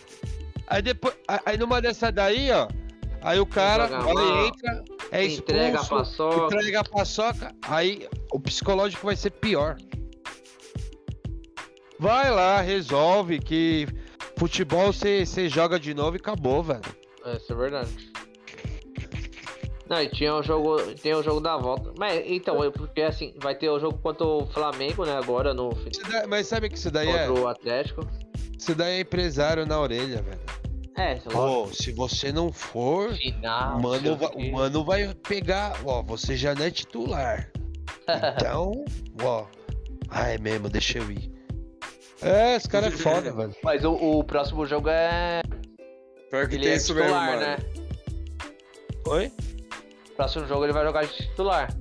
Aí 0.66 0.80
depois. 0.80 1.14
Aí 1.44 1.58
numa 1.58 1.82
dessa 1.82 2.10
daí, 2.10 2.50
ó. 2.50 2.66
Aí 3.20 3.38
o 3.38 3.44
cara 3.44 3.88
mal, 3.88 4.46
entra, 4.46 4.84
é 5.12 5.24
expulso, 5.24 5.42
Entrega 5.52 5.80
a 5.80 5.84
paçoca. 5.84 6.44
entrega 6.56 6.80
a 6.80 6.84
paçoca. 6.84 7.54
Aí 7.68 8.08
o 8.32 8.40
psicológico 8.40 9.04
vai 9.04 9.16
ser 9.16 9.30
pior. 9.32 9.76
Vai 11.98 12.30
lá, 12.30 12.60
resolve 12.62 13.38
que 13.38 13.86
futebol 14.38 14.92
você 14.94 15.26
você 15.26 15.46
joga 15.48 15.78
de 15.78 15.92
novo 15.92 16.16
e 16.16 16.20
acabou, 16.20 16.62
velho. 16.62 16.80
É, 17.24 17.36
Isso 17.36 17.52
é 17.52 17.56
verdade. 17.56 17.90
Não, 19.88 20.02
e 20.02 20.08
tinha 20.08 20.34
o 20.34 20.42
jogo. 20.42 20.76
Tem 20.94 21.14
o 21.14 21.22
jogo 21.22 21.40
da 21.40 21.56
volta. 21.56 21.92
Mas 21.98 22.22
então, 22.26 22.56
porque 22.72 23.02
assim, 23.02 23.32
vai 23.40 23.54
ter 23.54 23.68
o 23.70 23.78
jogo 23.78 23.98
contra 23.98 24.26
o 24.26 24.44
Flamengo, 24.46 25.04
né? 25.04 25.16
Agora 25.16 25.54
no 25.54 25.70
daí- 26.10 26.26
Mas 26.26 26.46
sabe 26.48 26.68
que 26.68 26.76
isso 26.76 26.90
daí 26.90 27.08
é? 27.08 27.26
contra 27.28 27.42
o 27.42 27.46
Atlético. 27.48 28.00
Isso 28.58 28.74
daí 28.74 28.94
é 28.96 29.00
empresário 29.00 29.64
na 29.64 29.78
orelha, 29.80 30.22
velho. 30.22 30.40
É, 30.98 31.14
Pô, 31.16 31.68
se 31.72 31.92
você 31.92 32.32
não 32.32 32.50
for, 32.50 33.12
final. 33.14 33.78
mano, 33.80 34.12
o 34.12 34.16
vai, 34.16 34.28
quê. 34.30 34.48
o 34.48 34.52
mano 34.52 34.84
vai 34.84 35.14
pegar. 35.14 35.78
Ó, 35.84 36.02
você 36.02 36.34
já 36.36 36.54
não 36.54 36.64
é 36.64 36.70
titular. 36.70 37.50
Então, 38.36 38.84
ó. 39.22 39.46
Ah, 40.08 40.28
é 40.28 40.38
mesmo, 40.38 40.68
deixa 40.68 40.98
eu 40.98 41.10
ir. 41.10 41.28
É, 42.22 42.54
esse 42.56 42.68
cara 42.68 42.86
é 42.86 42.90
foda, 42.92 43.32
velho. 43.32 43.54
Mas 43.64 43.84
o, 43.84 43.92
o 43.92 44.24
próximo 44.24 44.64
jogo 44.64 44.88
é. 44.88 45.42
Pior 46.30 46.48
que 46.48 46.54
Ele 46.54 46.62
tem 46.64 46.72
é 46.72 46.76
isso 46.76 46.94
mesmo, 46.94 47.08
titular, 47.08 47.26
mano. 47.34 47.40
né? 47.40 47.56
Oi? 49.08 49.32
Próximo 50.16 50.46
jogo 50.46 50.64
ele 50.64 50.72
vai 50.72 50.84
jogar 50.84 51.04
de 51.06 51.14
titular. 51.14 51.72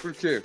Por 0.00 0.12
quê? 0.14 0.40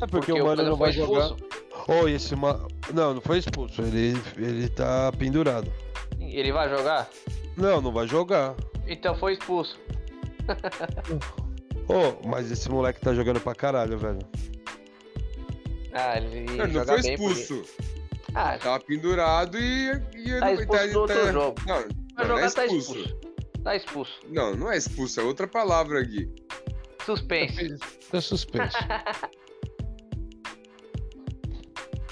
É 0.00 0.06
porque, 0.06 0.32
o 0.32 0.44
Mano 0.44 0.62
não 0.62 0.76
foi 0.76 0.86
vai 0.86 0.92
jogar. 0.92 1.24
expulso. 1.26 1.46
Oh, 1.88 2.08
esse 2.08 2.34
ma... 2.36 2.60
Não, 2.92 3.14
não 3.14 3.20
foi 3.20 3.38
expulso. 3.38 3.82
Ele, 3.82 4.14
ele 4.36 4.68
tá 4.68 5.12
pendurado. 5.18 5.72
Ele 6.20 6.52
vai 6.52 6.68
jogar? 6.68 7.08
Não, 7.56 7.80
não 7.80 7.92
vai 7.92 8.06
jogar. 8.06 8.54
Então 8.86 9.14
foi 9.14 9.34
expulso. 9.34 9.78
Oh, 11.88 12.26
mas 12.28 12.50
esse 12.50 12.70
moleque 12.70 13.00
tá 13.00 13.12
jogando 13.12 13.40
pra 13.40 13.54
caralho, 13.56 13.98
velho. 13.98 14.20
Ah, 15.92 16.16
ele 16.16 16.38
Ele 16.38 16.56
não 16.56 16.68
joga 16.70 16.92
foi 16.92 17.02
bem 17.02 17.18
porque- 17.18 17.40
expulso. 17.40 17.64
Ah, 18.34 18.56
Tava 18.56 18.80
pendurado 18.80 19.58
e. 19.58 19.90
e 20.14 20.30
ele 20.30 20.38
Tá 20.40 20.52
expulso 20.52 20.92
do 20.92 21.00
outro 21.00 21.32
jogo. 21.32 21.56
Não, 21.66 21.74
vai 21.74 21.84
não, 21.88 22.24
não 22.24 22.26
jogar, 22.36 22.46
é 22.46 22.50
tá 22.50 22.66
expulso. 22.66 23.16
Tá 23.62 23.76
expulso. 23.76 24.18
Não, 24.28 24.54
não 24.56 24.70
é 24.72 24.76
expulso, 24.76 25.20
é 25.20 25.22
outra 25.22 25.46
palavra, 25.46 26.02
Gui. 26.02 26.28
Suspense. 27.06 27.76
Tá 28.10 28.20
suspenso. 28.20 28.76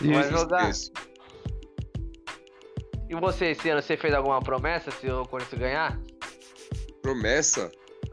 E- 0.03 0.31
jogar. 0.31 0.71
Isso. 0.71 0.93
E 3.09 3.15
você, 3.17 3.47
esse 3.47 3.69
ano, 3.69 3.83
você 3.83 3.97
fez 3.97 4.15
alguma 4.15 4.41
promessa 4.41 4.91
se 4.93 5.11
o 5.11 5.25
Corinthians 5.27 5.61
ganhar? 5.61 6.01
Promessa? 7.03 7.71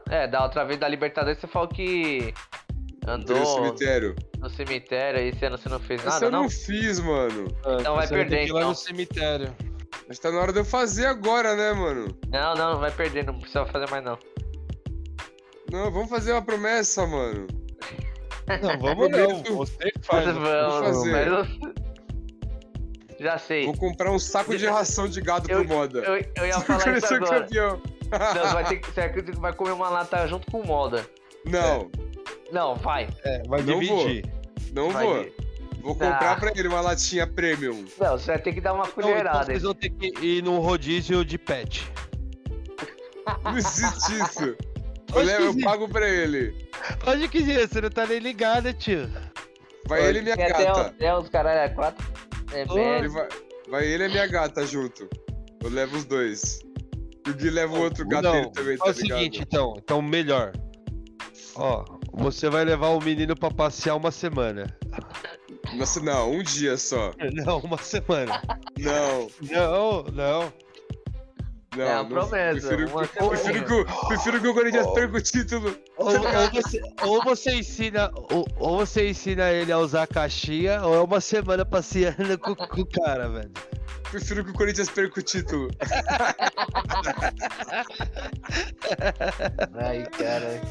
É, 0.09 0.27
da 0.27 0.43
outra 0.43 0.65
vez 0.65 0.79
da 0.79 0.87
Libertadores 0.87 1.39
você 1.39 1.47
falou 1.47 1.67
que 1.67 2.33
andou 3.05 3.37
No 3.37 3.45
cemitério. 3.45 4.15
no 4.39 4.49
cemitério 4.49 5.19
e 5.21 5.29
esse 5.29 5.45
ano 5.45 5.57
você 5.57 5.69
não 5.69 5.79
fez 5.79 6.01
Essa 6.01 6.09
nada, 6.11 6.25
eu 6.25 6.31
não? 6.31 6.43
não 6.43 6.49
fiz, 6.49 6.99
mano. 6.99 7.45
Então 7.79 7.95
vai 7.95 8.07
perder, 8.07 8.45
então. 8.45 8.69
no 8.69 8.75
cemitério. 8.75 9.55
Mas 10.07 10.19
tá 10.19 10.31
na 10.31 10.39
hora 10.39 10.53
de 10.53 10.59
eu 10.59 10.65
fazer 10.65 11.05
agora, 11.05 11.55
né, 11.55 11.73
mano? 11.73 12.17
Não, 12.29 12.53
não, 12.55 12.71
não 12.73 12.79
vai 12.79 12.91
perder, 12.91 13.25
não 13.25 13.37
precisa 13.39 13.65
fazer 13.65 13.89
mais 13.89 14.03
não. 14.03 14.17
Não, 15.71 15.91
vamos 15.91 16.09
fazer 16.09 16.31
uma 16.31 16.41
promessa, 16.41 17.05
mano. 17.05 17.45
Não, 18.61 18.79
vamos 18.79 19.09
não. 19.09 19.43
Você 19.57 19.91
que 19.91 19.99
faz. 20.01 20.25
Vamos, 20.25 20.85
fazer. 20.85 21.11
mas 21.11 21.27
eu- 21.27 21.73
Já 23.19 23.37
sei. 23.37 23.65
Vou 23.65 23.75
comprar 23.75 24.11
um 24.11 24.19
saco 24.19 24.55
de 24.57 24.65
ração 24.65 25.09
de 25.09 25.19
gado 25.19 25.51
Eu- 25.51 25.65
pro 25.65 25.67
moda. 25.75 25.99
Eu, 25.99 26.15
eu 26.37 26.45
ia 26.45 26.59
falar 26.61 26.97
isso 26.97 27.13
agora. 27.13 27.41
campeão. 27.41 27.81
Não, 28.09 28.41
você 28.47 28.53
vai 28.53 28.63
ter 28.69 28.75
que. 28.77 28.91
Você 28.91 29.01
acredita 29.01 29.31
que 29.33 29.39
vai 29.41 29.51
comer 29.53 29.71
uma 29.71 29.89
lata 29.89 30.25
junto 30.27 30.49
com 30.49 30.61
o 30.61 30.65
Moda? 30.67 31.05
Não, 31.45 31.91
Não, 32.51 32.75
vai. 32.75 33.09
É, 33.25 33.43
vai 33.47 33.61
Não 33.63 33.79
dividir. 33.79 34.25
não 34.73 34.89
vai. 34.91 35.05
vou. 35.05 35.25
Vou 35.87 35.95
comprar 35.95 36.33
Ah. 36.33 36.35
pra 36.35 36.51
ele 36.53 36.67
uma 36.67 36.81
latinha 36.81 37.25
premium. 37.25 37.85
Não, 37.97 38.17
você 38.17 38.25
vai 38.31 38.39
ter 38.39 38.51
que 38.53 38.59
dar 38.59 38.73
uma 38.73 38.83
Então, 38.83 38.93
então 38.97 39.09
colherada. 39.09 39.45
vocês 39.45 39.63
vão 39.63 39.73
ter 39.73 39.89
que 39.89 40.07
ir 40.19 40.43
num 40.43 40.59
rodízio 40.59 41.23
de 41.23 41.37
pet. 41.37 41.89
Não 43.43 43.57
existe 43.57 44.13
isso. 44.21 44.55
Eu, 45.15 45.21
levo- 45.23 45.57
eu 45.57 45.63
pago 45.63 45.87
pra 45.87 46.05
ele. 46.09 46.67
Pode 47.05 47.29
que 47.29 47.39
sim, 47.39 47.53
você 47.55 47.79
não 47.79 47.89
tá 47.89 48.05
nem 48.05 48.19
ligado, 48.19 48.73
tio. 48.73 49.09
Vai 49.87 50.05
ele 50.05 50.19
e 50.19 50.21
minha 50.21 50.35
Tem 50.35 50.51
até, 50.51 50.65
gata. 50.65 50.81
até 50.81 51.17
os 51.17 51.29
caralho 51.29 51.59
é 51.61 51.69
quatro. 51.69 52.05
É, 52.51 52.61
Ele 52.97 53.07
vai, 53.07 53.27
vai 53.69 53.85
ele 53.87 54.03
e 54.03 54.09
minha 54.09 54.27
gata 54.27 54.65
junto. 54.65 55.07
Eu 55.63 55.69
levo 55.69 55.95
os 55.95 56.03
dois. 56.03 56.59
E 57.25 57.29
o 57.29 57.33
Gui 57.33 57.49
leva 57.49 57.73
o 57.73 57.81
outro 57.81 58.05
gato 58.05 58.23
não, 58.25 58.31
dele 58.33 58.51
também, 58.51 58.77
tá 58.77 58.85
é 58.85 58.89
o 58.89 58.91
ligado? 58.91 59.17
seguinte, 59.17 59.41
então. 59.41 59.73
Então, 59.77 60.01
melhor. 60.01 60.51
Ó, 61.55 61.85
você 62.11 62.49
vai 62.49 62.65
levar 62.65 62.89
o 62.89 62.99
menino 63.01 63.33
pra 63.33 63.49
passear 63.49 63.95
uma 63.95 64.11
semana. 64.11 64.67
Nossa, 65.75 65.99
não, 65.99 66.31
um 66.31 66.43
dia 66.43 66.77
só. 66.77 67.11
Não, 67.33 67.59
uma 67.59 67.77
semana. 67.77 68.41
Não, 68.77 69.29
Não, 69.41 70.03
não. 70.03 70.53
não. 71.75 71.85
É 71.85 71.85
uma 71.93 72.03
não- 72.03 72.09
promessa, 72.09 72.67
Prefiro, 72.69 72.89
uma 72.89 73.07
que, 73.07 73.17
prefiro, 73.27 73.65
que, 73.65 73.73
o- 73.73 74.07
prefiro 74.07 74.41
que 74.41 74.47
o 74.47 74.53
Corinthians 74.53 74.87
perca 74.93 75.17
o 75.17 75.21
título. 75.21 75.77
Ou, 75.97 76.07
ou 76.07 76.49
você, 76.51 76.81
ou 77.03 77.23
você 77.23 77.51
ensina, 77.55 78.11
ou, 78.31 78.47
ou 78.57 78.77
você 78.77 79.09
ensina 79.09 79.51
ele 79.51 79.71
a 79.71 79.77
usar 79.77 80.03
a 80.03 80.07
caixinha, 80.07 80.81
ou 80.83 80.95
é 80.95 81.01
uma 81.01 81.21
semana 81.21 81.63
passeando 81.65 82.35
com, 82.39 82.55
com 82.55 82.81
o 82.81 82.85
cara, 82.85 83.29
velho. 83.29 83.51
Prefiro 84.09 84.43
que 84.43 84.49
o 84.51 84.53
Corinthians 84.53 84.89
perca 84.89 85.19
o 85.19 85.23
título. 85.23 85.69
Ai, 89.79 90.03
cara. 90.17 90.61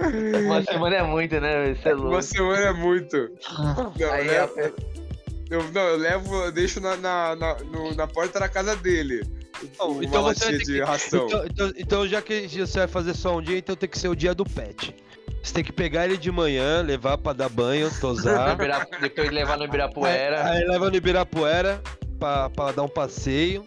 Uma 0.44 0.62
semana 0.62 0.96
é 0.96 1.02
muito, 1.02 1.40
né? 1.40 1.74
Você 1.74 1.88
é 1.88 1.94
Uma 1.94 2.04
louco. 2.04 2.22
semana 2.22 2.62
é 2.66 2.72
muito. 2.72 3.30
Não, 3.98 4.12
Aí, 4.12 4.26
né? 4.26 4.34
é- 4.56 4.72
eu, 5.48 5.62
não, 5.72 5.80
eu 5.82 5.96
levo, 5.96 6.34
eu 6.44 6.52
deixo 6.52 6.80
na, 6.80 6.96
na, 6.96 7.36
na, 7.36 7.54
no- 7.64 7.94
na 7.94 8.06
porta 8.06 8.40
da 8.40 8.48
casa 8.48 8.74
dele. 8.76 9.22
Uma 9.80 10.04
então 10.04 10.22
você 10.22 10.58
que- 10.58 10.80
ração. 10.82 11.26
Então, 11.26 11.44
então, 11.46 11.72
então, 11.78 12.06
já 12.08 12.20
que 12.20 12.46
você 12.48 12.78
vai 12.80 12.88
fazer 12.88 13.14
só 13.14 13.36
um 13.36 13.40
dia, 13.42 13.56
então 13.56 13.74
tem 13.76 13.88
que 13.88 13.98
ser 13.98 14.08
o 14.08 14.14
dia 14.16 14.34
do 14.34 14.44
pet. 14.44 14.94
Você 15.42 15.54
tem 15.54 15.62
que 15.64 15.72
pegar 15.72 16.04
ele 16.04 16.16
de 16.16 16.30
manhã, 16.32 16.82
levar 16.82 17.16
pra 17.16 17.32
dar 17.32 17.48
banho, 17.48 17.88
tosar. 18.00 18.56
Depois 19.00 19.30
levar 19.30 19.56
no 19.56 19.64
Ibirapuera. 19.64 20.44
Aí, 20.50 20.58
aí 20.62 20.68
leva 20.68 20.90
no 20.90 20.96
Ibirapuera 20.96 21.80
pra, 22.18 22.50
pra 22.50 22.72
dar 22.72 22.82
um 22.82 22.88
passeio. 22.88 23.64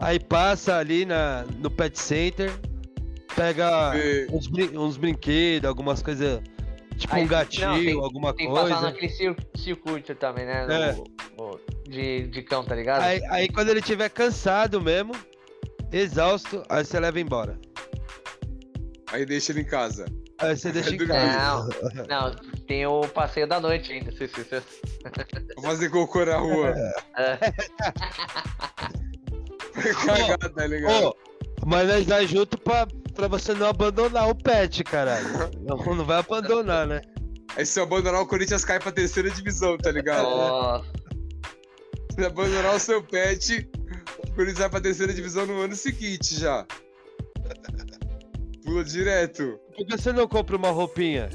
Aí 0.00 0.18
passa 0.18 0.76
ali 0.78 1.04
na, 1.06 1.44
no 1.60 1.70
pet 1.70 1.96
center, 1.98 2.50
pega 3.34 3.96
E- 3.96 4.26
uns, 4.30 4.46
brin- 4.46 4.76
uns 4.76 4.96
brinquedos, 4.96 5.68
algumas 5.68 6.02
coisas. 6.02 6.40
Tipo 6.96 7.14
Aí- 7.14 7.24
um 7.24 7.26
gatinho, 7.26 7.68
não, 7.68 7.80
tem- 7.84 8.00
alguma 8.00 8.34
Tem 8.34 8.46
que 8.46 8.52
passar 8.52 8.68
coisa. 8.68 8.80
naquele 8.82 9.08
cir- 9.08 9.36
circuito 9.56 10.14
também, 10.14 10.44
né? 10.46 10.66
no- 10.66 10.72
É. 10.72 10.92
no- 11.38 11.60
de, 11.88 12.26
de 12.28 12.42
cão, 12.42 12.64
tá 12.64 12.74
ligado? 12.74 13.02
Aí, 13.02 13.22
aí 13.30 13.48
quando 13.48 13.70
ele 13.70 13.82
tiver 13.82 14.08
cansado 14.10 14.80
mesmo, 14.80 15.12
exausto, 15.90 16.62
aí 16.68 16.84
você 16.84 17.00
leva 17.00 17.18
embora. 17.20 17.58
Aí 19.10 19.26
deixa 19.26 19.52
ele 19.52 19.60
em 19.62 19.66
casa. 19.66 20.06
Aí 20.38 20.56
você 20.56 20.70
deixa 20.72 20.90
em 20.94 20.98
casa. 21.06 21.68
Não, 22.08 22.30
não, 22.30 22.36
tem 22.66 22.86
o 22.86 23.02
passeio 23.08 23.46
da 23.46 23.60
noite 23.60 23.92
ainda, 23.92 24.10
se 24.12 24.24
esqueceu. 24.24 24.62
Vou 25.56 25.64
fazer 25.64 25.90
cocô 25.90 26.24
na 26.24 26.36
rua. 26.36 26.74
É. 27.16 27.38
Cagada, 30.06 30.50
tá 30.50 30.66
ligado? 30.66 31.08
Ô, 31.08 31.16
mas 31.66 31.88
nós 31.88 32.06
vai 32.06 32.26
junto 32.26 32.58
pra, 32.58 32.86
pra 33.14 33.28
você 33.28 33.52
não 33.54 33.66
abandonar 33.66 34.28
o 34.28 34.34
pet, 34.34 34.82
caralho. 34.84 35.26
Não, 35.62 35.76
não 35.96 36.04
vai 36.04 36.18
abandonar, 36.18 36.86
né? 36.86 37.00
Aí 37.56 37.64
se 37.66 37.78
eu 37.78 37.84
abandonar 37.84 38.20
o 38.22 38.26
Corinthians 38.26 38.64
cai 38.64 38.78
pra 38.80 38.90
terceira 38.92 39.30
divisão, 39.30 39.76
tá 39.78 39.90
ligado? 39.90 40.22
Nossa, 40.22 40.84
Se 42.14 42.24
abandonar 42.24 42.74
o 42.74 42.80
seu 42.80 43.02
pet, 43.02 43.68
o 44.26 44.30
Corinthians 44.34 44.58
vai 44.58 44.70
pra 44.70 44.80
terceira 44.80 45.12
divisão 45.12 45.46
no 45.46 45.60
ano 45.60 45.74
seguinte 45.76 46.38
já. 46.38 46.66
Pula 48.64 48.84
direto. 48.84 49.58
Por 49.76 49.86
que 49.86 49.96
você 49.98 50.12
não 50.12 50.26
compra 50.28 50.56
uma 50.56 50.70
roupinha? 50.70 51.28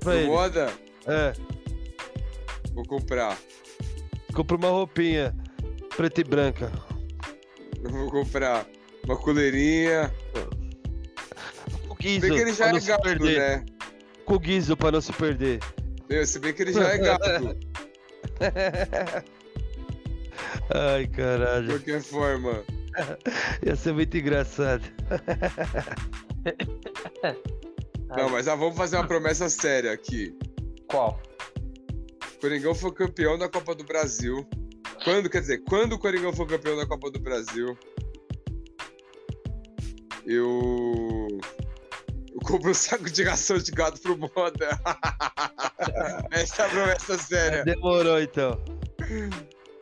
Pra 0.00 0.14
No 0.14 0.18
ele? 0.20 0.28
moda, 0.28 0.72
É, 1.06 1.32
vou 2.74 2.84
comprar. 2.84 3.38
compra 4.34 4.56
uma 4.56 4.68
roupinha 4.68 5.34
preta 5.96 6.20
e 6.20 6.24
branca. 6.24 6.70
Eu 7.82 7.90
vou 7.90 8.10
comprar 8.10 8.66
uma 9.04 9.16
coleirinha. 9.16 10.12
Com 11.88 11.94
guiso, 11.96 12.20
Se 12.20 12.28
bem 12.28 12.36
que 12.36 12.42
ele 12.42 12.52
já 12.52 12.66
é 12.68 12.80
gato, 12.80 13.02
perder. 13.02 13.38
né? 13.38 13.64
Com 14.24 14.38
guizo 14.38 14.76
pra 14.76 14.90
não 14.92 15.00
se 15.00 15.12
perder. 15.12 15.58
Meu, 16.08 16.26
se 16.26 16.38
bem 16.38 16.52
que 16.52 16.62
ele 16.62 16.72
já 16.72 16.88
é 16.88 16.98
gato, 16.98 17.56
Ai, 20.74 21.06
de 21.06 21.12
caralho. 21.12 21.68
qualquer 21.68 22.00
forma. 22.02 22.62
Ia 23.64 23.76
ser 23.76 23.92
muito 23.94 24.16
engraçado. 24.16 24.84
Não, 28.16 28.28
mas 28.28 28.46
ah, 28.48 28.54
vamos 28.54 28.76
fazer 28.76 28.96
uma 28.96 29.06
promessa 29.06 29.48
séria 29.48 29.92
aqui. 29.92 30.36
qual? 30.86 31.20
O 32.36 32.40
Coringão 32.40 32.74
foi 32.74 32.92
campeão 32.92 33.38
da 33.38 33.48
Copa 33.48 33.74
do 33.74 33.84
Brasil. 33.84 34.46
Quando, 35.04 35.30
quer 35.30 35.40
dizer, 35.40 35.62
quando 35.64 35.94
o 35.94 35.98
Coringão 35.98 36.32
for 36.32 36.46
campeão 36.46 36.76
da 36.76 36.86
Copa 36.86 37.10
do 37.10 37.18
Brasil, 37.20 37.76
eu. 40.26 41.28
Eu 42.34 42.40
compro 42.46 42.70
um 42.70 42.74
saco 42.74 43.10
de 43.10 43.22
ração 43.24 43.58
de 43.58 43.70
gado 43.72 44.00
pro 44.00 44.16
moda. 44.16 44.70
Essa 46.30 46.62
é 46.62 46.66
a 46.66 46.68
promessa 46.68 47.18
séria. 47.18 47.64
Demorou 47.64 48.20
então. 48.20 48.58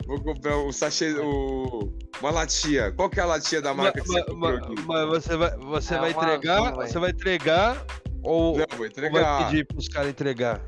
Vou 0.05 0.21
comprar 0.21 0.57
um 0.57 0.71
sachê, 0.71 1.13
o... 1.13 1.93
uma 2.19 2.31
latinha. 2.31 2.91
Qual 2.91 3.09
que 3.09 3.19
é 3.19 3.23
a 3.23 3.25
latinha 3.25 3.61
da 3.61 3.73
marca 3.73 4.01
que 4.01 4.07
você 4.07 4.23
Ma- 4.33 4.51
ma-? 4.59 4.69
Mas 4.85 5.07
você 5.23 5.37
vai, 5.37 5.57
você 5.57 5.95
É 5.95 5.99
vai 5.99 6.11
uma 6.13 6.23
entregar? 6.23 6.73
Você 6.73 6.99
vai 6.99 7.09
entregar 7.11 7.85
ou, 8.23 8.57
Não, 8.57 8.65
vou 8.71 8.71
ou 8.71 8.77
vai 8.77 8.87
entregar. 8.87 9.45
pedir 9.45 9.65
pros 9.65 9.87
caras 9.87 10.09
entregar? 10.09 10.61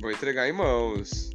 Vou 0.00 0.10
entregar 0.10 0.48
em 0.48 0.52
mãos. 0.52 1.30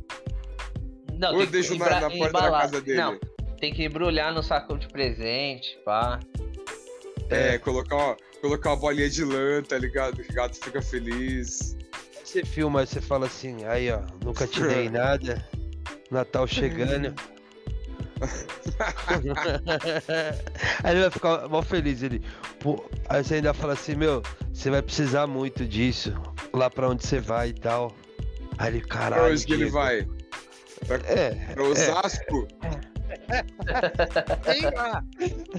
Não, 1.17 1.33
Ou 1.36 1.41
eu 1.41 1.47
deixo 1.47 1.75
na, 1.77 1.89
na 1.89 2.01
porta 2.09 2.17
embalar. 2.17 2.51
da 2.51 2.59
casa 2.61 2.81
dele. 2.81 2.97
Não, 2.99 3.17
tem 3.59 3.73
que 3.73 3.86
embrulhar 3.86 4.33
no 4.33 4.43
saco 4.43 4.77
de 4.77 4.88
presente, 4.89 5.79
pá. 5.86 6.19
É, 7.30 7.57
colocar, 7.57 7.95
uma, 7.95 8.17
colocar 8.41 8.69
uma 8.71 8.76
bolinha 8.78 9.09
de 9.09 9.23
lã, 9.23 9.61
tá 9.63 9.78
ligado? 9.78 10.21
Que 10.23 10.32
o 10.32 10.36
gato 10.36 10.55
fica 10.55 10.82
feliz. 10.82 11.76
Você 12.23 12.43
filma, 12.45 12.86
você 12.86 13.01
fala 13.01 13.26
assim, 13.28 13.63
aí 13.65 13.89
ó, 13.91 14.01
nunca 14.23 14.45
te 14.47 14.61
dei 14.61 14.89
nada. 14.91 15.47
Natal 16.11 16.45
chegando. 16.47 17.13
aí 20.84 20.91
ele 20.91 21.01
vai 21.01 21.11
ficar 21.11 21.47
mal 21.49 21.61
feliz. 21.63 22.01
Ele, 22.03 22.21
pô, 22.59 22.84
aí 23.09 23.23
você 23.23 23.36
ainda 23.36 23.53
fala 23.53 23.73
assim: 23.73 23.95
Meu, 23.95 24.21
você 24.53 24.69
vai 24.69 24.82
precisar 24.82 25.28
muito 25.28 25.65
disso 25.65 26.13
lá 26.53 26.69
pra 26.69 26.89
onde 26.89 27.05
você 27.05 27.19
vai 27.19 27.49
e 27.49 27.53
tal. 27.53 27.93
Aí 28.57 28.73
ele, 28.76 28.82
caralho. 28.82 29.23
Pra 29.23 29.32
onde 29.32 29.45
que 29.45 29.53
ele 29.53 29.63
Diego." 29.65 29.73
vai? 29.78 30.07
É, 31.07 31.53
Pra 31.53 31.63
Osasco? 31.63 32.47
sei 34.43 34.62
lá. 34.72 35.03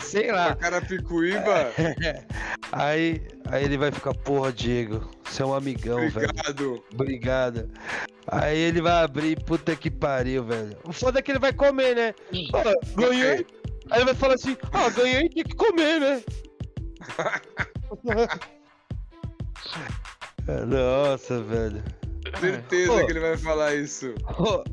Sei 0.01 0.33
lá. 0.33 0.55
Carapicuíba? 0.57 1.73
Aí, 2.73 3.23
aí 3.49 3.65
ele 3.65 3.79
vai 3.79 3.93
ficar, 3.93 4.13
porra, 4.13 4.53
Diego, 4.53 5.09
você 5.25 5.41
é 5.41 5.47
um 5.47 5.55
amigão, 5.55 6.11
velho. 6.11 6.29
Obrigado. 6.31 6.85
Obrigado. 6.93 7.71
Aí 8.27 8.59
ele 8.59 8.81
vai 8.81 9.05
abrir, 9.05 9.41
puta 9.45 9.77
que 9.77 9.89
pariu, 9.89 10.43
velho. 10.45 10.77
O 10.85 10.93
foda 10.93 11.21
é 11.21 11.23
que 11.23 11.31
ele 11.31 11.39
vai 11.39 11.53
comer, 11.53 11.95
né? 11.95 12.13
Ó, 12.53 12.63
ganhei. 13.01 13.47
Aí 13.91 13.99
ele 13.99 14.07
vai 14.07 14.15
falar 14.15 14.35
assim, 14.35 14.57
ah, 14.73 14.91
ganhei, 14.91 15.29
tem 15.29 15.45
que 15.45 15.55
comer, 15.55 16.01
né? 16.01 16.23
Nossa, 20.67 21.41
velho. 21.43 21.83
Certeza 22.41 22.93
Pô. 22.93 23.07
que 23.07 23.13
ele 23.13 23.21
vai 23.21 23.37
falar 23.37 23.75
isso. 23.75 24.15
Ó, 24.39 24.65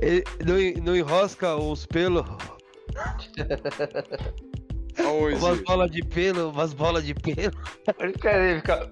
ele 0.00 0.24
não, 0.44 0.84
não 0.84 0.96
enrosca 0.96 1.56
os 1.56 1.86
pelos, 1.86 2.24
umas 5.38 5.60
bolas 5.62 5.90
de 5.90 6.02
pelo, 6.02 6.50
umas 6.50 6.72
bolas 6.72 7.04
de 7.04 7.14
pelo. 7.14 7.52
Ele 7.98 8.12
quer 8.12 8.56
ficar 8.60 8.90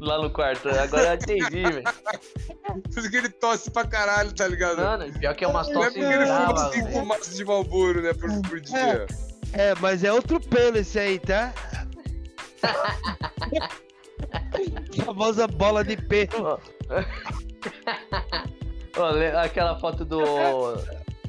lá 0.00 0.22
no 0.22 0.30
quarto. 0.30 0.68
Agora 0.68 1.08
eu 1.08 1.14
entendi, 1.14 1.62
velho. 1.62 1.82
Por 1.82 2.98
isso 2.98 3.10
que 3.10 3.16
ele 3.16 3.28
tosse 3.28 3.70
pra 3.70 3.86
caralho, 3.86 4.32
tá 4.32 4.48
ligado? 4.48 4.78
Mano, 4.78 5.12
pior 5.18 5.34
que 5.34 5.44
é 5.44 5.48
umas 5.48 5.68
Não 5.68 5.84
é 5.84 5.86
tosse 5.86 5.98
porque 5.98 6.14
ele 6.14 6.26
fuma 6.26 6.72
cinco 6.72 6.88
velho. 6.88 7.06
maços 7.06 7.36
de 7.36 7.44
Malboro, 7.44 8.02
né, 8.02 8.14
por, 8.14 8.30
por 8.48 8.60
dia. 8.60 9.06
É, 9.52 9.74
mas 9.80 10.04
é 10.04 10.12
outro 10.12 10.40
pelo 10.40 10.78
esse 10.78 10.98
aí, 10.98 11.18
tá? 11.18 11.52
Famosa 15.04 15.46
bola 15.46 15.84
de. 15.84 15.96
Ó, 18.96 19.10
le- 19.10 19.36
aquela 19.36 19.78
foto 19.78 20.04
do. 20.04 20.20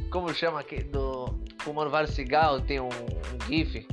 Como 0.09 0.33
chama 0.33 0.59
aquele? 0.59 0.83
Do. 0.83 1.39
Fumando 1.59 1.91
vários 1.91 2.15
cigarros, 2.15 2.63
tem 2.63 2.79
um, 2.79 2.87
um 2.87 3.47
GIF. 3.47 3.87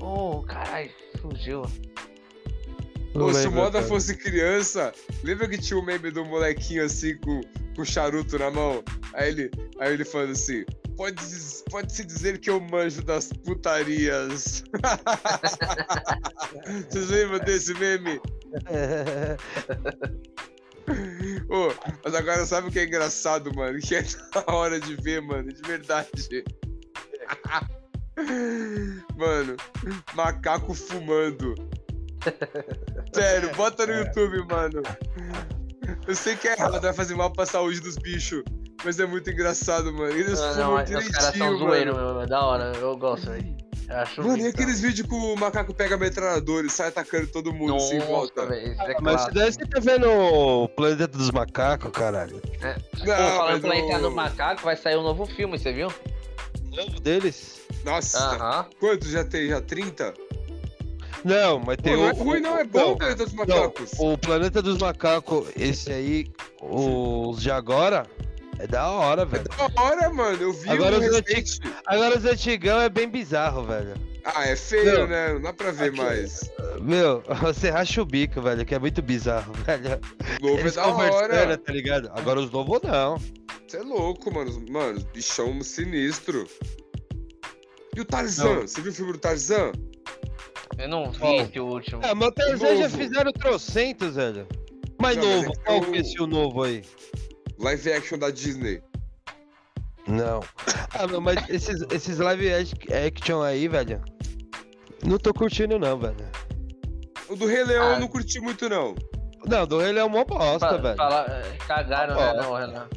Oh, 0.00 0.42
caralho, 0.42 0.90
fugiu. 1.20 1.62
Não 3.14 3.32
se 3.32 3.46
o 3.46 3.52
Moda 3.52 3.82
fosse 3.82 4.16
criança, 4.16 4.92
lembra 5.22 5.46
que 5.46 5.58
tinha 5.58 5.78
o 5.78 5.82
meme 5.84 6.10
do 6.10 6.24
molequinho 6.24 6.82
assim 6.84 7.16
com, 7.18 7.42
com 7.76 7.84
charuto 7.84 8.38
na 8.38 8.50
mão? 8.50 8.82
Aí 9.12 9.28
ele, 9.28 9.50
aí 9.78 9.92
ele 9.92 10.04
falando 10.04 10.32
assim: 10.32 10.64
pode, 11.02 11.16
diz- 11.16 11.64
pode 11.68 11.92
se 11.92 12.04
dizer 12.04 12.38
que 12.38 12.48
eu 12.48 12.60
manjo 12.60 13.02
das 13.02 13.32
putarias. 13.32 14.62
Vocês 16.88 17.08
lembram 17.08 17.40
desse 17.40 17.74
meme? 17.74 18.20
Ô, 21.48 21.72
mas 22.04 22.14
agora 22.14 22.46
sabe 22.46 22.68
o 22.68 22.70
que 22.70 22.78
é 22.78 22.84
engraçado, 22.84 23.52
mano? 23.52 23.80
Que 23.80 23.96
é 23.96 24.02
da 24.32 24.44
hora 24.54 24.78
de 24.78 24.94
ver, 24.94 25.20
mano, 25.20 25.52
de 25.52 25.62
verdade. 25.62 26.08
Mano, 29.16 29.56
macaco 30.14 30.74
fumando. 30.74 31.54
Sério, 33.12 33.52
bota 33.56 33.86
no 33.86 33.94
YouTube, 33.94 34.46
mano. 34.48 34.82
Eu 36.06 36.14
sei 36.14 36.36
que 36.36 36.46
é 36.46 36.52
errado, 36.52 36.80
vai 36.80 36.92
fazer 36.92 37.14
mal 37.14 37.32
pra 37.32 37.46
saúde 37.46 37.80
dos 37.80 37.96
bichos. 37.96 38.44
Mas 38.84 38.98
é 38.98 39.06
muito 39.06 39.30
engraçado, 39.30 39.92
mano. 39.92 40.12
Eles 40.12 40.40
Ah, 40.40 40.52
fumam 40.54 40.68
não, 40.70 40.74
os 40.82 40.90
caras 41.08 41.08
são 41.08 41.32
direitinho, 41.32 41.58
zoeiros, 41.58 41.94
mano. 41.94 42.12
meu, 42.14 42.20
é 42.22 42.26
da 42.26 42.44
hora, 42.44 42.72
eu 42.76 42.96
gosto, 42.96 43.30
velho. 43.30 43.62
Mano, 44.16 44.38
e 44.38 44.46
aqueles 44.46 44.80
vídeos 44.80 45.06
que 45.06 45.14
o 45.14 45.36
macaco 45.36 45.74
pega 45.74 45.96
a 45.96 45.98
metralhadora 45.98 46.66
e 46.66 46.70
sai 46.70 46.88
atacando 46.88 47.26
todo 47.26 47.52
mundo 47.52 47.76
assim 47.76 47.96
em 47.96 47.98
Nossa, 47.98 48.10
volta? 48.10 48.56
isso 48.56 48.82
é 48.82 48.94
Mas 49.02 49.16
clássico. 49.16 49.34
daí 49.34 49.52
você 49.52 49.66
tá 49.66 49.80
vendo 49.80 50.08
o 50.08 50.68
Planeta 50.68 51.06
dos 51.08 51.30
Macacos, 51.30 51.90
caralho. 51.90 52.40
Pô, 52.40 53.04
Não, 53.04 53.36
falando 53.36 53.52
mas 53.52 53.60
pra 53.60 53.76
entrar 53.78 53.98
o- 53.98 54.02
no 54.02 54.10
macaco, 54.10 54.62
vai 54.62 54.76
sair 54.76 54.96
um 54.96 55.02
novo 55.02 55.26
filme, 55.26 55.58
você 55.58 55.72
viu? 55.74 55.88
Novo 56.74 57.00
deles? 57.00 57.60
Nossa, 57.84 58.18
Aham. 58.18 58.66
quantos 58.80 59.10
já 59.10 59.24
tem? 59.24 59.48
Já 59.48 59.60
30? 59.60 60.14
Não, 61.22 61.58
mas 61.58 61.76
Pô, 61.76 61.82
tem 61.82 61.92
não 61.96 62.02
o. 62.04 62.06
é 62.08 62.12
ruim, 62.12 62.40
não, 62.40 62.58
é 62.58 62.64
bom 62.64 62.78
não, 62.80 62.92
o 62.92 62.96
Planeta 62.96 63.24
dos 63.24 63.34
não, 63.34 63.44
Macacos. 63.44 63.90
o 63.98 64.16
Planeta 64.18 64.62
dos 64.62 64.78
Macacos, 64.78 65.48
esse 65.54 65.92
aí, 65.92 66.26
os 66.62 67.42
de 67.42 67.50
agora, 67.50 68.06
é 68.62 68.66
da 68.66 68.88
hora, 68.90 69.24
velho. 69.24 69.44
Da 69.44 69.82
hora, 69.82 70.10
mano, 70.10 70.40
eu 70.42 70.52
vi 70.52 70.70
Agora 70.70 70.96
o 70.96 71.00
os 71.00 71.04
recente. 71.26 71.58
Agora 71.86 72.16
os 72.16 72.24
antigão 72.24 72.80
é 72.80 72.88
bem 72.88 73.08
bizarro, 73.08 73.64
velho. 73.64 73.94
Ah, 74.24 74.46
é 74.46 74.54
feio, 74.54 75.00
Não. 75.00 75.06
né? 75.08 75.32
Não 75.34 75.40
dá 75.42 75.52
pra 75.52 75.72
ver 75.72 75.88
Aqui- 75.88 75.96
mais. 75.96 76.50
Meu, 76.80 77.22
você 77.40 77.70
racha 77.70 78.00
o 78.00 78.04
bico, 78.06 78.40
velho, 78.40 78.64
que 78.64 78.74
é 78.74 78.78
muito 78.78 79.02
bizarro, 79.02 79.52
velho. 79.66 80.00
O 80.40 80.46
novo 80.46 80.58
é 80.58 80.60
Eles 80.60 80.74
da 80.76 80.82
conversando, 80.84 81.22
hora. 81.34 81.58
tá 81.58 81.72
ligado? 81.72 82.10
Agora 82.14 82.38
os 82.40 82.50
novos 82.50 82.80
não. 82.82 83.16
Você 83.66 83.78
é 83.78 83.82
louco, 83.82 84.32
mano. 84.32 84.64
Mano, 84.70 85.00
bichão 85.12 85.60
sinistro. 85.62 86.46
E 87.96 88.00
o 88.00 88.04
Tarzan? 88.04 88.54
Não. 88.54 88.60
Você 88.62 88.80
viu 88.80 88.92
o 88.92 88.94
filme 88.94 89.12
do 89.12 89.18
Tarzan? 89.18 89.72
Eu 90.78 90.88
não 90.88 91.10
vi 91.10 91.18
Qual? 91.18 91.40
esse 91.40 91.60
último. 91.60 92.00
Ah, 92.04 92.14
mas 92.14 92.28
o 92.28 92.32
Tarzan 92.32 92.76
já 92.76 92.82
Novo. 92.84 92.96
fizeram 92.98 93.32
trocentos, 93.32 94.14
velho. 94.14 94.46
Mais 95.00 95.16
Não, 95.16 95.24
mas 95.26 95.36
novo, 95.42 95.52
é 95.52 95.64
qual 95.64 95.78
o- 95.78 95.84
que 95.90 95.96
é 95.96 96.00
esse 96.00 96.22
o 96.22 96.26
novo 96.28 96.62
aí? 96.62 96.82
Live 97.58 97.92
action 97.92 98.18
da 98.18 98.30
Disney. 98.30 98.82
Não. 100.06 100.40
Ah, 100.94 101.06
não, 101.06 101.20
mas 101.20 101.48
esses, 101.48 101.82
esses 101.92 102.18
live 102.18 102.52
ac- 102.52 102.92
action 102.92 103.42
aí, 103.42 103.68
velho. 103.68 104.02
Não 105.04 105.18
tô 105.18 105.32
curtindo 105.32 105.78
não, 105.78 105.98
velho. 105.98 106.16
O 107.28 107.36
do 107.36 107.46
Rei 107.46 107.64
Leão 107.64 107.90
Ah. 107.90 107.94
eu 107.94 108.00
não 108.00 108.08
curti 108.08 108.40
muito, 108.40 108.68
não. 108.68 108.94
Não, 109.46 109.66
do 109.66 109.78
Rei 109.78 109.92
Leão 109.92 110.06
é 110.06 110.10
mó 110.10 110.24
bosta, 110.24 110.76
velho. 110.78 110.96
fala- 110.96 111.26
é, 111.28 111.56
cagaram, 111.66 112.14
né? 112.16 112.34
Não, 112.34 112.52
Renan. 112.54 112.88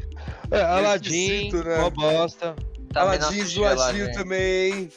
É, 0.52 0.62
Aladdin, 0.62 1.52
né? 1.52 1.78
mó 1.80 1.90
bosta. 1.90 2.56
Não 2.94 3.02
Aladdin 3.02 3.44
zoadinho 3.46 4.12
também. 4.14 4.90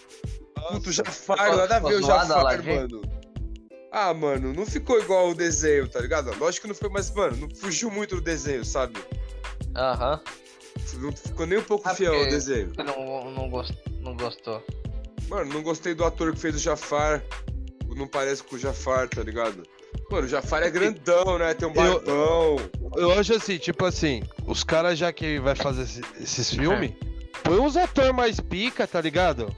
Puto, 0.72 0.92
Jafar, 0.92 1.56
nada 1.56 1.76
a 1.76 1.80
ver 1.80 1.94
o 1.96 2.02
Jafar, 2.02 2.62
mano. 2.64 3.02
Ah, 3.90 4.12
mano, 4.12 4.52
não 4.52 4.66
ficou 4.66 5.00
igual 5.00 5.30
o 5.30 5.34
desenho, 5.34 5.88
tá 5.88 6.00
ligado? 6.00 6.36
Lógico 6.38 6.62
que 6.62 6.68
não 6.68 6.74
foi, 6.74 6.90
mas, 6.90 7.10
mano, 7.10 7.36
não 7.36 7.48
fugiu 7.56 7.90
muito 7.90 8.16
do 8.16 8.20
desenho, 8.20 8.64
sabe? 8.64 8.98
Aham. 9.76 10.20
Não 10.94 11.12
ficou 11.12 11.46
nem 11.46 11.58
um 11.58 11.62
pouco 11.62 11.88
Ah, 11.88 11.94
fiel 11.94 12.14
ao 12.14 12.28
desenho. 12.28 12.72
Não, 12.78 13.30
não, 13.30 13.48
gost, 13.50 13.72
não 14.00 14.16
gostou. 14.16 14.62
Mano, 15.28 15.52
não 15.52 15.62
gostei 15.62 15.94
do 15.94 16.04
ator 16.04 16.32
que 16.32 16.40
fez 16.40 16.54
o 16.54 16.58
Jafar. 16.58 17.22
Não 17.94 18.06
parece 18.06 18.42
com 18.42 18.56
o 18.56 18.58
Jafar, 18.58 19.08
tá 19.08 19.22
ligado? 19.22 19.62
Mano, 20.10 20.26
o 20.26 20.28
Jafar 20.28 20.62
é 20.62 20.70
grandão, 20.70 21.36
né? 21.38 21.52
Tem 21.54 21.68
um 21.68 21.74
Eu- 21.74 21.94
barbão. 22.00 22.56
Eu 22.96 23.12
acho 23.12 23.34
assim, 23.34 23.58
tipo 23.58 23.84
assim, 23.84 24.22
os 24.46 24.62
caras 24.64 24.98
já 24.98 25.12
que 25.12 25.38
vai 25.40 25.54
fazer 25.54 25.82
esse- 25.82 26.02
esses 26.20 26.50
filmes, 26.54 26.92
põe 27.42 27.58
uns 27.58 27.76
ator 27.76 28.12
mais 28.12 28.40
pica, 28.40 28.86
tá 28.86 29.00
ligado? 29.00 29.54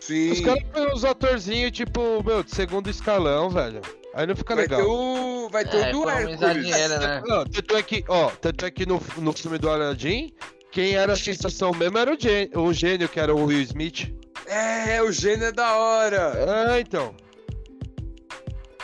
Sim. 0.00 0.30
Os 0.30 0.40
caras 0.40 0.62
põem 0.72 0.92
uns 0.94 1.04
atorzinhos, 1.04 1.72
tipo, 1.72 2.22
meu, 2.24 2.42
de 2.42 2.54
segundo 2.54 2.88
escalão, 2.88 3.50
velho. 3.50 3.80
Aí 4.14 4.26
não 4.26 4.34
fica 4.36 4.54
Vai 4.56 4.64
legal. 4.64 4.80
ter 4.80 4.86
o. 4.86 5.48
Vai 5.50 5.64
ter 5.64 5.76
É, 5.76 5.88
o 5.90 5.92
do 5.92 6.08
Hércules. 6.10 6.64
dinheiro, 6.64 6.98
né? 6.98 7.22
Não, 7.26 7.44
tanto 7.44 7.76
é 7.76 7.82
que, 7.82 8.04
ó, 8.08 8.30
tanto 8.30 8.64
é 8.66 8.70
que 8.70 8.84
no, 8.86 9.00
no 9.18 9.32
filme 9.32 9.56
do 9.58 9.68
Aladdin, 9.70 10.32
quem 10.72 10.94
era 10.94 11.12
a 11.12 11.16
sensação 11.16 11.72
mesmo 11.72 11.96
era 11.98 12.12
o, 12.12 12.18
gê- 12.20 12.50
o 12.54 12.72
gênio, 12.72 13.08
que 13.08 13.20
era 13.20 13.34
o 13.34 13.44
Will 13.46 13.60
Smith. 13.62 14.12
É, 14.46 15.00
o 15.02 15.12
gênio 15.12 15.46
é 15.46 15.52
da 15.52 15.76
hora. 15.76 16.74
É, 16.74 16.80
então. 16.80 17.14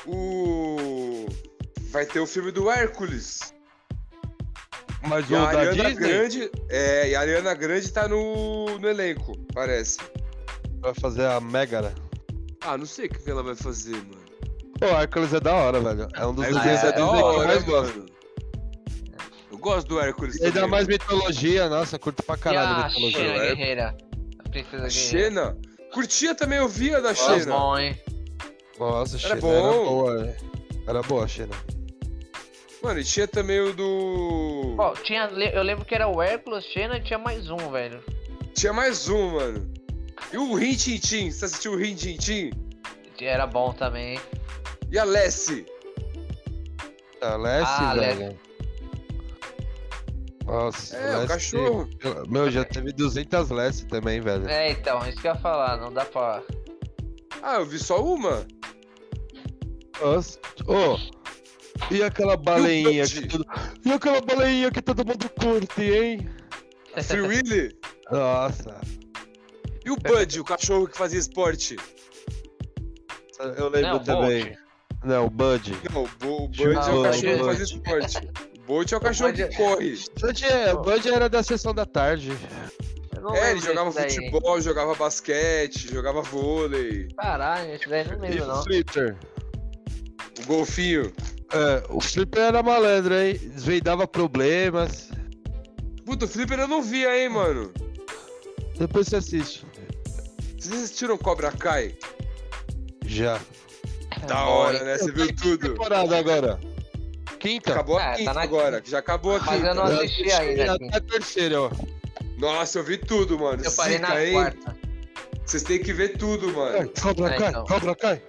O. 0.07 1.27
Vai 1.91 2.07
ter 2.07 2.21
o 2.21 2.27
filme 2.27 2.53
do 2.53 2.71
Hércules. 2.71 3.55
Mas 5.09 5.29
E 5.31 5.35
o 5.35 5.37
a 5.39 5.53
da 5.53 5.59
Ariana 5.61 5.73
Disney 5.91 5.95
Grande. 5.95 6.51
É, 6.69 7.11
e 7.11 7.15
a 7.17 7.21
Ariana 7.21 7.55
Grande 7.55 7.91
tá 7.93 8.09
no, 8.09 8.79
no 8.79 8.89
elenco, 8.89 9.37
parece. 9.53 9.99
vai 10.81 10.95
fazer 10.95 11.27
a 11.27 11.41
Megara. 11.41 11.95
Ah, 12.61 12.77
não 12.77 12.87
sei 12.87 13.07
o 13.07 13.09
que 13.11 13.31
ela 13.31 13.43
vai 13.43 13.55
fazer, 13.55 13.93
mano. 13.97 14.26
Pô, 14.79 14.87
Hércules 14.87 15.33
é 15.33 15.41
da 15.41 15.55
hora, 15.55 15.81
velho. 15.81 16.09
É 16.15 16.27
um 16.27 16.35
dos 16.35 16.47
desenhos 16.47 16.83
é 16.85 16.85
da 16.85 16.91
da 16.93 16.97
Disney 17.05 17.13
que 17.19 17.23
eu 17.23 17.25
hora, 17.27 17.47
mais 17.49 17.65
gosto. 17.65 18.07
Eu 19.51 19.59
gosto 19.59 19.89
do 19.89 20.01
Hércules 20.01 20.37
Ele 20.41 20.51
dá 20.51 20.55
também. 20.61 20.71
mais 20.71 20.87
mitologia, 20.87 21.69
nossa, 21.69 21.99
curto 21.99 22.23
pra 22.23 22.35
E 22.35 22.39
caralho 22.39 22.85
a 22.85 22.89
mitologia. 22.89 23.19
Xena 23.21 23.35
é. 23.45 23.55
Guerreira? 23.55 23.97
A 24.45 24.49
Princesa 24.49 24.85
A 24.85 24.89
Guerreira. 24.89 24.91
Xena. 25.31 25.59
Curtia 25.93 26.35
também, 26.35 26.59
eu 26.59 26.69
via 26.69 27.01
da 27.01 27.09
Nossa, 27.11 27.39
Xena. 27.41 27.53
bom, 27.57 27.79
hein? 27.79 27.99
Nossa, 28.79 29.19
Xena 29.19 29.33
era 29.33 29.41
bom. 29.41 29.85
boa, 29.85 30.27
é. 30.27 30.37
Era 30.87 31.03
boa, 31.03 31.25
a 31.25 31.29
Xena. 31.29 31.55
Mano, 32.83 33.01
e 33.01 33.05
tinha 33.05 33.27
também 33.27 33.59
o 33.61 33.73
do. 33.73 34.77
Ó, 34.79 34.93
tinha, 34.97 35.25
eu 35.55 35.63
lembro 35.63 35.85
que 35.85 35.95
era 35.95 36.07
o 36.07 36.21
Hércules, 36.21 36.65
Xena 36.67 36.99
e 36.99 37.03
tinha 37.03 37.19
mais 37.19 37.49
um, 37.51 37.57
velho. 37.71 38.03
Tinha 38.55 38.73
mais 38.73 39.09
um, 39.09 39.31
mano. 39.33 39.73
E 40.33 40.37
o 40.37 40.55
Rin 40.55 40.75
Tin 40.75 40.99
Tin? 40.99 41.31
Você 41.31 41.47
assistiu 41.47 41.73
o 41.73 41.77
Rin 41.77 41.95
Tin 41.95 42.17
Tin? 42.17 42.51
Era 43.21 43.47
bom 43.47 43.73
também. 43.73 44.21
E 44.97 44.99
a 44.99 45.05
Lessie? 45.05 45.67
A 47.21 47.37
Lessie, 47.37 47.67
Ah, 47.85 47.95
velho. 47.95 48.39
Nossa, 50.47 50.97
É, 50.97 51.23
o 51.23 51.29
cachorro. 51.29 51.87
Meu, 52.31 52.51
já 52.51 52.65
teve 52.65 52.93
200 52.95 53.51
Leste 53.51 53.87
também, 53.89 54.23
velho. 54.23 54.49
É, 54.49 54.71
então, 54.71 55.07
isso 55.07 55.21
que 55.21 55.29
eu 55.29 55.35
ia 55.35 55.39
falar, 55.39 55.77
não 55.77 55.93
dá 55.93 56.07
pra. 56.07 56.43
Ah, 57.43 57.57
eu 57.57 57.67
vi 57.67 57.79
só 57.79 58.03
uma. 58.03 58.47
Nossa. 60.01 60.39
Ô, 60.67 60.97
e 61.91 62.03
aquela 62.03 62.35
baleinha 62.39 63.03
Bud? 63.03 63.21
que 63.21 63.29
todo... 63.29 63.47
E 63.85 63.93
aquela 63.93 64.23
baleinha 64.23 64.71
que 64.71 64.81
todo 64.81 65.05
mundo 65.05 65.29
curte, 65.39 65.83
hein? 65.83 66.27
Free 67.03 67.21
Willy. 67.21 67.79
Nossa. 68.11 68.81
E 69.85 69.91
o 69.91 69.97
Bud, 69.97 70.41
o 70.41 70.45
cachorro 70.45 70.89
que 70.89 70.97
fazia 70.97 71.19
esporte? 71.21 71.77
Eu 73.59 73.69
lembro 73.69 73.91
Não, 73.91 74.03
também. 74.03 74.45
Bolt. 74.45 74.66
Não, 75.07 75.29
Bud. 75.29 75.73
Não, 75.93 76.03
o, 76.05 76.09
Bo- 76.19 76.45
o 76.45 76.49
Bud 76.49 76.63
é 76.63 76.69
o 76.69 76.75
cachorro 76.75 77.13
que 77.13 77.37
Bud. 77.37 77.45
fazia 77.45 77.65
esporte. 77.65 78.19
O 78.59 78.61
Bolt 78.67 78.93
é 78.93 78.97
o 78.97 79.01
cachorro 79.01 79.31
Bud 79.31 79.43
é- 79.43 79.49
que 79.49 79.57
corre. 79.57 79.99
Bud, 80.21 80.45
é, 80.45 80.75
Bud 80.75 81.09
era 81.09 81.29
da 81.29 81.43
sessão 81.43 81.73
da 81.73 81.87
tarde. 81.87 82.33
É, 83.35 83.51
ele 83.53 83.61
jogava 83.61 83.91
desse 83.91 84.19
daí. 84.21 84.31
futebol, 84.31 84.61
jogava 84.61 84.95
basquete, 84.95 85.93
jogava 85.93 86.23
vôlei. 86.23 87.09
Caralho, 87.17 87.75
esse 87.75 87.89
daí 87.89 88.05
não 88.09 88.19
lembro, 88.21 88.45
o 88.45 88.47
não. 88.49 88.63
Flipper? 88.63 89.17
O 90.43 90.47
golfinho. 90.47 91.13
É, 91.53 91.83
o 91.89 92.01
Flipper 92.01 92.43
era 92.43 92.63
malandro, 92.63 93.15
hein? 93.15 93.35
Desvendava 93.55 94.07
problemas. 94.07 95.09
Puta, 96.05 96.25
o 96.25 96.29
Flipper 96.29 96.59
eu 96.61 96.69
não 96.69 96.83
via, 96.83 97.17
hein, 97.21 97.29
mano. 97.29 97.73
Depois 98.79 99.09
você 99.09 99.17
assiste. 99.17 99.65
Vocês 100.59 100.83
assistiram 100.83 101.17
Cobra 101.19 101.51
Kai? 101.53 101.97
Já. 103.05 103.41
Da 104.27 104.45
hora, 104.47 104.83
né? 104.85 104.99
Você 104.99 105.11
viu 105.13 105.35
tudo. 105.35 105.69
temporada 105.71 106.19
agora? 106.19 106.59
Quinta? 107.39 107.73
Acabou 107.73 107.99
a 107.99 108.03
É, 108.03 108.11
tá 108.11 108.17
quinta 108.17 108.35
na 108.35 108.41
agora, 108.43 108.81
que 108.81 108.91
já 108.91 108.99
acabou 108.99 109.37
a 109.37 109.39
Mas 109.41 109.49
quinta. 109.57 109.67
eu 109.69 109.75
não 109.75 109.83
assisti 109.85 110.33
ainda. 110.33 110.73
aqui. 110.75 110.85
Até 110.87 110.97
a 110.97 111.01
terceira, 111.01 111.63
ó. 111.63 111.71
Nossa, 112.39 112.79
eu 112.79 112.85
vi 112.85 112.99
tudo, 112.99 113.39
mano. 113.39 113.63
Eu 113.65 113.73
parei 113.73 113.99
na 113.99 114.09
Zica, 114.09 114.25
hein? 114.27 114.33
quarta. 114.35 114.77
Vocês 115.45 115.63
têm 115.63 115.79
que 115.79 115.93
ver 115.93 116.17
tudo, 116.19 116.53
mano. 116.53 116.91
Cobra 117.01 117.35
É, 117.35 117.39
cai, 117.39 117.49
então. 117.51 117.65
cobra 117.65 117.95
cai. 117.95 118.23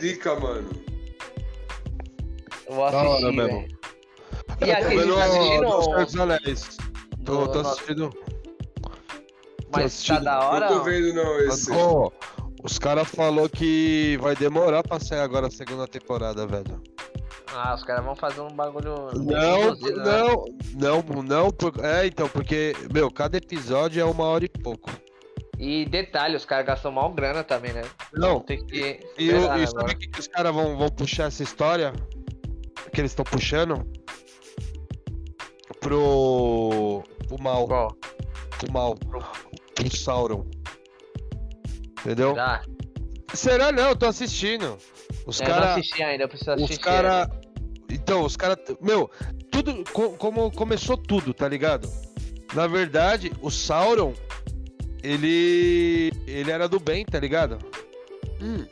Zica, 0.00 0.34
mano. 0.40 0.70
Eu 2.66 2.74
vou 2.74 2.90
Da 2.90 2.96
hora 2.98 3.08
assistir, 3.10 3.32
mesmo. 3.32 3.58
velho. 3.60 3.68
E 4.60 4.70
Eu 4.70 4.76
tô 4.76 4.82
aquele 4.84 5.00
vendo 5.00 5.14
tá 5.14 5.24
assistindo 5.24 5.66
o- 5.68 5.82
Senhor 5.82 6.04
dos 6.06 6.16
Anéis. 6.16 6.76
Tô, 7.24 7.46
do- 7.46 7.52
tô 7.52 7.60
assistindo. 7.68 8.10
Mas 9.70 9.80
tá 9.80 9.84
assistindo. 9.84 10.24
da 10.24 10.48
hora? 10.48 10.70
Não 10.70 10.78
tô 10.78 10.84
vendo, 10.84 11.14
não, 11.14 11.40
esse. 11.40 11.70
Ó, 11.72 12.10
os 12.64 12.78
caras 12.78 13.06
falaram 13.08 13.48
que 13.48 14.18
vai 14.20 14.34
demorar 14.34 14.82
pra 14.82 14.98
sair 14.98 15.20
agora 15.20 15.46
a 15.48 15.50
segunda 15.50 15.86
temporada, 15.86 16.46
velho. 16.46 16.82
Ah, 17.54 17.74
os 17.74 17.84
caras 17.84 18.04
vão 18.04 18.16
fazer 18.16 18.40
um 18.40 18.48
bagulho. 18.48 18.94
Não, 19.14 19.74
né? 19.74 19.90
não, 20.74 21.02
não, 21.02 21.22
não. 21.22 21.50
por- 21.50 21.84
É, 21.84 22.06
então, 22.06 22.28
porque, 22.28 22.74
meu, 22.92 23.10
cada 23.10 23.36
episódio 23.36 24.00
é 24.00 24.04
uma 24.04 24.24
hora 24.24 24.44
e 24.44 24.48
pouco. 24.48 24.90
E 25.58 25.84
detalhe, 25.84 26.36
os 26.36 26.44
caras 26.44 26.66
gastam 26.66 26.90
mal 26.90 27.12
grana 27.12 27.44
também, 27.44 27.72
né? 27.72 27.82
Não, 28.12 28.40
Tem 28.40 28.64
que. 28.66 28.98
E, 29.16 29.30
e 29.30 29.66
sabe 29.68 29.92
o 29.92 29.96
que, 29.96 30.18
os 30.18 30.26
caras 30.26 30.52
vão, 30.52 30.76
vão 30.76 30.88
puxar 30.88 31.28
essa 31.28 31.42
história? 31.44 31.92
Que 32.92 33.00
eles 33.00 33.12
estão 33.12 33.24
puxando? 33.24 33.86
Pro. 35.80 37.02
pro 37.28 37.42
mal. 37.42 37.66
Qual? 37.66 37.96
Pro 38.58 38.72
mal. 38.72 38.94
Pro 38.96 39.96
Sauron. 39.96 40.44
Entendeu? 42.04 42.34
Já? 42.34 42.62
Será 43.32 43.72
não? 43.72 43.88
Eu 43.90 43.96
tô 43.96 44.06
assistindo. 44.06 44.76
Os 45.26 45.40
Eu 45.40 45.48
não 45.48 45.54
caras. 45.54 45.70
assisti 45.78 46.02
ainda, 46.02 46.24
eu 46.24 46.28
preciso 46.28 46.50
assistir. 46.52 46.72
Os 46.72 46.78
caras. 46.78 47.28
Então, 47.90 48.22
os 48.24 48.36
caras. 48.36 48.58
Meu, 48.80 49.10
tudo. 49.50 49.82
co- 49.92 50.10
como 50.10 50.50
começou 50.50 50.96
tudo, 50.96 51.32
tá 51.32 51.48
ligado? 51.48 51.90
Na 52.54 52.66
verdade, 52.66 53.32
o 53.40 53.50
Sauron. 53.50 54.12
Ele. 55.02 56.12
Ele 56.26 56.50
era 56.50 56.68
do 56.68 56.78
bem, 56.80 57.04
tá 57.04 57.18
ligado? 57.18 57.58
Hum, 58.40 58.64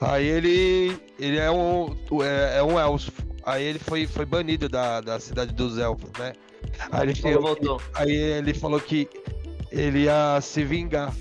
Aí 0.00 0.26
ele. 0.26 0.98
Ele 1.18 1.38
é 1.38 1.50
um. 1.50 1.96
É, 2.22 2.58
é 2.58 2.62
um 2.62 2.78
elfo. 2.78 3.12
Aí 3.44 3.62
ele 3.64 3.78
foi, 3.78 4.06
foi 4.06 4.24
banido 4.26 4.68
da, 4.68 5.00
da 5.00 5.20
cidade 5.20 5.54
dos 5.54 5.78
elfos, 5.78 6.10
né? 6.18 6.32
Aí 6.90 7.02
ele, 7.08 7.12
Ele 7.12 7.20
falou 7.22 7.54
que, 7.56 7.64
voltou. 7.66 7.82
aí 7.94 8.10
ele 8.12 8.54
falou 8.54 8.80
que 8.80 9.08
ele 9.70 10.00
ia 10.04 10.40
se 10.40 10.64
vingar. 10.64 11.14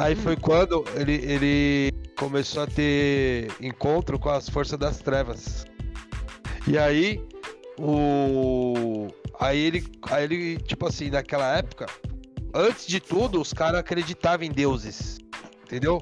Aí 0.00 0.16
foi 0.16 0.34
quando 0.34 0.82
ele, 0.96 1.16
ele 1.16 1.92
começou 2.16 2.62
a 2.62 2.66
ter 2.66 3.52
encontro 3.60 4.18
com 4.18 4.30
as 4.30 4.48
forças 4.48 4.78
das 4.78 4.98
trevas. 4.98 5.66
E 6.66 6.78
aí 6.78 7.22
o. 7.78 9.08
Aí 9.38 9.58
ele. 9.58 9.86
Aí 10.10 10.24
ele, 10.24 10.56
tipo 10.56 10.86
assim, 10.86 11.10
naquela 11.10 11.54
época, 11.54 11.84
antes 12.54 12.86
de 12.86 12.98
tudo, 12.98 13.42
os 13.42 13.52
caras 13.52 13.80
acreditavam 13.80 14.46
em 14.46 14.50
deuses. 14.50 15.18
Entendeu? 15.64 16.00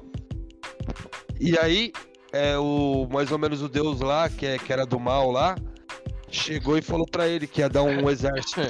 E 1.37 1.59
aí, 1.59 1.91
é 2.31 2.57
o 2.57 3.05
mais 3.11 3.33
ou 3.33 3.37
menos 3.37 3.61
o 3.61 3.67
deus 3.67 3.99
lá, 3.99 4.29
que, 4.29 4.45
é, 4.45 4.57
que 4.57 4.71
era 4.71 4.85
do 4.85 4.97
mal 4.97 5.29
lá, 5.29 5.57
chegou 6.31 6.77
e 6.77 6.81
falou 6.81 7.05
pra 7.05 7.27
ele 7.27 7.45
que 7.45 7.59
ia 7.59 7.67
dar 7.67 7.83
um 7.83 8.09
exército. 8.09 8.61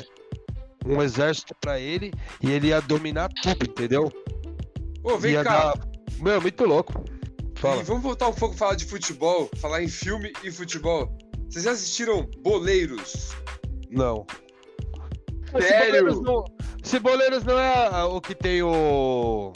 Um 0.83 1.03
exército 1.03 1.53
pra 1.61 1.79
ele 1.79 2.11
e 2.41 2.49
ele 2.49 2.69
ia 2.69 2.81
dominar 2.81 3.29
tudo, 3.43 3.69
entendeu? 3.69 4.11
Ô, 5.03 5.17
vem 5.17 5.33
ia 5.33 5.43
cá. 5.43 5.73
dar- 5.73 5.87
Meu, 6.19 6.41
muito 6.41 6.65
louco. 6.65 7.03
Fala. 7.55 7.81
E 7.81 7.83
vamos 7.83 8.03
voltar 8.03 8.27
um 8.29 8.33
pouco 8.33 8.55
falar 8.55 8.75
de 8.75 8.85
futebol, 8.85 9.49
falar 9.57 9.83
em 9.83 9.87
filme 9.87 10.31
e 10.43 10.51
futebol. 10.51 11.09
Vocês 11.49 11.65
já 11.65 11.71
assistiram 11.71 12.29
Boleiros? 12.41 13.31
Não. 13.89 14.25
Sério? 15.59 15.67
Ceboleiros 15.67 16.21
não, 16.21 16.45
Ceboleiros 16.83 17.43
não 17.43 17.59
é 17.59 17.87
a- 17.87 18.05
o 18.05 18.21
que 18.21 18.35
tem 18.35 18.61
o. 18.61 19.51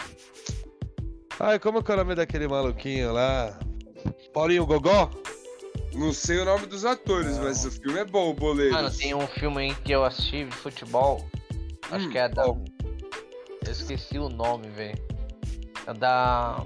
Ai, 1.39 1.59
como 1.59 1.83
que 1.83 1.91
é 1.91 1.93
o 1.93 1.97
nome 1.97 2.15
daquele 2.15 2.47
maluquinho 2.47 3.13
lá? 3.13 3.57
Paulinho 4.33 4.65
Gogó? 4.65 5.09
Não 5.93 6.11
sei 6.11 6.39
o 6.39 6.45
nome 6.45 6.65
dos 6.65 6.83
atores, 6.85 7.37
mas 7.37 7.63
o 7.65 7.71
filme 7.71 7.99
é 7.99 8.05
bom, 8.05 8.33
Boleiros. 8.33 8.73
Mano, 8.75 8.89
tem 8.91 9.13
um 9.13 9.27
filme 9.27 9.61
aí 9.69 9.75
que 9.75 9.91
eu 9.91 10.03
assisti 10.03 10.45
de 10.45 10.55
futebol. 10.55 11.23
Acho 11.91 12.07
Hum, 12.07 12.09
que 12.09 12.17
é 12.17 12.27
da. 12.27 12.43
qual? 12.43 12.63
Eu 13.65 13.71
esqueci 13.71 14.17
o 14.17 14.29
nome, 14.29 14.67
velho. 14.69 14.97
É 15.88 15.93
da. 15.93 16.63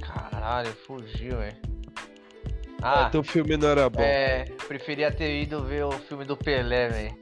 Caralho, 0.00 0.72
fugiu, 0.86 1.38
velho. 1.38 1.56
Ah, 2.80 3.06
Ah, 3.06 3.10
teu 3.10 3.22
filme 3.24 3.56
não 3.56 3.68
era 3.68 3.88
bom. 3.90 4.00
é. 4.00 4.44
Preferia 4.68 5.10
ter 5.10 5.42
ido 5.42 5.64
ver 5.64 5.84
o 5.84 5.92
filme 5.92 6.24
do 6.24 6.36
Pelé, 6.36 6.88
velho. 6.88 7.16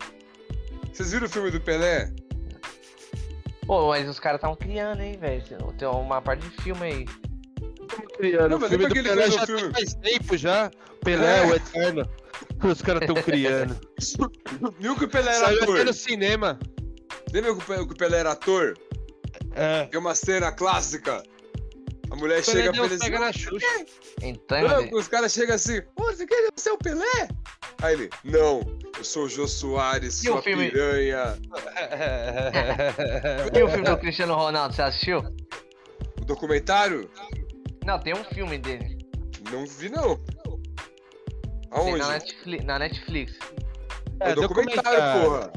Vocês 0.92 1.12
viram 1.12 1.26
o 1.26 1.30
filme 1.30 1.50
do 1.50 1.60
Pelé? 1.60 2.12
Pô, 3.66 3.88
mas 3.88 4.08
os 4.08 4.20
caras 4.20 4.38
estavam 4.38 4.56
criando, 4.56 5.00
hein, 5.00 5.16
velho. 5.18 5.42
Tem 5.78 5.88
uma 5.88 6.20
parte 6.20 6.46
de 6.48 6.62
filme 6.62 6.82
aí. 6.86 7.04
criando. 8.16 8.50
Não, 8.50 8.56
o 8.58 8.60
mas 8.60 8.68
filme 8.70 8.84
lembra 8.84 8.88
do 8.88 8.92
que 8.92 8.98
ele 8.98 9.08
Pelé 9.08 9.26
o 9.28 9.30
já 9.30 9.46
filme? 9.46 9.62
tem 9.62 9.70
mais 9.72 9.94
tempo 9.94 10.36
já. 10.36 10.70
Pelé, 11.02 11.38
É. 11.42 11.46
o 11.46 11.54
Eterno. 11.54 12.08
Os 12.62 12.82
caras 12.82 13.02
estão 13.02 13.22
criando. 13.22 13.76
Viu 14.78 14.94
que 14.96 15.04
o 15.04 15.08
Pelé 15.08 15.30
era 15.36 15.46
Saiu 15.46 15.62
até 15.62 15.72
ator? 15.72 15.84
no 15.86 15.92
cinema. 15.92 16.58
Lembra 17.32 17.52
o 17.52 17.56
que 17.56 17.92
o 17.92 17.96
Pelé 17.96 18.18
era 18.18 18.32
ator? 18.32 18.76
É. 19.56 19.86
Tem 19.86 19.98
uma 19.98 20.14
cena 20.14 20.52
clássica. 20.52 21.22
A 22.10 22.14
mulher 22.14 22.44
Pelé 22.44 22.62
chega 22.62 22.72
pra 22.72 22.84
ele 22.84 22.98
pega 22.98 23.18
na 23.18 23.28
assim, 23.28 23.38
Xuxa. 23.40 23.66
Então, 24.22 24.88
os 24.92 25.08
caras 25.08 25.32
chegam 25.32 25.56
assim, 25.56 25.80
ô, 25.96 26.04
você 26.04 26.26
quer 26.26 26.48
ser 26.54 26.70
o 26.70 26.78
Pelé? 26.78 27.28
Aí 27.82 27.94
ele, 27.94 28.10
não, 28.22 28.60
eu 28.96 29.04
sou 29.04 29.24
o 29.24 29.28
Jô 29.28 29.48
Soares, 29.48 30.22
E 30.22 30.28
o 30.28 30.34
sua 30.34 30.42
filme? 30.42 30.70
piranha. 30.70 31.36
e 33.52 33.62
o 33.62 33.68
filme 33.68 33.84
do 33.84 33.98
Cristiano 33.98 34.34
Ronaldo, 34.34 34.74
você 34.74 34.82
assistiu? 34.82 35.18
O 36.20 36.24
documentário? 36.24 37.10
Não, 37.84 37.98
tem 37.98 38.14
um 38.14 38.24
filme 38.24 38.58
dele. 38.58 38.98
Não 39.50 39.66
vi, 39.66 39.88
não. 39.88 40.16
Tem 40.16 40.60
Aonde? 41.70 41.98
na 41.98 42.08
Netflix. 42.08 42.64
Na 42.64 42.78
Netflix. 42.78 43.32
É, 44.20 44.34
documentário, 44.34 45.24
porra. 45.24 45.52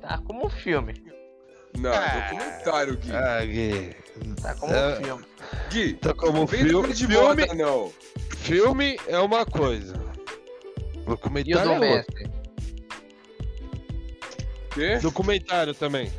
Tá 0.00 0.18
como 0.26 0.46
um 0.46 0.50
filme. 0.50 0.94
Não, 1.78 1.92
Ah. 1.92 2.28
documentário, 2.30 2.96
Gui. 2.96 3.12
Ah, 3.12 3.44
Gui. 3.44 3.96
Tá 4.42 4.54
como 4.54 4.72
É. 4.74 4.92
um 4.98 5.02
filme. 5.02 5.24
Gui, 5.70 5.92
Tá 5.94 6.14
como 6.14 6.46
filme. 6.46 6.92
de 6.92 7.06
Filme, 7.06 7.46
moda, 7.46 7.54
não. 7.54 7.92
filme 8.38 8.98
é 9.06 9.18
uma 9.18 9.46
coisa. 9.46 9.94
E 10.94 10.98
o 11.00 11.04
Documentário 11.04 11.64
do 11.64 11.70
é 11.70 11.74
outra. 11.74 11.88
mestre? 11.96 12.30
Quê? 14.74 14.98
Documentário 14.98 15.74
também. 15.74 16.12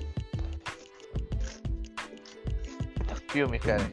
Filme, 3.30 3.60
cara. 3.60 3.84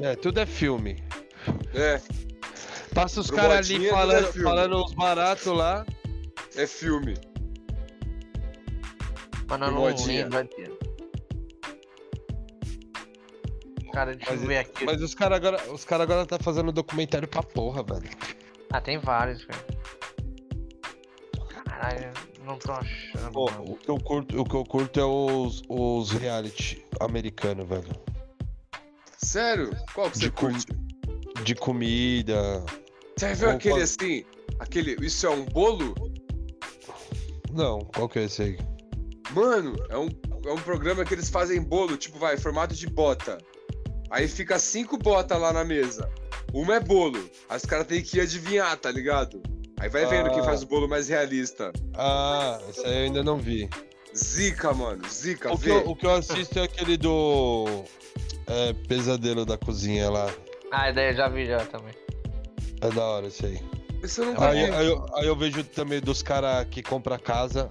É, 0.00 0.10
é, 0.12 0.16
tudo 0.16 0.40
é 0.40 0.46
filme. 0.46 1.02
É, 1.74 2.00
Passa 2.94 3.20
os 3.20 3.30
caras 3.30 3.58
ali 3.70 3.74
tudo 3.76 3.86
é 3.86 3.90
falando, 3.90 4.32
falando 4.42 4.84
uns 4.84 4.94
baratos 4.94 5.46
lá. 5.46 5.84
é 6.56 6.66
filme. 6.66 7.14
Do 9.56 9.70
não 9.72 9.84
lembro. 10.06 10.38
aqui. 10.38 10.64
Cara, 13.92 14.14
deixa 14.14 14.30
Mas, 14.32 14.42
eu 14.42 14.48
ver 14.48 14.58
aqui. 14.58 14.84
mas 14.84 15.02
os 15.02 15.14
caras 15.14 15.36
agora, 15.38 15.72
os 15.72 15.84
cara 15.84 16.02
agora 16.04 16.26
tá 16.26 16.38
fazendo 16.38 16.70
documentário 16.70 17.26
pra 17.26 17.42
porra, 17.42 17.82
velho. 17.82 18.08
Ah, 18.70 18.80
tem 18.80 18.98
vários, 18.98 19.42
velho. 19.44 19.64
Caralho, 21.64 22.12
não 22.44 22.58
tô 22.58 22.72
achando. 22.72 23.32
Pô, 23.32 23.46
o 23.46 23.76
que 23.76 23.88
eu 23.88 23.98
curto, 23.98 24.40
o 24.40 24.44
que 24.44 24.54
eu 24.54 24.64
curto 24.64 25.00
é 25.00 25.04
os, 25.04 25.62
os 25.68 26.10
reality 26.12 26.84
americanos, 27.00 27.66
velho. 27.66 27.88
Sério? 29.16 29.70
Qual 29.94 30.10
que 30.10 30.18
você 30.18 30.30
com- 30.30 30.48
curte? 30.52 30.66
De 31.44 31.54
comida. 31.54 32.64
Você 33.16 33.34
viu 33.34 33.50
aquele 33.50 33.74
qual- 33.74 33.82
assim? 33.82 34.24
Aquele. 34.60 34.96
Isso 35.04 35.26
é 35.26 35.30
um 35.30 35.44
bolo? 35.44 35.94
Não, 37.52 37.78
qual 37.80 38.08
que 38.08 38.18
é 38.18 38.24
esse 38.24 38.42
aí? 38.42 38.58
Mano, 39.30 39.76
é 39.88 39.96
um, 39.98 40.08
é 40.46 40.52
um 40.52 40.58
programa 40.58 41.04
que 41.04 41.14
eles 41.14 41.28
fazem 41.28 41.60
bolo, 41.62 41.96
tipo, 41.96 42.18
vai, 42.18 42.36
formato 42.36 42.74
de 42.74 42.86
bota. 42.86 43.38
Aí 44.10 44.26
fica 44.26 44.58
cinco 44.58 44.96
botas 44.96 45.38
lá 45.38 45.52
na 45.52 45.64
mesa. 45.64 46.10
Uma 46.52 46.76
é 46.76 46.80
bolo. 46.80 47.18
Aí 47.48 47.56
os 47.56 47.64
caras 47.66 47.86
têm 47.86 48.02
que 48.02 48.20
adivinhar, 48.20 48.74
tá 48.78 48.90
ligado? 48.90 49.42
Aí 49.78 49.88
vai 49.88 50.06
vendo 50.06 50.30
quem 50.30 50.40
Ah. 50.40 50.44
faz 50.44 50.62
o 50.62 50.66
bolo 50.66 50.88
mais 50.88 51.08
realista. 51.08 51.72
Ah, 51.94 52.58
esse 52.70 52.80
aí 52.84 52.94
eu 53.00 53.04
ainda 53.04 53.22
não 53.22 53.36
vi. 53.38 53.68
Zica, 54.16 54.72
mano. 54.72 55.06
Zica, 55.08 55.52
O 55.52 55.58
que, 55.58 55.68
eu, 55.68 55.88
o 55.90 55.94
que 55.94 56.06
eu 56.06 56.10
assisto 56.14 56.58
é 56.58 56.62
aquele 56.64 56.96
do. 56.96 57.84
É, 58.46 58.72
Pesadelo 58.88 59.44
da 59.44 59.58
Cozinha 59.58 60.08
lá. 60.08 60.26
Ah, 60.72 60.90
daí 60.90 61.10
eu 61.10 61.16
já 61.16 61.28
vi 61.28 61.44
já 61.46 61.58
também. 61.66 61.92
É 62.80 62.88
da 62.90 63.04
hora 63.04 63.26
esse 63.26 63.44
aí. 63.44 63.60
Isso 64.02 64.22
eu 64.22 64.26
nunca 64.26 64.48
Aí, 64.48 64.64
vi. 64.66 64.72
aí 64.72 64.86
eu, 64.86 65.06
aí 65.14 65.26
eu 65.26 65.36
vejo 65.36 65.62
também 65.64 66.00
dos 66.00 66.22
caras 66.22 66.66
que 66.70 66.82
compram 66.82 67.18
casa. 67.18 67.68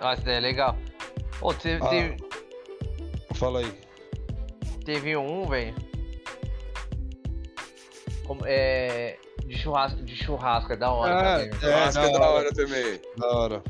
Nossa, 0.00 0.22
daí 0.22 0.36
é 0.36 0.40
legal. 0.40 0.76
Ô, 1.40 1.52
teve, 1.54 1.82
Ah. 1.84 1.88
teve, 1.88 2.16
Fala 3.34 3.60
aí. 3.60 3.72
teve 4.84 5.16
um, 5.16 5.46
velho. 5.48 5.74
Como- 8.26 8.42
É. 8.46 9.16
De 9.46 9.58
churrasco, 9.58 10.02
de 10.02 10.14
churrasco, 10.14 10.72
é 10.72 10.76
da 10.76 10.92
hora 10.92 11.12
Ah, 11.12 11.38
também. 11.38 11.50
velho. 11.50 11.72
é, 11.72 11.92
da 11.92 12.00
hora. 12.02 12.24
hora 12.30 12.52
também. 12.54 13.00
Da 13.16 13.26
hora. 13.26 13.62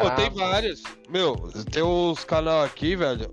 Pô, 0.00 0.10
tem 0.16 0.30
vários. 0.30 0.82
Meu, 1.10 1.36
tem 1.70 1.82
os 1.82 2.24
canal 2.24 2.62
aqui, 2.62 2.96
velho. 2.96 3.30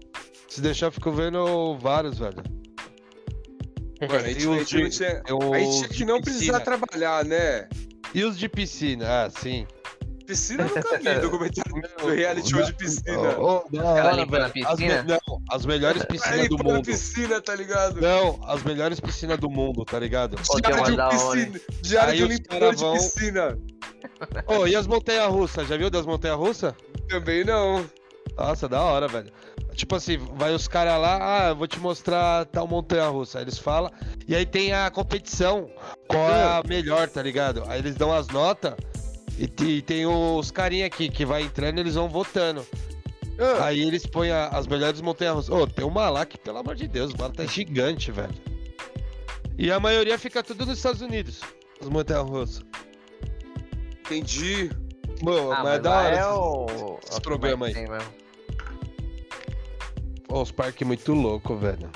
Se 0.49 0.59
deixar, 0.61 0.87
eu 0.87 0.91
fico 0.91 1.11
vendo 1.11 1.77
vários, 1.77 2.17
velho. 2.19 2.43
Mano, 4.01 4.15
a 4.15 4.19
gente, 4.27 4.45
a 4.45 4.49
os 4.51 4.69
gente 4.69 5.03
A 5.05 5.59
gente 5.59 6.05
não 6.05 6.21
precisar 6.21 6.59
trabalhar, 6.59 7.23
né? 7.23 7.69
E 8.13 8.23
os 8.23 8.37
de 8.37 8.49
piscina? 8.49 9.25
Ah, 9.25 9.29
sim. 9.29 9.65
Piscina 10.25 10.63
eu 10.63 10.75
nunca 10.75 10.97
vi. 10.97 11.03
Documentário 11.21 11.81
do 12.01 12.07
reality 12.09 12.49
show 12.49 12.63
de 12.63 12.73
piscina. 12.73 13.37
Oh, 13.37 13.63
oh, 13.65 13.75
da 13.77 13.97
Ela 13.99 14.11
limpando 14.13 14.41
a. 14.43 14.45
As, 14.45 14.51
piscina? 14.51 15.03
me- 15.03 15.09
não, 15.09 15.19
as 15.49 15.65
melhores 15.65 16.03
piscinas 16.05 16.49
do 16.49 16.57
mundo. 16.63 16.83
piscina, 16.85 17.41
tá 17.41 17.55
ligado? 17.55 18.01
Não, 18.01 18.39
as 18.47 18.63
melhores 18.63 18.99
piscinas 18.99 19.37
do 19.37 19.49
mundo, 19.49 19.85
tá 19.85 19.99
ligado? 19.99 20.35
Tem 20.37 20.61
Diário 20.61 20.85
de 20.85 21.01
um 21.01 21.09
piscina. 21.09 21.59
Diário 21.81 22.11
Aí 22.11 22.17
de 22.17 22.23
um 22.23 22.27
limpador 22.27 22.59
cara 22.59 22.75
de 22.75 22.81
vão- 22.81 22.93
piscina. 22.93 23.59
Ô, 24.47 24.67
e 24.67 24.75
as 24.75 24.87
montanhas 24.87 25.27
russas? 25.31 25.67
Já 25.67 25.77
viu 25.77 25.89
das 25.89 26.05
montanhas 26.05 26.37
russas? 26.37 26.73
Também 27.07 27.43
não. 27.43 27.85
Nossa, 28.37 28.67
da 28.67 28.81
hora, 28.81 29.07
velho. 29.07 29.31
Tipo 29.73 29.95
assim, 29.95 30.17
vai 30.35 30.53
os 30.53 30.67
caras 30.69 30.99
lá, 31.01 31.19
ah, 31.21 31.49
eu 31.49 31.55
vou 31.55 31.67
te 31.67 31.79
mostrar 31.79 32.45
tal 32.45 32.65
montanha 32.65 33.07
russa. 33.07 33.37
Aí 33.39 33.43
eles 33.43 33.57
falam. 33.57 33.91
E 34.27 34.33
aí 34.35 34.45
tem 34.45 34.73
a 34.73 34.89
competição. 34.89 35.69
Qual 36.07 36.29
é 36.29 36.43
a 36.43 36.63
melhor, 36.65 37.09
tá 37.09 37.21
ligado? 37.21 37.63
Aí 37.67 37.79
eles 37.79 37.95
dão 37.95 38.13
as 38.13 38.27
notas. 38.29 38.73
E, 39.37 39.63
e 39.63 39.81
tem 39.81 40.05
os 40.05 40.49
carinha 40.51 40.85
aqui 40.85 41.09
que 41.09 41.25
vai 41.25 41.41
entrando 41.43 41.77
e 41.77 41.81
eles 41.81 41.95
vão 41.95 42.07
votando. 42.09 42.65
Ah, 43.37 43.65
Aí 43.65 43.81
eles 43.81 44.05
põem 44.05 44.31
a- 44.31 44.47
as 44.47 44.65
melhores 44.65 45.01
montanhas 45.01 45.35
russas. 45.35 45.49
Ô, 45.53 45.67
tem 45.67 45.83
uma 45.85 46.09
lá 46.09 46.25
que, 46.25 46.37
pelo 46.37 46.57
amor 46.57 46.75
de 46.75 46.87
Deus, 46.87 47.11
o 47.13 47.17
tá 47.33 47.45
gigante, 47.45 48.11
velho. 48.11 48.33
E 49.57 49.69
a 49.71 49.79
maioria 49.79 50.17
fica 50.17 50.41
tudo 50.41 50.65
nos 50.65 50.77
Estados 50.77 51.01
Unidos. 51.01 51.41
As 51.81 51.89
montanhas 51.89 52.23
russas. 52.29 52.63
entendi. 54.05 54.69
Mano, 55.21 55.51
Ah, 55.51 55.63
mas 55.63 55.65
é 55.65 55.71
mas 55.73 55.81
da 55.81 55.89
lá 55.89 55.97
hora. 56.03 56.15
é 56.15 56.27
o... 56.27 56.99
é 57.09 57.65
aí. 57.65 57.73
Ó, 60.29 60.41
os 60.41 60.51
parques 60.51 60.85
muito 60.85 61.13
loucos, 61.13 61.59
velho. 61.59 61.89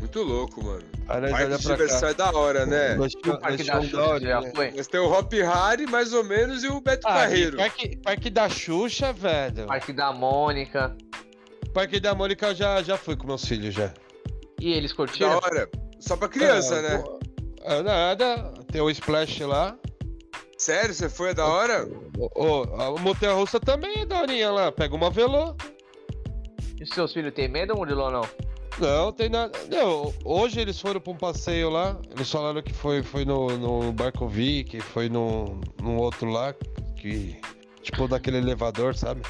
Muito 0.00 0.22
louco, 0.22 0.64
mano. 0.64 0.82
Nós 1.06 1.30
Parque 1.30 1.56
de 1.56 1.58
diversão 1.58 2.00
cá. 2.00 2.08
é 2.10 2.14
da 2.14 2.32
hora, 2.32 2.66
né? 2.66 2.94
Nós 2.94 3.12
o 3.14 3.38
Parque 3.38 3.62
da 3.64 3.80
Xuxa, 3.80 3.96
da 3.96 4.04
você 4.06 4.20
já 4.26 4.38
hora, 4.38 4.40
né? 4.48 4.52
foi? 4.54 4.70
Nós 4.72 4.86
tem 4.88 5.00
o 5.00 5.10
Hop 5.12 5.32
Harry, 5.32 5.86
mais 5.86 6.12
ou 6.12 6.24
menos, 6.24 6.64
e 6.64 6.68
o 6.68 6.80
Beto 6.80 7.06
Ah, 7.06 7.12
Carreiro. 7.14 7.56
Parque, 7.56 7.96
parque 7.98 8.30
da 8.30 8.48
Xuxa, 8.48 9.12
velho. 9.12 9.66
Parque 9.66 9.92
da 9.92 10.12
Mônica. 10.12 10.96
Parque 11.74 12.00
da 12.00 12.14
Mônica 12.14 12.46
eu 12.48 12.54
já, 12.54 12.82
já 12.82 12.96
fui 12.96 13.14
com 13.16 13.26
meus 13.26 13.44
filhos 13.44 13.74
já. 13.74 13.92
E 14.60 14.72
eles 14.72 14.90
Da 14.90 14.96
curtiram? 14.96 15.36
hora. 15.36 15.68
Só 16.00 16.16
pra 16.16 16.28
criança, 16.28 16.76
É, 16.76 16.82
né? 16.82 17.04
é 17.62 17.82
nada, 17.82 18.54
tem 18.72 18.80
o 18.80 18.90
Splash 18.90 19.40
lá. 19.40 19.76
Sério, 20.56 20.92
você 20.94 21.08
foi 21.08 21.30
é 21.30 21.34
da 21.34 21.46
hora? 21.46 21.88
Ô, 22.34 22.62
a 22.80 22.98
Montanha 23.00 23.32
Russa 23.32 23.58
também 23.60 24.00
é 24.00 24.06
daorinha 24.06 24.50
lá. 24.50 24.70
Pega 24.72 24.94
uma 24.94 25.10
velô. 25.10 25.54
E 26.78 26.82
os 26.82 26.90
seus 26.90 27.12
filhos 27.12 27.32
têm 27.34 27.48
medo, 27.48 27.74
Murilo, 27.76 28.02
ou 28.02 28.10
não? 28.10 28.22
Não, 28.80 29.12
tem 29.12 29.28
nada. 29.28 29.52
Não, 29.70 30.12
hoje 30.24 30.60
eles 30.60 30.80
foram 30.80 31.00
pra 31.00 31.12
um 31.12 31.16
passeio 31.16 31.68
lá. 31.70 31.96
Eles 32.10 32.30
falaram 32.30 32.62
que 32.62 32.72
foi, 32.72 33.02
foi 33.02 33.24
no, 33.24 33.48
no 33.58 33.92
Barco 33.92 34.26
Vic, 34.26 34.80
foi 34.80 35.08
no, 35.08 35.60
num 35.82 35.96
outro 35.98 36.28
lá. 36.30 36.54
Que. 36.96 37.38
Tipo, 37.82 38.06
daquele 38.08 38.38
elevador, 38.38 38.94
sabe? 38.94 39.22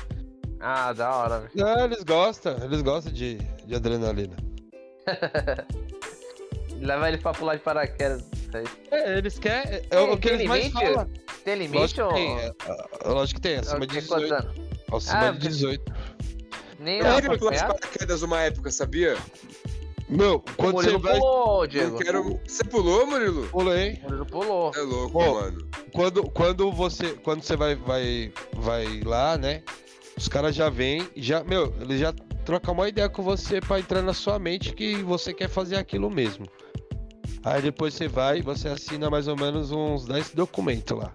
Ah, 0.61 0.93
da 0.93 1.15
hora. 1.17 1.51
Não, 1.55 1.85
eles 1.85 2.03
gostam, 2.05 2.57
eles 2.63 2.83
gostam 2.83 3.13
de, 3.13 3.37
de 3.67 3.75
adrenalina. 3.75 4.37
Leva 6.81 7.09
eles 7.09 7.21
pra 7.23 7.33
pular 7.33 7.57
de 7.57 7.63
paraquedas. 7.63 8.25
É, 8.91 9.19
eles 9.19 9.39
querem. 9.39 9.75
É 9.75 9.79
Tem- 9.81 10.11
o 10.11 10.17
que 10.19 10.29
eles 10.29 10.47
mais 10.49 10.65
limite? 10.67 10.85
falam. 10.93 11.09
Tem 11.45 11.55
limite 11.55 11.79
Lógico 11.79 12.03
ou... 12.03 12.09
que 12.09 12.15
tem, 12.15 12.39
é, 12.39 12.53
é, 13.05 13.09
lógico 13.09 13.41
que 13.41 13.49
tem, 13.49 13.57
acima 13.59 13.87
de 13.87 13.95
Tem 13.99 14.07
quantos 14.07 14.29
18. 14.29 14.35
anos? 14.45 14.71
Acima 14.93 15.19
Ah, 15.19 15.25
de 15.27 15.33
porque- 15.33 15.49
18. 15.49 15.93
Nem 16.81 16.99
Eu 17.01 17.15
queria 17.17 17.39
pular 17.39 17.53
de 17.53 17.59
paraquedas 17.61 18.23
uma 18.23 18.41
época, 18.41 18.71
sabia? 18.71 19.17
Meu, 20.09 20.37
O 20.37 20.41
quando 20.57 20.73
você 20.77 20.91
Murilo 20.91 20.99
vai. 21.01 21.19
pulou, 21.19 21.63
Eu 21.65 21.69
Diego. 21.69 21.99
quero... 21.99 22.41
Você 22.45 22.65
pulou, 22.65 23.07
Murilo? 23.07 23.47
Pulei. 23.49 24.01
O 24.01 24.03
Murilo 24.05 24.27
pulou. 24.27 24.73
É 24.75 24.81
louco, 24.81 25.13
Pô. 25.13 25.35
mano. 25.35 25.69
Quando, 25.93 26.23
quando 26.31 26.73
você. 26.73 27.13
Quando 27.23 27.43
você 27.43 27.55
vai, 27.55 27.77
vai, 27.77 28.33
vai 28.55 29.01
lá, 29.05 29.39
né? 29.39 29.63
Os 30.17 30.27
caras 30.27 30.55
já 30.57 30.69
vêm, 30.69 31.07
já. 31.15 31.45
Meu, 31.45 31.73
eles 31.81 32.01
já 32.01 32.13
trocam 32.45 32.75
uma 32.75 32.89
ideia 32.89 33.09
com 33.09 33.23
você 33.23 33.61
pra 33.61 33.79
entrar 33.79 34.03
na 34.03 34.13
sua 34.15 34.39
mente 34.39 34.73
que 34.73 34.97
você 34.97 35.33
quer 35.33 35.49
fazer 35.49 35.77
aquilo 35.77 36.11
mesmo. 36.11 36.47
Aí 37.45 37.63
depois 37.63 37.95
você 37.95 38.09
vai 38.09 38.39
e 38.39 38.43
você 38.43 38.69
assina 38.69 39.09
mais 39.09 39.29
ou 39.29 39.37
menos 39.37 39.71
uns 39.71 40.07
10 40.07 40.31
documentos 40.35 40.99
lá. 40.99 41.15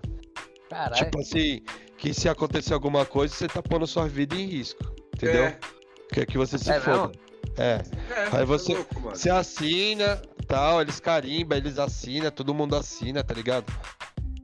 Caralho. 0.70 0.96
Tipo 1.04 1.20
assim, 1.20 1.62
que 1.98 2.14
se 2.14 2.30
acontecer 2.30 2.74
alguma 2.74 3.06
coisa, 3.06 3.34
você 3.34 3.48
tá 3.48 3.62
pondo 3.62 3.86
sua 3.86 4.08
vida 4.08 4.36
em 4.36 4.46
risco. 4.48 4.95
Entendeu? 5.16 5.46
É. 5.46 5.58
Quer 6.12 6.26
que 6.26 6.38
você 6.38 6.58
se 6.58 6.70
É 6.72 6.80
foda. 6.80 7.12
É. 7.58 7.82
É, 8.12 8.38
Aí 8.38 8.46
você- 8.46 8.74
é 8.74 8.76
louco. 8.76 9.02
Você 9.12 9.30
assina, 9.30 10.22
tal, 10.48 10.82
eles 10.82 11.00
carimbam, 11.00 11.58
eles 11.58 11.80
assinam, 11.80 12.30
todo 12.32 12.54
mundo 12.54 12.76
assina, 12.76 13.24
tá 13.24 13.34
ligado? 13.34 13.66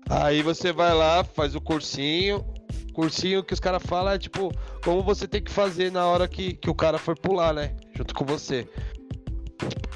Aí 0.10 0.42
você 0.42 0.72
vai 0.72 0.94
lá, 0.94 1.24
faz 1.24 1.56
o 1.56 1.62
cursinho. 1.62 2.46
Cursinho 2.94 3.44
que 3.44 3.54
os 3.54 3.60
caras 3.60 3.82
falam 3.86 4.14
é 4.14 4.18
tipo, 4.18 4.52
como 4.84 5.02
você 5.02 5.28
tem 5.28 5.42
que 5.42 5.52
fazer 5.52 5.92
na 5.92 6.06
hora 6.06 6.28
que, 6.28 6.54
que 6.54 6.70
o 6.70 6.76
cara 6.76 6.98
for 6.98 7.18
pular, 7.18 7.54
né? 7.54 7.74
Junto 7.96 8.14
com 8.14 8.26
você. 8.26 8.68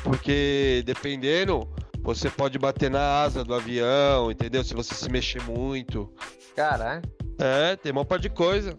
Porque 0.04 0.84
dependendo, 0.86 1.68
você 2.02 2.30
pode 2.30 2.58
bater 2.60 2.90
na 2.90 3.22
asa 3.24 3.44
do 3.44 3.54
avião, 3.54 4.32
entendeu? 4.32 4.64
Se 4.64 4.74
você 4.74 4.94
se 4.94 5.10
mexer 5.10 5.42
muito. 5.44 6.10
Caralho. 6.56 7.02
É, 7.40 7.76
tem 7.76 7.92
uma 7.92 8.06
par 8.06 8.20
de 8.20 8.30
coisa. 8.30 8.78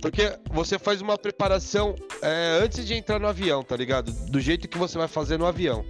Porque 0.00 0.38
você 0.50 0.78
faz 0.78 1.00
uma 1.00 1.16
preparação 1.18 1.94
é, 2.22 2.60
antes 2.62 2.86
de 2.86 2.94
entrar 2.94 3.18
no 3.18 3.26
avião, 3.28 3.62
tá 3.62 3.76
ligado? 3.76 4.12
Do 4.30 4.40
jeito 4.40 4.68
que 4.68 4.78
você 4.78 4.96
vai 4.98 5.08
fazer 5.08 5.38
no 5.38 5.46
avião. 5.46 5.84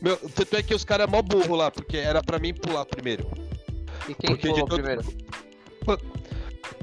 Meu, 0.00 0.16
tanto 0.34 0.56
é 0.56 0.62
que 0.62 0.74
os 0.74 0.84
caras 0.84 1.06
é 1.06 1.10
mó 1.10 1.20
burro 1.20 1.54
lá, 1.56 1.70
porque 1.70 1.96
era 1.96 2.22
pra 2.22 2.38
mim 2.38 2.54
pular 2.54 2.84
primeiro. 2.86 3.30
E 4.08 4.14
quem 4.14 4.30
Porque 4.30 4.48
pulou 4.48 4.66
todo- 4.66 4.74
primeiro? 4.82 5.04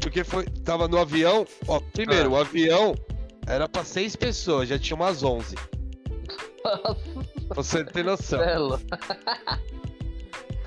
Porque 0.02 0.24
foi, 0.24 0.46
tava 0.64 0.88
no 0.88 0.98
avião, 1.00 1.46
ó, 1.68 1.80
primeiro, 1.80 2.30
Ah. 2.30 2.32
o 2.34 2.42
avião 2.42 2.96
era 3.48 3.68
pra 3.68 3.84
seis 3.84 4.16
pessoas, 4.16 4.70
já 4.70 4.78
tinha 4.78 4.96
umas 4.96 5.24
11. 5.24 5.56
Pra 7.48 7.56
você 7.56 7.84
ter 7.86 8.04
noção. 8.04 8.40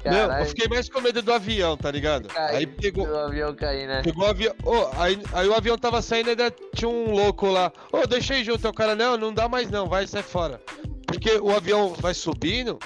Celo. 0.03 0.15
Meu, 0.15 0.23
eu 0.25 0.29
Caralho. 0.29 0.47
fiquei 0.49 0.69
mais 0.69 0.89
com 0.89 1.01
medo 1.01 1.21
do 1.23 1.33
avião, 1.33 1.77
tá 1.77 1.91
ligado? 1.91 2.29
Cai- 2.29 2.57
Aí 2.57 2.67
pegou, 2.67 3.07
O 3.07 3.17
avião 3.19 3.55
cair, 3.55 3.87
né? 3.87 4.03
Pegou 4.03 4.25
o 4.25 4.29
avião. 4.31 4.55
Ô, 4.65 4.89
aí, 4.97 5.19
aí 5.33 5.49
o 5.49 5.55
avião 5.55 5.77
tava 5.77 6.01
saindo 6.01 6.29
e 6.29 6.31
ainda 6.31 6.51
tinha 6.75 6.89
um 6.89 7.11
louco 7.13 7.47
lá. 7.49 7.71
Ô, 7.93 8.07
deixa 8.07 8.35
aí 8.35 8.45
junto. 8.45 8.67
O 8.69 8.73
cara, 8.73 8.95
não, 8.95 9.17
não 9.17 9.33
dá 9.33 9.49
mais 9.49 9.71
não, 9.71 9.87
vai, 9.87 10.07
sai 10.07 10.23
fora. 10.23 10.61
Porque 11.07 11.37
o 11.39 11.51
avião 11.55 11.93
vai 11.95 12.15
subindo. 12.15 12.79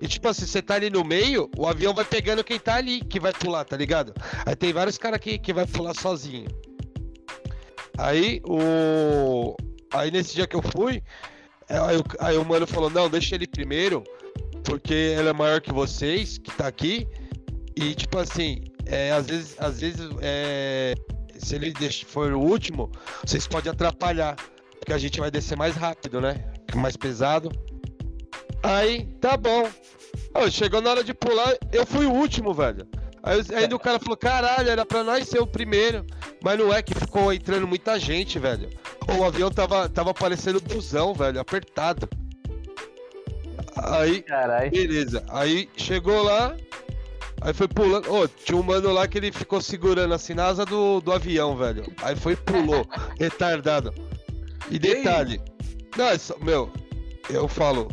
E 0.00 0.08
tipo 0.08 0.28
assim, 0.28 0.46
você 0.46 0.60
tá 0.60 0.74
ali 0.74 0.90
no 0.90 1.04
meio, 1.04 1.50
o 1.56 1.66
avião 1.66 1.94
vai 1.94 2.04
pegando 2.04 2.42
quem 2.44 2.58
tá 2.58 2.74
ali, 2.76 3.00
que 3.00 3.18
vai 3.20 3.32
pular, 3.32 3.64
tá 3.64 3.76
ligado? 3.76 4.12
Aí 4.44 4.54
tem 4.54 4.72
vários 4.72 4.98
caras 4.98 5.18
que, 5.20 5.38
que 5.38 5.52
vai 5.52 5.66
pular 5.66 5.94
sozinho. 5.94 6.46
Aí 7.96 8.40
o. 8.44 9.56
Aí 9.92 10.10
nesse 10.10 10.34
dia 10.34 10.46
que 10.46 10.54
eu 10.54 10.62
fui, 10.62 11.02
aí, 11.68 11.96
o- 11.96 12.04
aí 12.20 12.36
o 12.36 12.44
mano 12.44 12.66
falou, 12.66 12.90
não, 12.90 13.08
deixa 13.08 13.34
ele 13.34 13.46
primeiro, 13.46 14.04
porque 14.64 14.94
ele 14.94 15.28
é 15.28 15.32
maior 15.32 15.60
que 15.60 15.72
vocês, 15.72 16.38
que 16.38 16.50
tá 16.50 16.66
aqui. 16.66 17.06
E 17.76 17.94
tipo 17.94 18.18
assim, 18.18 18.62
é, 18.86 19.12
às 19.12 19.26
vezes, 19.26 19.56
às 19.58 19.80
vezes 19.80 20.08
é, 20.20 20.94
se 21.38 21.54
ele 21.54 21.72
for 22.06 22.32
o 22.32 22.40
último, 22.40 22.90
vocês 23.24 23.46
podem 23.46 23.70
atrapalhar. 23.70 24.36
Porque 24.78 24.92
a 24.92 24.98
gente 24.98 25.20
vai 25.20 25.30
descer 25.30 25.56
mais 25.56 25.74
rápido, 25.76 26.20
né? 26.20 26.44
Mais 26.74 26.96
pesado. 26.96 27.50
Aí, 28.62 29.06
tá 29.20 29.36
bom. 29.36 29.68
Ô, 30.34 30.50
chegou 30.50 30.80
na 30.80 30.90
hora 30.90 31.04
de 31.04 31.14
pular, 31.14 31.54
eu 31.72 31.86
fui 31.86 32.06
o 32.06 32.12
último, 32.12 32.52
velho. 32.52 32.86
Aí 33.22 33.72
o 33.72 33.78
cara 33.78 33.98
falou, 33.98 34.16
caralho, 34.16 34.70
era 34.70 34.86
pra 34.86 35.04
nós 35.04 35.28
ser 35.28 35.40
o 35.40 35.46
primeiro. 35.46 36.04
Mas 36.42 36.58
não 36.58 36.72
é 36.72 36.80
que 36.82 36.94
ficou 36.94 37.32
entrando 37.32 37.66
muita 37.66 37.98
gente, 37.98 38.38
velho. 38.38 38.68
O 39.18 39.24
avião 39.24 39.50
tava, 39.50 39.88
tava 39.88 40.14
parecendo 40.14 40.60
busão, 40.60 41.12
velho, 41.12 41.40
apertado. 41.40 42.08
Aí, 43.82 44.22
Caralho. 44.22 44.70
beleza. 44.70 45.24
Aí 45.28 45.68
chegou 45.76 46.22
lá, 46.22 46.56
aí 47.40 47.52
foi 47.54 47.68
pulando. 47.68 48.12
Ô, 48.12 48.26
tinha 48.28 48.56
um 48.58 48.62
mano 48.62 48.92
lá 48.92 49.06
que 49.06 49.18
ele 49.18 49.32
ficou 49.32 49.60
segurando 49.60 50.12
assim 50.14 50.34
na 50.34 50.46
asa 50.46 50.64
do, 50.64 51.00
do 51.00 51.12
avião, 51.12 51.56
velho. 51.56 51.84
Aí 52.02 52.14
foi 52.16 52.32
e 52.32 52.36
pulou, 52.36 52.86
retardado. 53.18 53.92
E 54.70 54.78
detalhe, 54.78 55.40
não, 55.96 56.06
é 56.06 56.18
só- 56.18 56.36
meu, 56.40 56.70
eu 57.30 57.48
falo, 57.48 57.88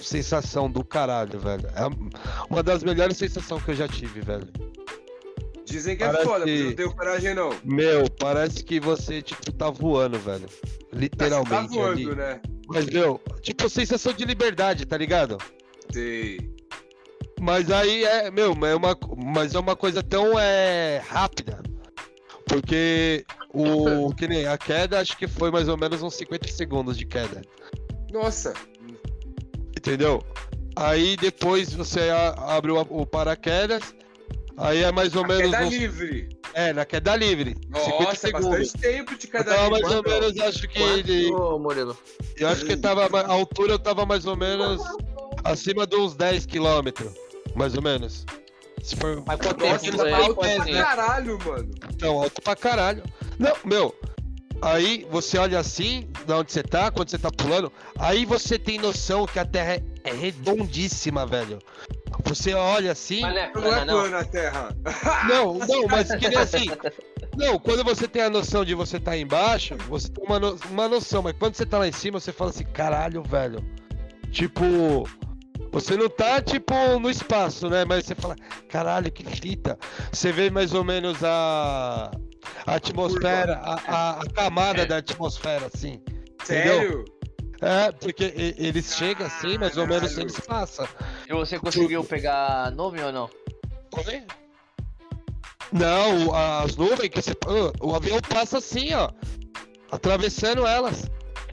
sensação 0.00 0.70
do 0.70 0.84
caralho, 0.84 1.38
velho. 1.38 1.66
É 1.74 1.82
uma 2.50 2.62
das 2.62 2.82
melhores 2.84 3.16
sensações 3.16 3.62
que 3.64 3.70
eu 3.70 3.74
já 3.74 3.88
tive, 3.88 4.20
velho. 4.20 4.46
Dizem 5.64 5.96
que 5.96 6.04
é 6.04 6.06
Parece 6.06 6.24
foda, 6.24 6.38
mas 6.40 6.54
que- 6.54 6.60
eu 6.60 6.66
não 6.66 6.72
tenho 6.74 6.92
coragem 6.94 7.34
não. 7.34 7.50
Meu, 7.64 8.08
parece 8.10 8.62
que 8.62 8.78
você, 8.78 9.22
tipo, 9.22 9.50
tá 9.52 9.70
voando, 9.70 10.18
velho. 10.18 10.46
Tá 10.46 10.66
Literalmente 10.92 11.74
voando, 11.74 11.90
ali. 11.92 12.14
né? 12.14 12.40
Mas, 12.68 12.86
meu, 12.86 13.20
tipo, 13.42 13.68
sensação 13.68 14.12
de 14.12 14.24
liberdade, 14.24 14.86
tá 14.86 14.96
ligado? 14.96 15.38
Sei. 15.92 16.38
Mas 17.40 17.70
aí 17.70 18.04
é, 18.04 18.30
meu, 18.30 18.52
é 18.64 18.74
uma, 18.74 18.96
mas 19.16 19.54
é 19.54 19.58
uma 19.58 19.76
coisa 19.76 20.02
tão 20.02 20.38
é, 20.38 21.02
rápida. 21.06 21.62
Porque 22.46 23.24
o 23.52 24.12
que 24.16 24.26
nem 24.26 24.46
a 24.46 24.56
queda, 24.56 25.00
acho 25.00 25.16
que 25.16 25.26
foi 25.26 25.50
mais 25.50 25.68
ou 25.68 25.76
menos 25.76 26.02
uns 26.02 26.14
50 26.14 26.48
segundos 26.48 26.96
de 26.96 27.04
queda. 27.04 27.42
Nossa. 28.12 28.54
Entendeu? 29.76 30.22
Aí 30.76 31.16
depois 31.16 31.72
você 31.72 32.10
abre 32.36 32.70
o, 32.70 32.80
o 32.80 33.06
paraquedas. 33.06 33.94
Aí 34.56 34.82
é 34.84 34.92
mais 34.92 35.14
ou 35.16 35.24
A 35.24 35.28
menos. 35.28 35.50
queda 35.50 35.64
uns- 35.66 35.72
livre. 35.74 36.28
é, 36.54 36.72
na 36.72 36.84
queda 36.84 37.16
livre. 37.16 37.56
50 37.74 37.90
Nossa, 38.04 38.12
é 38.12 38.14
segundos. 38.16 38.48
bastante 38.50 38.78
tempo 38.78 39.18
de 39.18 39.26
queda 39.26 39.56
livre. 39.56 39.70
mais 39.82 39.94
ou 39.94 40.02
menos, 40.02 40.38
acho 40.40 40.68
que. 40.68 40.80
ele- 40.80 41.32
Ô, 41.32 41.58
Murilo. 41.58 41.96
Eu 42.36 42.48
acho 42.48 42.64
que 42.64 42.76
tava. 42.76 43.06
A 43.20 43.32
altura 43.32 43.72
eu 43.72 43.78
tava 43.78 44.06
mais 44.06 44.26
ou 44.26 44.36
menos 44.36 44.80
acima 45.42 45.86
de 45.86 45.96
uns 45.96 46.14
10 46.14 46.46
quilômetros. 46.46 47.12
Mais 47.54 47.74
ou 47.74 47.82
menos. 47.82 48.24
Se 48.82 48.96
for. 48.96 49.22
Mas 49.26 49.38
quanto 49.40 49.64
Nossa, 49.64 49.78
tempo 49.84 49.96
tá 49.96 50.08
é? 50.08 50.12
alto 50.12 50.34
Quanto 50.34 50.56
pra 50.64 50.82
caralho, 50.84 51.38
mano. 51.44 51.70
Então, 51.94 52.22
alto 52.22 52.42
pra 52.42 52.56
caralho. 52.56 53.02
Não, 53.38 53.56
meu. 53.64 53.94
Aí 54.64 55.06
você 55.10 55.36
olha 55.36 55.58
assim, 55.58 56.08
da 56.26 56.38
onde 56.38 56.50
você 56.52 56.62
tá, 56.62 56.90
quando 56.90 57.10
você 57.10 57.18
tá 57.18 57.30
pulando, 57.30 57.70
aí 57.98 58.24
você 58.24 58.58
tem 58.58 58.78
noção 58.78 59.26
que 59.26 59.38
a 59.38 59.44
Terra 59.44 59.82
é, 60.02 60.10
redondíssima, 60.12 61.26
velho. 61.26 61.58
Você 62.24 62.54
olha 62.54 62.92
assim. 62.92 63.20
Mas 63.20 63.34
não 63.34 63.40
é 63.40 63.50
Não 63.54 63.72
é 63.74 63.84
plana, 63.84 64.18
a 64.20 64.24
terra. 64.24 64.68
Não, 65.28 65.54
não, 65.58 65.86
mas 65.90 66.08
que 66.14 66.28
nem 66.28 66.38
assim. 66.38 66.66
Não, 67.36 67.58
quando 67.58 67.82
você 67.84 68.06
tem 68.06 68.22
a 68.22 68.30
noção 68.30 68.64
de 68.64 68.74
você 68.74 68.98
tá 69.00 69.16
embaixo, 69.16 69.76
você 69.88 70.08
tem 70.08 70.24
uma, 70.24 70.38
no- 70.38 70.56
uma 70.70 70.88
noção, 70.88 71.22
mas 71.22 71.34
quando 71.38 71.56
você 71.56 71.66
tá 71.66 71.78
lá 71.78 71.88
em 71.88 71.92
cima, 71.92 72.20
você 72.20 72.32
fala 72.32 72.50
assim, 72.50 72.64
caralho, 72.64 73.22
velho. 73.22 73.58
Tipo. 74.30 75.08
Você 75.72 75.96
não 75.96 76.08
tá, 76.08 76.40
tipo, 76.40 76.72
no 77.00 77.10
espaço, 77.10 77.68
né? 77.68 77.84
Mas 77.84 78.06
você 78.06 78.14
fala, 78.14 78.36
caralho, 78.68 79.10
que 79.10 79.24
fita. 79.24 79.76
Você 80.12 80.30
vê 80.30 80.48
mais 80.48 80.72
ou 80.72 80.84
menos 80.84 81.22
a. 81.24 82.12
A 82.66 82.74
atmosfera, 82.74 83.56
a, 83.62 83.74
a- 83.74 84.20
a 84.22 84.30
camada 84.30 84.82
É. 84.82 84.86
da 84.86 84.96
atmosfera, 84.98 85.66
assim. 85.72 86.02
Sério? 86.44 87.04
É, 87.60 87.90
porque 87.92 88.54
eles 88.58 88.94
chegam 88.94 89.26
assim, 89.26 89.56
mais 89.58 89.76
ou 89.76 89.86
menos 89.86 90.16
eles 90.18 90.38
passam. 90.40 90.86
E 91.28 91.32
você 91.32 91.58
conseguiu 91.58 92.04
pegar 92.04 92.70
nuvem 92.72 93.02
ou 93.04 93.12
não? 93.12 93.30
Não, 95.72 96.28
o- 96.28 96.34
as 96.34 96.76
nuvens 96.76 97.08
que 97.08 97.20
você. 97.22 97.32
ah, 97.46 97.72
O 97.80 97.94
avião 97.94 98.20
passa 98.28 98.58
assim, 98.58 98.92
ó. 98.94 99.10
Atravessando 99.90 100.66
elas. 100.66 101.10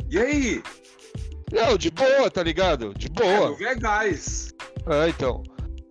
E 0.10 0.20
aí? 0.20 0.64
Não, 1.52 1.78
de 1.78 1.89
boa, 1.92 2.30
tá 2.30 2.44
ligado? 2.44 2.94
De 2.94 3.08
É, 3.08 3.10
boa. 3.10 3.50
nuvem 3.50 3.68
é 3.68 3.76
gás. 3.76 4.54
É, 4.88 5.10
então. 5.10 5.44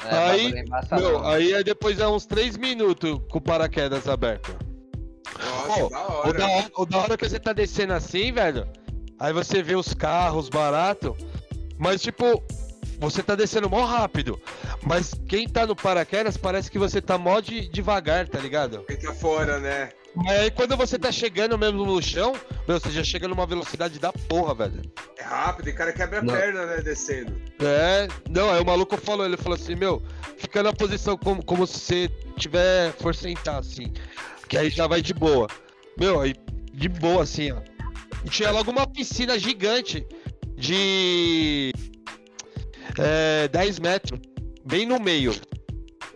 É, 0.04 0.16
Aí, 0.16 0.52
Meu, 0.92 1.12
não. 1.20 1.28
aí 1.28 1.52
é 1.52 1.62
depois 1.62 1.98
é 2.00 2.08
uns 2.08 2.24
3 2.24 2.56
minutos 2.56 3.20
com 3.30 3.38
o 3.38 3.40
paraquedas 3.40 4.08
aberto. 4.08 4.56
Nossa, 5.44 5.80
Pô, 5.80 5.88
da 5.88 5.98
O 6.08 6.12
hora. 6.18 6.32
da, 6.32 6.48
hora, 6.48 6.70
o 6.76 6.86
da 6.86 6.98
hora 6.98 7.16
que 7.16 7.28
você 7.28 7.38
tá 7.40 7.52
descendo 7.52 7.92
assim, 7.92 8.32
velho. 8.32 8.66
Aí 9.18 9.32
você 9.32 9.62
vê 9.62 9.74
os 9.76 9.92
carros 9.94 10.48
baratos. 10.48 11.16
Mas, 11.78 12.02
tipo, 12.02 12.42
você 12.98 13.22
tá 13.22 13.34
descendo 13.34 13.68
mó 13.70 13.84
rápido. 13.84 14.40
Mas 14.82 15.14
quem 15.28 15.48
tá 15.48 15.66
no 15.66 15.74
paraquedas 15.74 16.36
parece 16.36 16.70
que 16.70 16.78
você 16.78 17.00
tá 17.00 17.16
mó 17.18 17.40
de, 17.40 17.68
devagar, 17.68 18.28
tá 18.28 18.38
ligado? 18.38 18.82
Quem 18.86 18.96
tá 18.98 19.12
fora, 19.14 19.58
né? 19.58 19.90
Mas 20.14 20.40
aí 20.40 20.50
quando 20.50 20.76
você 20.76 20.98
tá 20.98 21.12
chegando 21.12 21.56
mesmo 21.56 21.86
no 21.86 22.02
chão, 22.02 22.34
meu, 22.66 22.80
você 22.80 22.90
já 22.90 23.04
chega 23.04 23.28
numa 23.28 23.46
velocidade 23.46 23.98
da 23.98 24.12
porra, 24.12 24.54
velho. 24.54 24.82
É 25.16 25.22
rápido, 25.22 25.68
e 25.68 25.72
o 25.72 25.76
cara 25.76 25.92
quebra 25.92 26.18
a 26.18 26.22
Não. 26.22 26.34
perna, 26.34 26.66
né, 26.66 26.82
descendo. 26.82 27.40
É, 27.60 28.08
não, 28.28 28.50
aí 28.50 28.60
o 28.60 28.66
maluco 28.66 28.96
falou, 28.96 29.24
ele 29.24 29.36
falou 29.36 29.54
assim, 29.54 29.76
meu, 29.76 30.02
fica 30.36 30.64
na 30.64 30.72
posição 30.72 31.16
como, 31.16 31.44
como 31.44 31.64
se 31.64 31.78
você 31.78 32.10
tiver 32.36 32.92
for 32.94 33.14
sentar, 33.14 33.60
assim. 33.60 33.92
Que 34.50 34.58
aí 34.58 34.68
já 34.68 34.86
vai 34.88 35.00
de 35.00 35.14
boa. 35.14 35.46
Meu, 35.96 36.20
aí 36.20 36.34
de 36.74 36.88
boa, 36.88 37.22
assim, 37.22 37.52
ó. 37.52 37.60
E 38.24 38.28
tinha 38.28 38.50
logo 38.50 38.70
uma 38.70 38.86
piscina 38.86 39.38
gigante 39.38 40.04
de 40.56 41.72
é, 42.98 43.48
10 43.48 43.78
metros, 43.78 44.20
bem 44.64 44.84
no 44.86 44.98
meio. 45.00 45.32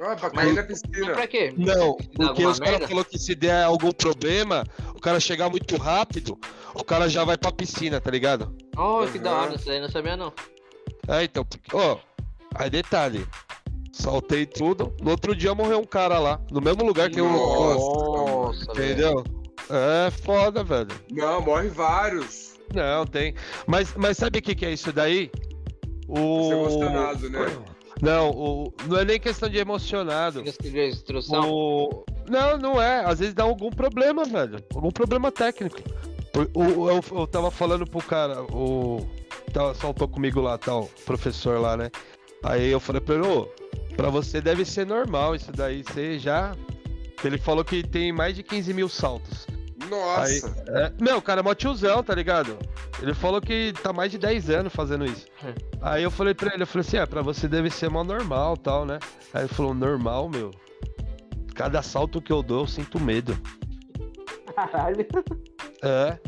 Ó, 0.01 0.15
pra 0.17 0.31
Mas- 0.35 0.45
cair 0.45 0.53
na 0.55 0.63
Mas 0.69 0.83
piscina. 0.83 1.13
pra 1.13 1.27
quê? 1.29 1.55
Não, 1.57 1.97
porque 2.17 2.45
os 2.45 2.59
caras 2.59 2.89
falaram 2.89 3.09
que 3.09 3.19
se 3.19 3.35
der 3.37 3.63
algum 3.63 3.93
problema, 3.93 4.65
o 4.95 5.01
cara 5.01 5.21
chegar 5.21 5.49
muito 5.49 5.77
rápido, 5.77 6.37
o 6.75 6.83
cara 6.83 7.09
já 7.09 7.25
vai 7.25 7.39
pra 7.39 7.53
piscina, 7.53 8.01
tá 8.01 8.11
ligado? 8.11 8.53
Oh, 8.77 9.07
que 9.11 9.19
da 9.21 9.31
Uhum. 9.33 9.43
hora, 9.45 9.55
isso 9.55 9.71
aí 9.71 9.81
não 9.81 9.89
sabia 9.89 10.17
não. 10.17 10.33
É, 11.09 11.23
então, 11.23 11.45
porque- 11.45 11.75
ó, 11.75 11.99
aí 12.57 12.69
detalhe, 12.69 13.25
saltei 13.93 14.45
tudo, 14.45 14.93
no 15.01 15.11
outro 15.13 15.35
dia 15.37 15.55
morreu 15.55 15.79
um 15.79 15.85
cara 15.87 16.19
lá, 16.19 16.41
no 16.51 16.61
mesmo 16.61 16.85
lugar 16.85 17.09
que 17.09 17.21
eu... 17.21 17.27
Nossa, 18.47 18.73
velho. 18.73 18.93
Entendeu? 18.93 19.25
É 19.71 20.11
foda, 20.11 20.63
velho. 20.63 20.89
Não, 21.11 21.41
morre 21.41 21.69
vários. 21.69 22.55
Não, 22.75 23.07
tem. 23.07 23.35
Mas, 23.67 23.95
mas 23.97 24.17
sabe 24.17 24.39
o 24.39 24.43
que, 24.43 24.55
que 24.55 24.67
é 24.67 24.73
isso 24.73 24.93
daí? 24.93 25.31
O. 26.09 26.49
Você 26.49 26.55
emocionado, 26.55 27.31
né? 27.31 27.47
Não, 28.03 28.31
o... 28.31 28.73
não 28.87 28.99
é 28.99 29.05
nem 29.05 29.21
questão 29.21 29.49
de 29.49 29.57
emocionado. 29.59 30.43
Instrução? 30.43 31.51
O... 31.51 32.05
Não, 32.29 32.59
não 32.59 32.83
é. 32.83 33.05
Às 33.05 33.21
vezes 33.21 33.35
dá 33.35 33.45
algum 33.45 33.71
problema, 33.71 34.25
velho. 34.25 34.59
Algum 34.75 34.91
problema 34.91 35.31
técnico. 35.31 35.77
O, 36.55 36.61
o- 36.83 36.91
eu, 36.91 37.01
eu 37.13 37.27
tava 37.27 37.51
falando 37.51 37.87
pro 37.87 38.03
cara, 38.03 38.43
o. 38.53 39.07
Tava, 39.53 39.73
saltou 39.75 40.09
comigo 40.09 40.41
lá, 40.41 40.59
tal, 40.59 40.91
professor 41.07 41.61
lá, 41.61 41.77
né? 41.77 41.91
Aí 42.43 42.71
eu 42.71 42.81
falei 42.81 43.01
pra 43.01 43.15
ele, 43.15 43.27
ô, 43.27 43.49
pra 43.97 44.11
você 44.11 44.41
deve 44.41 44.65
ser 44.65 44.85
normal 44.85 45.35
isso 45.37 45.53
daí, 45.53 45.83
você 45.85 46.19
já. 46.19 46.55
Ele 47.23 47.39
falou 47.39 47.65
que 47.65 47.83
tem 47.83 48.13
mais 48.13 48.35
de 48.35 48.43
15 48.43 48.73
mil 48.75 48.89
saltos. 48.89 49.47
Nossa. 49.89 50.65
É, 50.69 50.93
meu, 51.01 51.19
o 51.19 51.23
cara 51.23 51.41
é 51.41 51.43
mó 51.43 51.55
tiozão, 51.55 52.03
tá 52.03 52.15
ligado? 52.15 52.59
Ele 53.01 53.15
falou 53.15 53.41
que 53.41 53.73
tá 53.83 53.93
mais 53.93 54.11
de 54.11 54.19
10 54.19 54.51
anos 54.51 54.73
fazendo 54.73 55.05
isso. 55.05 55.27
Hum. 55.45 55.55
Aí 55.83 56.03
eu 56.03 56.11
falei 56.11 56.35
pra 56.35 56.55
ele, 56.55 56.63
eu 56.63 56.67
falei 56.67 56.87
assim, 56.87 56.97
é, 56.97 57.07
pra 57.07 57.23
você 57.23 57.47
deve 57.47 57.71
ser 57.71 57.91
mó 57.91 58.03
normal 58.03 58.57
tal, 58.57 58.85
né? 58.85 58.99
Aí 59.33 59.43
ele 59.43 59.49
falou, 59.49 59.75
normal, 59.75 60.29
meu. 60.29 60.51
Cada 61.55 61.83
salto 61.83 62.21
que 62.21 62.33
eu 62.33 62.43
dou, 62.43 62.63
eu 62.63 62.67
sinto 62.67 62.99
medo. 62.99 63.39
Caralho. 64.55 65.07
É. 65.83 66.19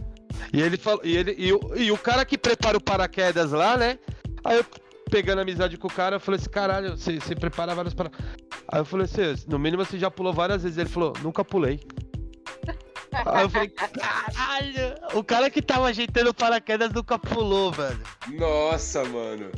E 0.53 0.61
ele 0.61 0.77
falou. 0.77 1.01
E, 1.05 1.17
ele, 1.17 1.35
e, 1.39 1.53
o, 1.53 1.61
e 1.77 1.91
o 1.91 1.99
cara 1.99 2.25
que 2.25 2.37
prepara 2.37 2.77
o 2.77 2.83
paraquedas 2.83 3.53
lá, 3.53 3.77
né? 3.77 3.99
Aí 4.45 4.59
eu 4.59 4.65
pegando 5.11 5.41
amizade 5.41 5.77
com 5.77 5.87
o 5.89 5.93
cara, 5.93 6.17
eu 6.17 6.21
falei 6.21 6.41
assim, 6.41 6.51
caralho, 6.51 6.97
você, 6.97 7.19
você 7.19 7.35
prepara 7.35 7.75
vários 7.75 7.95
para. 7.95 8.11
Aí 8.69 8.81
eu 8.81 8.85
falei 8.85 9.07
assim, 9.07 9.45
no 9.49 9.59
mínimo 9.59 9.85
você 9.85 9.99
já 9.99 10.11
pulou 10.11 10.33
várias 10.33 10.63
vezes. 10.63 10.79
Ele 10.79 10.89
falou, 10.89 11.13
nunca 11.23 11.45
pulei. 11.45 11.81
Aí 13.13 13.43
eu 13.43 13.49
falei, 13.51 13.69
caralho! 13.69 14.95
O 15.15 15.25
cara 15.25 15.49
que 15.49 15.63
tava 15.63 15.87
ajeitando 15.87 16.35
paraquedas 16.35 16.93
nunca 16.93 17.19
pulou, 17.19 17.73
velho. 17.73 18.01
Nossa, 18.39 19.05
mano. 19.05 19.51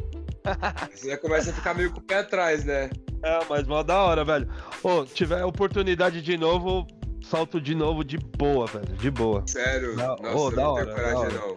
Você 0.95 1.11
já 1.11 1.19
começa 1.19 1.51
a 1.51 1.55
ficar 1.55 1.75
meio 1.75 1.91
com 1.93 1.99
o 1.99 2.03
pé 2.03 2.19
atrás, 2.21 2.65
né? 2.65 2.89
É, 3.23 3.41
mas 3.51 3.67
mó 3.67 3.83
da 3.83 4.01
hora, 4.03 4.25
velho. 4.25 4.49
Ô, 4.83 5.05
tiver 5.05 5.45
oportunidade 5.45 6.23
de 6.23 6.37
novo, 6.39 6.87
salto 7.23 7.61
de 7.61 7.75
novo 7.75 8.05
de 8.05 8.17
boa, 8.17 8.67
velho. 8.67 8.97
De 8.97 9.11
boa. 9.11 9.43
Sério. 9.47 9.97
Da- 9.97 10.09
Nossa, 10.17 10.29
eu 10.29 10.51
da 10.53 10.63
não 10.63 10.71
hora, 10.73 10.85
tenho 10.85 10.97
da 10.97 11.03
coragem, 11.03 11.19
hora. 11.39 11.49
não. 11.49 11.57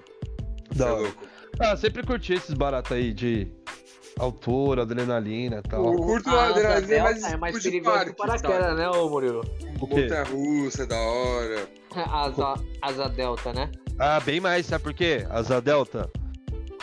Você 0.71 0.79
Da 0.79 0.85
é 0.87 0.91
hora. 0.91 1.01
louco. 1.01 1.23
Ah, 1.59 1.77
sempre 1.77 2.03
curti 2.03 2.33
esses 2.33 2.53
baratos 2.55 2.91
aí 2.91 3.13
de 3.13 3.47
altura, 4.21 4.83
adrenalina 4.83 5.61
e 5.65 5.69
tal. 5.69 5.85
Eu 5.85 5.99
curto 5.99 6.29
Ah, 6.29 6.33
a 6.33 6.47
adrenalina, 6.49 7.03
asa 7.03 7.21
mas 7.21 7.33
é 7.33 7.37
mais 7.37 7.63
perigoso 7.63 7.91
que 7.91 7.97
parque, 7.97 8.11
o 8.11 8.15
paraquedas, 8.15 8.77
né, 8.77 8.89
ô 8.89 9.09
Murilo? 9.09 9.41
Montanha 9.79 10.23
russa, 10.23 10.85
da 10.85 10.97
hora. 10.99 11.67
Asa, 11.93 12.53
asa 12.81 13.09
delta, 13.09 13.51
né? 13.53 13.69
Ah, 13.99 14.19
bem 14.19 14.39
mais, 14.39 14.65
sabe 14.65 14.83
por 14.83 14.93
quê? 14.93 15.25
Asa 15.29 15.61
Delta. 15.61 16.09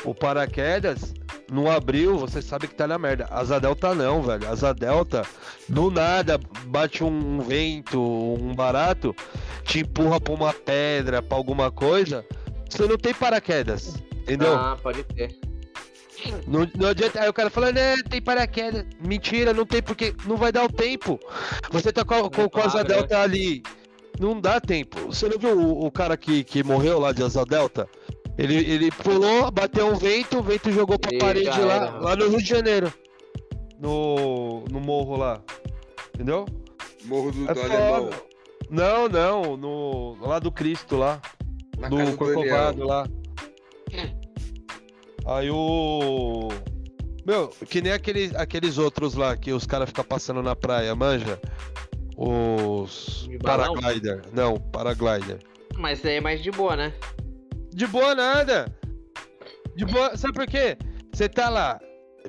O 0.04 0.14
paraquedas 0.14 1.14
não 1.50 1.70
abriu, 1.70 2.18
você 2.18 2.42
sabe 2.42 2.68
que 2.68 2.74
tá 2.74 2.86
na 2.86 2.98
merda. 2.98 3.26
Asa 3.30 3.58
Delta 3.58 3.94
não, 3.94 4.22
velho. 4.22 4.48
Asa 4.48 4.74
Delta, 4.74 5.22
do 5.68 5.90
nada, 5.90 6.38
bate 6.66 7.02
um 7.02 7.40
vento, 7.40 8.00
um 8.00 8.54
barato, 8.54 9.16
te 9.64 9.80
empurra 9.80 10.20
pra 10.20 10.34
uma 10.34 10.52
pedra, 10.52 11.22
pra 11.22 11.36
alguma 11.36 11.70
coisa. 11.72 12.24
Você 12.68 12.86
não 12.86 12.98
tem 12.98 13.14
paraquedas, 13.14 13.94
entendeu? 14.12 14.54
Ah, 14.54 14.76
pode 14.80 15.02
ter. 15.04 15.34
Não, 16.46 16.66
não 16.76 16.88
adianta. 16.88 17.20
Aí 17.20 17.28
o 17.28 17.32
cara 17.32 17.50
fala, 17.50 17.72
né, 17.72 17.96
tem 18.08 18.20
paraquedas. 18.20 18.84
Mentira, 19.04 19.52
não 19.52 19.64
tem 19.66 19.82
porque 19.82 20.14
não 20.26 20.36
vai 20.36 20.50
dar 20.52 20.64
o 20.64 20.72
tempo. 20.72 21.18
Você 21.70 21.92
tá 21.92 22.04
com, 22.04 22.14
a- 22.14 22.30
com, 22.30 22.48
com 22.48 22.60
a 22.60 22.64
asa 22.64 22.80
abre, 22.80 22.94
delta 22.94 23.20
ali. 23.20 23.62
Não 24.18 24.40
dá 24.40 24.60
tempo. 24.60 24.98
Você 25.06 25.28
não 25.28 25.38
viu 25.38 25.56
o, 25.58 25.86
o 25.86 25.90
cara 25.90 26.16
que, 26.16 26.42
que 26.42 26.62
morreu 26.62 26.98
lá 26.98 27.12
de 27.12 27.22
asa 27.22 27.44
delta? 27.44 27.88
Ele, 28.36 28.54
ele 28.56 28.90
pulou, 28.90 29.50
bateu 29.50 29.86
um 29.88 29.96
vento, 29.96 30.38
o 30.38 30.42
vento 30.42 30.70
jogou 30.70 30.98
pra 30.98 31.12
E 31.14 31.18
parede 31.18 31.60
lá, 31.60 31.90
lá 32.00 32.16
no 32.16 32.28
Rio 32.28 32.38
de 32.38 32.48
Janeiro. 32.48 32.92
No, 33.80 34.64
no 34.70 34.80
morro 34.80 35.16
lá. 35.16 35.40
Entendeu? 36.14 36.46
Morro 37.04 37.30
do, 37.32 37.50
É 37.50 37.54
do 37.54 37.60
Alemão. 37.60 38.10
Não, 38.70 39.08
não, 39.08 39.56
no, 39.56 40.16
lá 40.20 40.38
do 40.38 40.50
Cristo 40.52 40.96
lá. 40.96 41.20
Na 41.78 41.88
do 41.88 42.16
Corcovado 42.16 42.84
lá. 42.84 43.06
Aí 45.28 45.50
o. 45.50 46.48
Meu, 47.26 47.48
que 47.68 47.82
nem 47.82 47.92
aqueles, 47.92 48.34
aqueles 48.34 48.78
outros 48.78 49.14
lá 49.14 49.36
que 49.36 49.52
os 49.52 49.66
caras 49.66 49.90
ficam 49.90 50.04
passando 50.04 50.42
na 50.42 50.56
praia, 50.56 50.94
manja? 50.94 51.38
Os. 52.16 53.28
Paraglider. 53.42 54.22
Não, 54.32 54.56
paraglider. 54.56 55.38
Mas 55.76 55.98
isso 55.98 56.08
aí 56.08 56.14
é 56.16 56.20
mais 56.20 56.42
de 56.42 56.50
boa, 56.50 56.74
né? 56.74 56.92
De 57.72 57.86
boa 57.86 58.14
nada! 58.14 58.74
De 59.76 59.84
boa. 59.84 60.16
Sabe 60.16 60.32
por 60.34 60.46
quê? 60.46 60.76
Você 61.12 61.28
tá 61.28 61.48
lá 61.50 61.78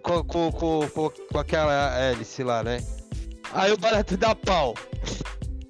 com, 0.04 0.24
com, 0.24 0.52
com, 0.52 0.90
com, 0.90 1.10
com 1.10 1.40
aquela 1.40 1.98
hélice 1.98 2.44
lá, 2.44 2.62
né? 2.64 2.78
Aí 3.54 3.72
o 3.72 3.78
barato 3.78 4.18
dá 4.18 4.36
pau. 4.36 4.76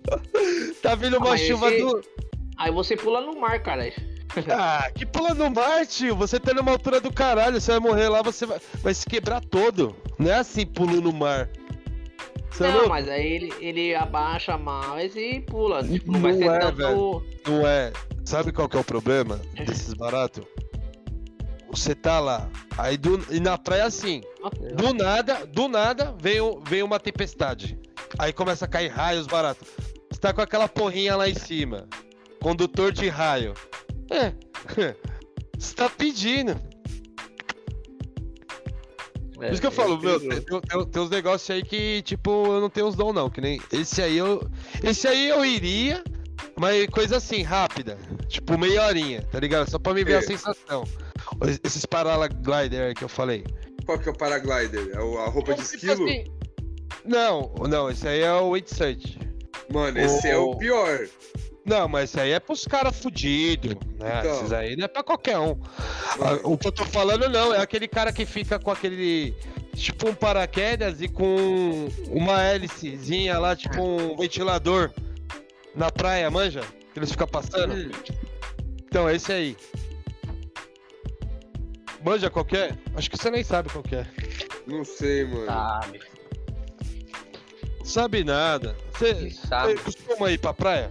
tá 0.82 0.96
vindo 0.96 1.18
uma 1.18 1.30
mas 1.30 1.42
chuva 1.42 1.72
esse- 1.72 1.86
do. 1.86 2.02
Aí 2.58 2.72
você 2.72 2.98
pula 2.98 3.22
no 3.22 3.40
mar, 3.40 3.62
cara. 3.62 3.90
Ah, 4.52 4.90
que 4.94 5.06
pula 5.06 5.34
no 5.34 5.50
mar, 5.50 5.86
tio. 5.86 6.16
Você 6.16 6.40
tá 6.40 6.54
numa 6.54 6.72
altura 6.72 7.02
do 7.02 7.12
caralho. 7.12 7.60
Você 7.60 7.72
vai 7.72 7.80
morrer 7.80 8.10
lá, 8.10 8.22
você 8.22 8.46
vai, 8.46 8.60
vai 8.82 8.94
se 8.94 9.06
quebrar 9.06 9.42
todo. 9.42 9.96
Não 10.18 10.30
é 10.32 10.36
assim, 10.36 10.66
pulo 10.66 11.02
no 11.02 11.12
mar. 11.12 11.50
Você 12.52 12.64
é 12.66 12.68
não, 12.68 12.74
louco? 12.76 12.90
mas 12.90 13.08
aí 13.08 13.26
ele, 13.26 13.54
ele 13.60 13.96
abaixa 13.96 14.58
mais 14.58 15.16
e 15.16 15.40
pula. 15.42 15.84
Tipo, 15.84 16.12
não, 16.12 16.20
vai 16.22 16.32
Não 16.34 16.40
ser 16.40 16.50
é, 16.50 16.60
tanto. 16.60 16.76
velho. 16.78 17.24
Não 17.48 17.68
é. 17.68 17.94
Sabe 18.26 18.52
qual 18.52 18.68
que 18.70 18.78
é 18.78 18.80
o 18.80 18.84
problema 18.84 19.40
desses 19.66 19.94
baratos? 19.94 20.46
Você 21.72 21.94
tá 21.94 22.20
lá. 22.20 22.50
Aí 22.78 22.98
do, 22.98 23.24
e 23.34 23.40
na 23.40 23.58
praia 23.58 23.86
assim. 23.86 24.22
Do 24.76 24.94
nada, 24.94 25.46
do 25.46 25.68
nada, 25.68 26.16
vem, 26.20 26.40
vem 26.68 26.84
uma 26.84 27.00
tempestade. 27.00 27.80
Aí 28.18 28.34
começa 28.34 28.66
a 28.66 28.68
cair 28.68 28.88
raios 28.90 29.28
baratos. 29.28 29.68
Você 30.12 30.20
tá 30.20 30.34
com 30.34 30.42
aquela 30.42 30.68
porrinha 30.68 31.16
lá 31.16 31.30
em 31.30 31.36
cima. 31.36 31.88
Condutor 32.42 32.92
de 32.92 33.08
raio. 33.08 33.54
É. 34.12 34.34
Você 35.58 35.76
tá 35.76 35.90
pedindo. 35.90 36.60
Por 39.36 39.46
isso 39.46 39.62
que 39.62 39.68
eu 39.68 39.72
falo, 39.72 39.98
meu, 39.98 40.20
tem, 40.20 40.42
tem- 40.42 40.86
tem 40.92 41.02
uns 41.02 41.10
negócios 41.10 41.50
aí 41.50 41.64
que, 41.64 42.02
tipo, 42.02 42.30
eu 42.48 42.60
não 42.60 42.70
tenho 42.70 42.88
os 42.88 42.96
dons, 42.96 43.14
não. 43.14 43.30
Que 43.30 43.40
nem. 43.40 43.62
Esse 43.72 44.02
aí 44.02 44.18
eu. 44.18 44.46
Esse 44.84 45.08
aí 45.08 45.30
eu 45.30 45.46
iria, 45.46 46.04
mas 46.60 46.88
coisa 46.88 47.18
assim, 47.18 47.42
rápida. 47.42 47.98
Tipo, 48.28 48.58
meia 48.58 48.86
horinha, 48.86 49.22
tá 49.32 49.40
ligado? 49.40 49.70
Só 49.70 49.80
pra 49.80 49.94
me 49.94 50.04
ver 50.04 50.14
É. 50.14 50.18
a 50.18 50.22
sensação. 50.22 50.84
Esses 51.64 51.86
paraglider 51.86 52.94
que 52.96 53.04
eu 53.04 53.10
falei. 53.10 53.46
Qual 53.86 53.98
que 53.98 54.10
é 54.10 54.12
o 54.12 54.16
paraglider? 54.18 54.90
É 54.94 54.98
a 54.98 55.30
roupa 55.30 55.54
de 55.54 55.62
Tipo 55.64 55.76
esquilo? 55.76 56.04
assim, 56.06 56.24
Não, 57.06 57.54
não, 57.70 57.90
esse 57.90 58.08
aí 58.08 58.22
é 58.22 58.34
o 58.34 58.52
windsurf. 58.54 59.18
Mano, 59.72 59.98
esse 60.00 60.28
é 60.28 60.38
o 60.38 60.52
o- 60.52 60.58
pior. 60.58 61.08
Não, 61.66 61.88
mas 61.88 62.06
esse 62.10 62.20
aí 62.20 62.32
é 62.32 62.40
pros 62.40 62.66
caras 62.66 62.98
fudidos, 63.00 63.76
né? 64.00 64.20
Então. 64.20 64.32
Esses 64.38 64.52
aí 64.54 64.76
não 64.76 64.86
é 64.86 64.88
pra 64.88 65.04
qualquer 65.04 65.38
um. 65.38 65.60
O 66.44 66.58
que 66.58 66.68
eu 66.68 66.72
tô 66.72 66.86
falando 66.86 67.30
não, 67.30 67.54
é 67.54 67.60
aquele 67.62 67.88
cara 67.88 68.12
que 68.12 68.26
fica 68.26 68.58
com 68.60 68.72
aquele. 68.72 69.36
Tipo 69.76 70.10
um 70.10 70.14
paraquedas 70.16 71.00
e 71.02 71.08
com 71.08 71.88
uma 72.08 72.42
hélicezinha 72.44 73.38
lá, 73.40 73.56
tipo 73.56 73.82
um 73.82 74.18
ventilador 74.18 74.92
na 75.76 75.92
praia, 75.92 76.30
manja? 76.32 76.62
Que 76.94 77.00
eles 77.00 77.12
ficam 77.12 77.28
passando. 77.28 77.74
hum, 77.76 77.92
Então, 78.88 79.08
é 79.08 79.16
esse 79.16 79.32
aí. 79.32 79.56
Manja 82.04 82.30
qualquer? 82.30 82.78
Acho 82.96 83.10
que 83.10 83.18
você 83.18 83.30
nem 83.30 83.44
sabe 83.44 83.70
qual 83.70 83.84
que 83.84 83.96
é. 83.96 84.08
não 84.66 84.84
sei, 84.84 85.26
mano. 85.26 85.46
Sabe. 85.46 86.00
Sabe 87.84 88.24
nada. 88.24 88.76
Você, 88.94 89.14
Quem 89.16 89.30
você 89.32 89.48
sabe. 89.48 89.76
costuma 89.78 90.32
ir 90.32 90.38
pra 90.40 90.54
praia? 90.54 90.90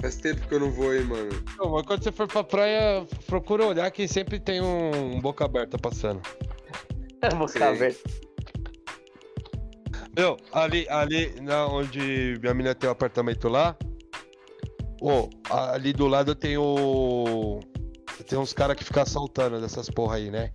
Faz 0.00 0.16
tempo 0.16 0.46
que 0.46 0.54
eu 0.54 0.60
não 0.60 0.70
vou, 0.70 0.94
hein, 0.94 1.04
mano. 1.04 1.30
Não, 1.58 1.70
mas 1.70 1.82
quando 1.86 2.04
você 2.04 2.12
for 2.12 2.28
pra 2.28 2.44
praia, 2.44 3.06
procura 3.26 3.64
olhar 3.64 3.90
que 3.90 4.06
sempre 4.06 4.38
tem 4.38 4.60
um 4.60 5.20
boca 5.20 5.44
aberta 5.44 5.78
passando. 5.78 6.20
Ficar 7.48 7.72
vendo. 7.72 7.96
Meu, 10.16 10.36
ali, 10.52 10.86
ali 10.88 11.40
na 11.42 11.66
onde 11.66 12.38
minha 12.40 12.54
menina 12.54 12.74
tem 12.74 12.88
o 12.88 12.92
apartamento 12.92 13.48
lá, 13.48 13.76
ô, 15.00 15.28
ali 15.50 15.92
do 15.92 16.06
lado 16.06 16.34
tem 16.34 16.56
o. 16.56 17.60
Tem 18.26 18.38
uns 18.38 18.52
caras 18.52 18.76
que 18.76 18.84
ficam 18.84 19.02
assaltando 19.02 19.60
dessas 19.60 19.90
porra 19.90 20.16
aí, 20.16 20.30
né? 20.30 20.52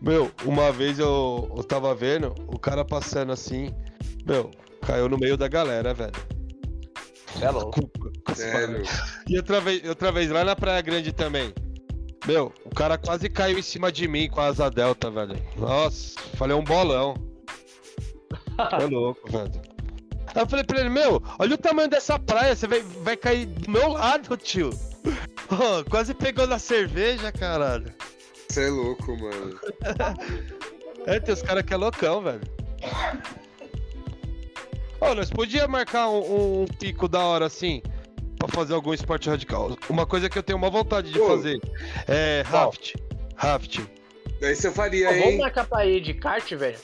Meu, 0.00 0.30
uma 0.44 0.70
vez 0.70 0.98
eu, 0.98 1.50
eu 1.56 1.64
tava 1.64 1.94
vendo 1.94 2.34
o 2.48 2.58
cara 2.58 2.84
passando 2.84 3.32
assim, 3.32 3.70
meu, 4.26 4.50
caiu 4.82 5.08
no 5.08 5.16
meio 5.16 5.36
da 5.36 5.48
galera, 5.48 5.94
velho. 5.94 6.12
É 7.40 7.50
louco. 7.50 7.80
Com- 7.98 8.34
Sério. 8.34 8.82
E 9.28 9.36
outra 9.36 9.60
vez, 9.60 9.88
outra 9.88 10.12
vez 10.12 10.30
lá 10.30 10.44
na 10.44 10.54
Praia 10.56 10.80
Grande 10.80 11.12
também. 11.12 11.52
Meu, 12.26 12.52
o 12.64 12.70
cara 12.74 12.96
quase 12.96 13.28
caiu 13.28 13.58
em 13.58 13.62
cima 13.62 13.90
de 13.90 14.06
mim 14.06 14.28
com 14.28 14.40
a 14.40 14.46
asa 14.46 14.70
delta, 14.70 15.10
velho. 15.10 15.36
Nossa, 15.56 16.18
falei 16.36 16.56
um 16.56 16.64
bolão. 16.64 17.14
É 18.80 18.84
louco, 18.84 19.30
velho. 19.30 19.50
Aí 20.34 20.42
eu 20.42 20.46
falei 20.46 20.64
pra 20.64 20.80
ele, 20.80 20.88
meu, 20.90 21.22
olha 21.38 21.54
o 21.54 21.58
tamanho 21.58 21.88
dessa 21.88 22.18
praia, 22.18 22.54
você 22.54 22.66
vai, 22.66 22.80
vai 22.80 23.16
cair 23.16 23.46
do 23.46 23.70
meu 23.70 23.88
lado, 23.88 24.36
tio. 24.36 24.70
Ô, 25.50 25.84
quase 25.90 26.14
pegou 26.14 26.46
na 26.46 26.58
cerveja, 26.58 27.32
caralho. 27.32 27.92
Você 28.48 28.66
é 28.66 28.70
louco, 28.70 29.16
mano. 29.18 29.58
É, 31.06 31.18
tem 31.18 31.34
os 31.34 31.42
caras 31.42 31.64
que 31.64 31.74
é 31.74 31.76
loucão, 31.76 32.22
velho. 32.22 32.40
Ô, 35.10 35.14
nós 35.14 35.30
podíamos 35.30 35.70
marcar 35.70 36.08
um, 36.08 36.62
um 36.62 36.66
pico 36.78 37.08
da 37.08 37.18
hora 37.20 37.46
assim, 37.46 37.82
pra 38.38 38.46
fazer 38.48 38.72
algum 38.74 38.94
esporte 38.94 39.28
radical. 39.28 39.76
Uma 39.90 40.06
coisa 40.06 40.28
que 40.30 40.38
eu 40.38 40.42
tenho 40.42 40.56
uma 40.58 40.70
vontade 40.70 41.10
de 41.12 41.18
Pô. 41.18 41.26
fazer 41.26 41.60
é 42.06 42.42
raft. 42.46 42.94
Raft. 43.34 43.80
Daí 44.40 44.54
você 44.54 44.70
faria, 44.70 45.08
Pô, 45.08 45.14
vamos 45.14 45.28
hein? 45.32 45.38
marcar 45.38 45.66
pra 45.66 45.84
ir 45.86 46.00
de 46.00 46.14
kart, 46.14 46.48
velho? 46.54 46.78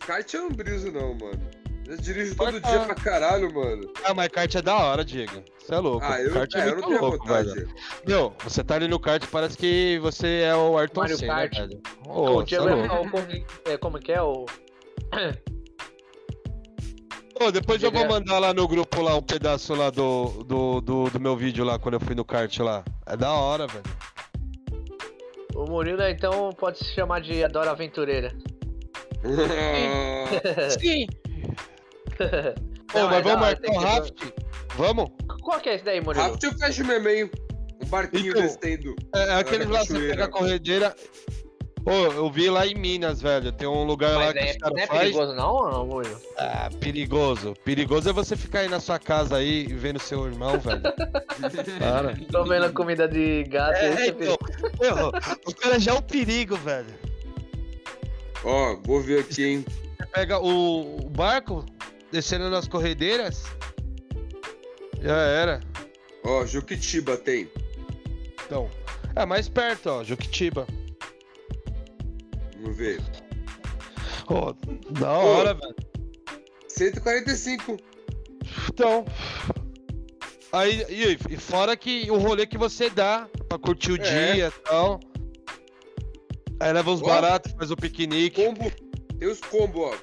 Kart 0.00 0.34
é 0.34 0.40
um 0.40 0.50
briso, 0.50 0.90
não, 0.92 1.14
mano. 1.14 1.40
Eu 1.86 1.96
dirijo 1.96 2.34
Pode 2.36 2.60
todo 2.60 2.70
dia 2.70 2.80
pra 2.80 2.94
caralho, 2.94 3.52
mano. 3.52 3.90
Ah, 4.04 4.14
mas 4.14 4.28
kart 4.28 4.54
é 4.54 4.62
da 4.62 4.76
hora, 4.76 5.04
Diego. 5.04 5.42
Você 5.58 5.74
é 5.74 5.78
louco. 5.78 6.04
Ah, 6.06 6.20
eu, 6.20 6.32
kart 6.32 6.54
é, 6.54 6.58
é, 6.60 6.68
eu 6.68 6.76
não 6.76 6.88
tenho 6.88 7.00
louco, 7.00 7.18
vontade. 7.26 7.52
velho. 7.54 7.68
Meu, 8.06 8.32
você 8.44 8.62
tá 8.64 8.74
ali 8.76 8.88
no 8.88 8.98
kart, 9.00 9.24
parece 9.30 9.56
que 9.56 9.98
você 10.00 10.42
é 10.42 10.54
o 10.54 10.76
Ayrton 10.78 11.00
Mario 11.00 11.16
Senna, 11.18 11.34
Kart. 11.34 11.56
velho. 11.56 11.80
o 12.06 12.10
Ô, 12.20 12.34
você 12.34 12.42
é 12.42 12.58
Diego 12.58 12.68
é, 12.68 12.74
o- 12.74 13.72
é, 13.72 13.76
como 13.78 13.98
que 13.98 14.12
é 14.12 14.22
o. 14.22 14.46
Depois 17.52 17.82
eu 17.82 17.90
vou 17.90 18.06
mandar 18.06 18.38
lá 18.38 18.54
no 18.54 18.68
grupo 18.68 19.00
lá 19.02 19.16
um 19.16 19.22
pedaço 19.22 19.74
lá 19.74 19.90
do, 19.90 20.44
do, 20.44 20.80
do, 20.80 21.10
do 21.10 21.20
meu 21.20 21.36
vídeo 21.36 21.64
lá, 21.64 21.78
quando 21.78 21.94
eu 21.94 22.00
fui 22.00 22.14
no 22.14 22.24
kart 22.24 22.56
lá. 22.60 22.84
É 23.06 23.16
da 23.16 23.32
hora, 23.32 23.66
velho. 23.66 23.82
O 25.54 25.64
Murilo, 25.66 26.02
então, 26.02 26.50
pode 26.52 26.78
se 26.78 26.94
chamar 26.94 27.20
de 27.20 27.42
Adora 27.44 27.72
Aventureira. 27.72 28.32
Sim. 30.80 31.06
Ô, 32.94 32.98
Não, 32.98 33.08
mas 33.08 33.18
é 33.18 33.22
da 33.22 33.22
vamos 33.22 33.26
hora, 33.28 33.40
marcar 33.40 33.60
tem 33.60 33.70
o 33.76 33.78
que- 33.78 33.84
raft? 33.86 34.22
Vamos? 34.76 35.10
Qual 35.42 35.60
que 35.60 35.68
é 35.68 35.74
esse 35.74 35.84
daí, 35.84 36.00
Murilo? 36.00 36.24
Rápido 36.24 36.44
eu 36.46 36.58
fecho 36.58 36.84
mesmo, 36.84 37.08
hein? 37.08 37.30
Um 37.82 37.86
barquinho 37.86 38.30
Então, 38.30 38.42
descendo. 38.42 38.94
É, 39.14 39.18
é 39.28 39.34
aqueles 39.34 39.68
lá, 39.68 39.80
você 39.80 39.88
cachoeira. 39.92 40.10
pega 40.14 40.24
a 40.24 40.28
corredeira. 40.28 40.96
Ô, 41.84 41.90
eu 41.90 42.30
vi 42.30 42.48
lá 42.48 42.66
em 42.66 42.74
Minas, 42.74 43.20
velho. 43.20 43.50
Tem 43.50 43.66
um 43.66 43.82
lugar 43.82 44.16
lá 44.16 44.26
Mas 44.26 44.32
que 44.34 44.38
é, 44.38 44.50
os 44.52 44.56
caras 44.58 44.74
não 44.76 44.82
é 44.82 44.86
perigoso 44.86 45.34
não, 45.34 45.86
Murilo? 45.86 46.20
Ah, 46.38 46.70
perigoso. 46.78 47.54
Perigoso 47.64 48.08
é 48.08 48.12
você 48.12 48.36
ficar 48.36 48.60
aí 48.60 48.68
na 48.68 48.78
sua 48.78 49.00
casa 49.00 49.36
aí 49.36 49.66
vendo 49.66 49.98
seu 49.98 50.26
irmão, 50.26 50.58
velho. 50.60 50.80
Para. 51.80 52.66
A 52.66 52.72
comida 52.72 53.08
de 53.08 53.42
gato. 53.44 53.76
É, 53.76 54.06
é 54.06 54.06
então, 54.08 54.38
meu, 54.80 55.08
o 55.44 55.54
cara 55.54 55.78
já 55.80 55.92
é 55.92 55.94
um 55.94 56.02
perigo, 56.02 56.56
velho. 56.56 56.94
Ó, 58.44 58.76
vou 58.84 59.00
ver 59.00 59.20
aqui, 59.20 59.44
hein? 59.44 59.64
Você 59.98 60.06
pega 60.06 60.38
o, 60.38 61.04
o 61.04 61.10
barco, 61.10 61.64
descendo 62.12 62.48
nas 62.48 62.68
corredeiras. 62.68 63.44
Já 65.00 65.16
era. 65.16 65.60
Ó, 66.24 66.46
Juquitiba 66.46 67.16
tem. 67.16 67.50
Então. 68.46 68.70
É 69.16 69.26
mais 69.26 69.48
perto, 69.48 69.90
ó. 69.90 70.04
Juquitiba. 70.04 70.66
Vamos 72.62 72.76
ver. 72.76 73.02
Ó, 74.28 74.54
da 74.90 75.10
hora, 75.12 75.54
velho. 75.54 75.74
145. 76.68 77.76
Então. 78.72 79.04
Aí, 80.52 80.84
e, 80.88 81.18
e 81.30 81.36
fora 81.36 81.76
que 81.76 82.10
o 82.10 82.16
rolê 82.18 82.46
que 82.46 82.56
você 82.58 82.88
dá 82.88 83.28
pra 83.48 83.58
curtir 83.58 83.92
o 83.92 83.96
É. 84.02 84.32
dia 84.34 84.46
e 84.48 84.60
tal. 84.62 85.00
Aí 86.60 86.72
leva 86.72 86.90
uns 86.90 87.02
Ó. 87.02 87.06
baratos, 87.06 87.52
faz 87.52 87.70
o 87.70 87.76
piquenique. 87.76 88.44
Combo. 88.44 88.70
Tem 89.18 89.28
os 89.28 89.40
combos, 89.40 89.82
ó. 89.82 89.94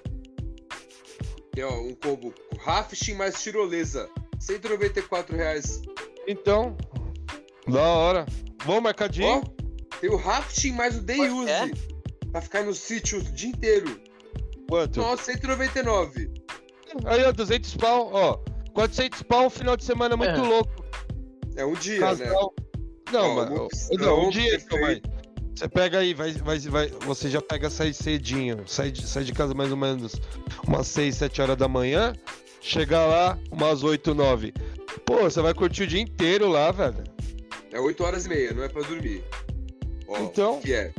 Tem, 1.53 1.63
ó, 1.63 1.73
um 1.79 1.93
combo 1.95 2.33
rafting 2.59 3.13
mais 3.13 3.41
tirolesa. 3.41 4.09
194 4.39 5.35
reais. 5.35 5.81
Então. 6.27 6.75
Da 7.67 7.81
hora. 7.81 8.25
Vamos 8.65 8.83
marcar 8.83 9.07
dia? 9.07 9.25
Ó, 9.27 9.41
tem 10.01 10.09
o 10.09 10.15
rafting 10.17 10.71
mais 10.73 10.97
o 10.97 11.01
day 11.01 11.29
use. 11.29 11.49
é? 11.49 11.71
Pra 12.31 12.41
ficar 12.41 12.63
no 12.63 12.73
sítio 12.73 13.19
o 13.19 13.21
dia 13.23 13.49
inteiro. 13.49 13.99
Quanto? 14.67 14.99
Nossa, 14.99 15.23
199. 15.31 16.31
Aí, 17.05 17.23
ó, 17.23 17.31
200 17.31 17.75
pau, 17.77 18.09
ó. 18.13 18.37
400 18.73 19.23
pau, 19.23 19.47
um 19.47 19.49
final 19.49 19.75
de 19.75 19.83
semana 19.83 20.15
muito 20.15 20.31
É. 20.31 20.37
louco. 20.37 20.83
É 21.55 21.65
um 21.65 21.73
dia, 21.73 21.99
né? 21.99 22.07
Casal. 22.07 22.53
Não, 23.11 23.31
Ó, 23.31 23.35
mas. 23.35 23.49
uma 23.49 23.63
opção 23.63 23.97
Não, 23.97 24.27
um 24.27 24.29
dia 24.29 24.55
então. 24.55 24.79
Você 25.55 25.67
pega 25.67 25.97
aí, 25.99 26.13
vai, 26.13 26.31
vai, 26.33 26.59
vai, 26.59 26.87
você 27.05 27.29
já 27.29 27.41
pega 27.41 27.69
sair 27.69 27.93
cedinho, 27.93 28.63
sai 28.65 28.91
de, 28.91 29.05
sai 29.05 29.23
de 29.25 29.33
casa 29.33 29.53
mais 29.53 29.71
ou 29.71 29.75
menos 29.77 30.15
umas 30.65 30.87
6, 30.87 31.15
7 31.15 31.41
horas 31.41 31.57
da 31.57 31.67
manhã, 31.67 32.13
chegar 32.61 33.05
lá 33.05 33.37
umas 33.51 33.83
8, 33.83 34.13
9. 34.15 34.53
Pô, 35.05 35.17
você 35.23 35.41
vai 35.41 35.53
curtir 35.53 35.83
o 35.83 35.87
dia 35.87 35.99
inteiro 35.99 36.47
lá, 36.47 36.71
velho. 36.71 37.03
É 37.73 37.79
8 37.79 38.01
horas 38.03 38.25
e 38.25 38.29
meia, 38.29 38.53
não 38.53 38.63
é 38.63 38.69
pra 38.69 38.83
dormir. 38.83 39.21
Ó, 40.07 40.17
Então. 40.19 40.59
o 40.59 40.61
que 40.61 40.71
é? 40.73 40.93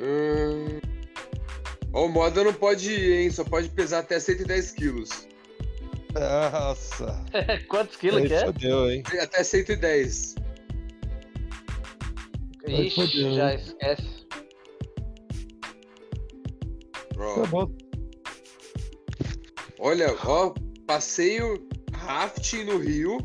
Hum... 0.00 0.80
Ó, 1.92 2.06
o 2.06 2.08
moda 2.08 2.44
não 2.44 2.52
pode 2.52 2.90
ir, 2.92 3.12
hein? 3.22 3.30
Só 3.30 3.42
pode 3.44 3.68
pesar 3.70 4.00
até 4.00 4.20
110 4.20 4.72
quilos. 4.72 5.26
Nossa. 6.14 7.24
Quantos 7.68 7.96
quilos 7.96 8.22
Aí 8.22 8.28
que 8.28 8.34
é? 8.34 8.44
fodeu, 8.46 8.90
hein? 8.90 9.02
Até 9.20 9.42
110. 9.44 10.34
Aí 12.66 12.86
Ixi, 12.88 12.94
fodeu, 12.96 13.34
já 13.34 13.52
hein? 13.52 13.58
esquece. 13.60 14.26
Ó, 17.18 17.34
Tá 17.42 17.46
bom. 17.46 17.70
olha, 19.78 20.14
ó, 20.24 20.52
passeio 20.86 21.66
rafting 21.94 22.64
no 22.64 22.78
Rio. 22.78 23.18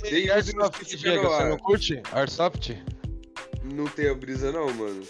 Tem 0.00 0.28
Airsoft, 0.30 0.84
Diego, 0.96 1.28
você 1.28 1.44
não 1.48 1.58
curte? 1.58 2.02
Airsoft? 2.12 2.70
Não 3.76 3.84
tem 3.84 4.08
a 4.08 4.14
brisa 4.14 4.50
não, 4.50 4.72
mano. 4.72 5.02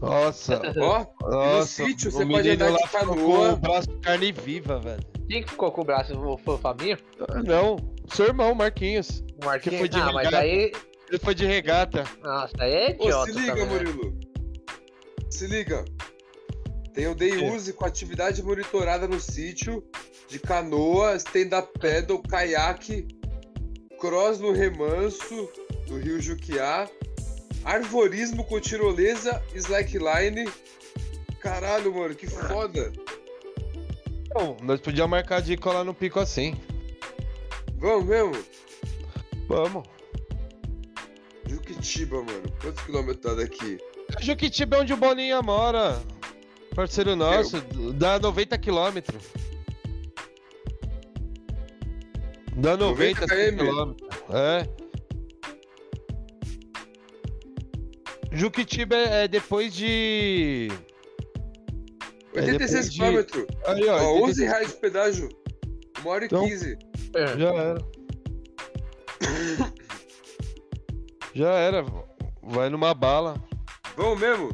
Nossa. 0.00 0.62
Ó, 0.80 1.04
Nossa, 1.28 1.84
sítio 1.84 2.10
o 2.10 2.12
você 2.12 2.24
pode 2.24 2.50
andar 2.50 2.72
de 2.72 2.88
canoa. 2.90 3.16
Com 3.16 3.52
o 3.52 3.56
braço 3.56 3.88
de 3.88 3.96
carne 3.96 4.30
viva, 4.30 4.78
velho. 4.78 5.02
Quem 5.28 5.42
que 5.42 5.50
ficou 5.50 5.72
com 5.72 5.80
o 5.80 5.84
braço? 5.84 6.14
Foi 6.44 6.54
o 6.54 6.58
Fabinho? 6.58 6.96
Não, 7.44 7.76
seu 8.14 8.26
irmão, 8.26 8.54
Marquinhos. 8.54 9.24
O 9.42 9.44
Marquinhos? 9.44 9.80
foi 9.80 9.88
de 9.88 9.98
ah, 9.98 10.12
mas 10.12 10.26
regata. 10.26 10.44
aí. 10.44 10.72
Ele 11.08 11.18
foi 11.18 11.34
de 11.34 11.44
regata. 11.44 12.04
Nossa, 12.22 12.52
aí 12.60 12.72
é 12.72 12.96
Ô, 13.00 13.04
idiota. 13.04 13.32
se 13.32 13.38
liga, 13.38 13.56
também, 13.56 13.66
né? 13.66 13.72
Murilo. 13.72 14.20
Se 15.28 15.46
liga. 15.48 15.84
Tem 16.94 17.08
o 17.08 17.14
day 17.16 17.32
quê? 17.32 17.50
use 17.50 17.72
com 17.72 17.84
atividade 17.84 18.42
monitorada 18.44 19.08
no 19.08 19.18
sítio, 19.18 19.84
de 20.28 20.38
canoa, 20.38 21.16
stand-up 21.16 21.68
paddle, 21.80 22.22
caiaque, 22.22 23.08
cross 23.98 24.38
no 24.38 24.52
remanso 24.52 25.50
do 25.86 25.98
rio 25.98 26.20
Juquiá, 26.20 26.88
arvorismo 27.68 28.42
com 28.44 28.58
tirolesa, 28.58 29.42
slackline. 29.54 30.50
Caralho, 31.38 31.94
mano, 31.94 32.14
que 32.14 32.26
foda. 32.26 32.90
Bom, 34.32 34.56
nós 34.62 34.80
podíamos 34.80 35.10
marcar 35.10 35.42
de 35.42 35.56
colar 35.56 35.84
no 35.84 35.92
pico 35.92 36.18
assim. 36.18 36.54
Vamos 37.76 38.06
mesmo? 38.06 38.32
Vamos. 39.46 39.86
Juquitiba, 41.46 42.16
mano. 42.16 42.52
Quantos 42.60 42.82
quilômetros 42.84 43.20
tá 43.20 43.34
daqui? 43.34 43.78
Juquitiba 44.20 44.76
é 44.76 44.80
onde 44.80 44.92
o 44.94 44.96
Boninha 44.96 45.42
mora. 45.42 46.00
Parceiro 46.74 47.14
nosso, 47.14 47.60
dá 47.94 48.18
90 48.18 48.56
quilômetros. 48.58 49.22
Dá 52.56 52.76
90 52.76 53.20
90 53.20 53.26
km? 53.26 53.56
quilômetros. 53.64 54.08
É. 54.30 54.87
Juquitiba 58.32 58.94
é 58.96 59.24
é 59.24 59.28
depois 59.28 59.72
de. 59.74 60.68
É 62.34 62.40
86 62.40 62.70
depois 62.70 62.90
de- 62.90 62.98
quilômetros. 62.98 63.46
Aí, 63.66 63.88
ó. 63.88 63.96
Ó, 63.96 64.20
86 64.20 64.22
11 64.30 64.44
reais 64.44 64.68
de 64.68 64.74
pedágio. 64.74 65.28
Uma 66.00 66.10
hora 66.10 66.24
e 66.24 66.26
Então- 66.26 66.44
15. 66.46 66.78
É. 67.14 67.38
Já 67.38 67.48
era. 67.54 67.78
Já 71.34 71.50
era. 71.50 71.84
Vai 72.42 72.68
numa 72.70 72.94
bala. 72.94 73.36
Vamos 73.96 74.20
mesmo? 74.20 74.50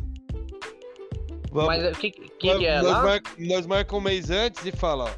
Vamos. 1.50 1.68
Mas 1.68 1.96
o 1.96 2.00
que, 2.00 2.10
que 2.10 2.46
nós, 2.48 2.58
dia 2.58 2.68
é 2.70 2.82
nós 2.82 2.92
lá? 2.92 3.02
mar- 3.02 3.22
nós 3.38 3.66
marcamos 3.66 4.00
um 4.02 4.04
mês 4.04 4.30
antes 4.30 4.64
e 4.66 4.72
fala, 4.72 5.04
ó, 5.04 5.10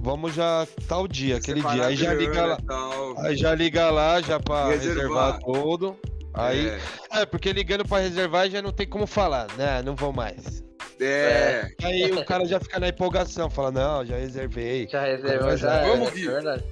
vamos 0.00 0.34
já 0.34 0.66
tal 0.88 1.06
dia, 1.06 1.36
aquele 1.36 1.60
Separar 1.60 1.76
dia. 1.76 1.86
Aí 1.86 1.96
já 1.96 2.14
liga 2.14 2.44
lá. 2.46 2.58
e 2.60 2.64
tal. 2.66 3.20
Aí 3.20 3.36
já 3.36 3.54
liga 3.54 3.90
lá, 3.90 4.20
já 4.20 4.40
pra 4.40 4.68
Reservar. 4.68 5.38
reservar 5.38 5.40
tudo. 5.40 5.96
Aí. 6.34 6.68
É. 6.68 6.80
É. 7.20 7.26
porque 7.26 7.52
ligando 7.52 7.86
pra 7.86 7.98
reservar 8.00 8.50
já 8.50 8.60
não 8.60 8.72
tem 8.72 8.86
como 8.86 9.06
falar, 9.06 9.46
né? 9.56 9.82
Não 9.82 9.94
vou 9.94 10.12
mais. 10.12 10.62
É. 11.00 11.70
Aí 11.82 12.10
o 12.12 12.24
cara 12.24 12.44
já 12.44 12.58
fica 12.60 12.78
na 12.80 12.88
empolgação, 12.88 13.48
fala, 13.50 13.70
não, 13.70 14.04
já 14.04 14.16
reservei. 14.16 14.88
Já 14.88 15.02
reservou, 15.04 15.48
Mas, 15.48 15.60
já. 15.60 15.72
é, 15.74 15.88
vamos, 15.88 16.08
é 16.08 16.10
Gui. 16.12 16.26
verdade. 16.26 16.64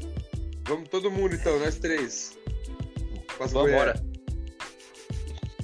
Vamos 0.65 0.89
todo 0.89 1.11
mundo 1.11 1.35
então, 1.35 1.59
nós 1.59 1.77
três. 1.79 2.37
Passa 3.39 3.55
Vambora. 3.55 3.95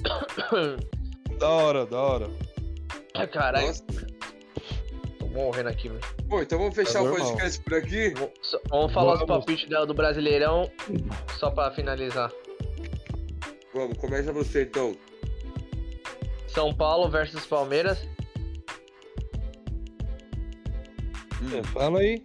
Da 1.39 1.47
hora, 1.49 1.85
da 1.85 1.97
hora. 2.01 2.29
Ai, 3.15 3.27
Caralho, 3.27 3.67
Nossa. 3.67 3.83
tô 5.19 5.25
morrendo 5.27 5.69
aqui, 5.69 5.87
velho. 5.87 6.01
Bom, 6.25 6.41
então 6.41 6.59
vamos 6.59 6.75
fechar 6.75 6.99
É 6.99 7.01
o 7.01 7.15
podcast 7.15 7.61
por 7.61 7.75
aqui. 7.75 8.13
Vamos 8.69 8.91
falar 8.93 9.13
os 9.13 9.19
Vamos. 9.19 9.27
palpites 9.37 9.69
do 9.69 9.85
do 9.85 9.93
Brasileirão, 9.93 10.69
só 11.37 11.49
pra 11.49 11.71
finalizar. 11.71 12.29
Vamos, 13.73 13.97
começa 13.97 14.31
você 14.31 14.63
então. 14.63 14.95
São 16.47 16.73
Paulo 16.73 17.09
versus 17.09 17.45
Palmeiras. 17.45 17.99
É, 21.55 21.63
fala 21.71 21.99
aí. 21.99 22.23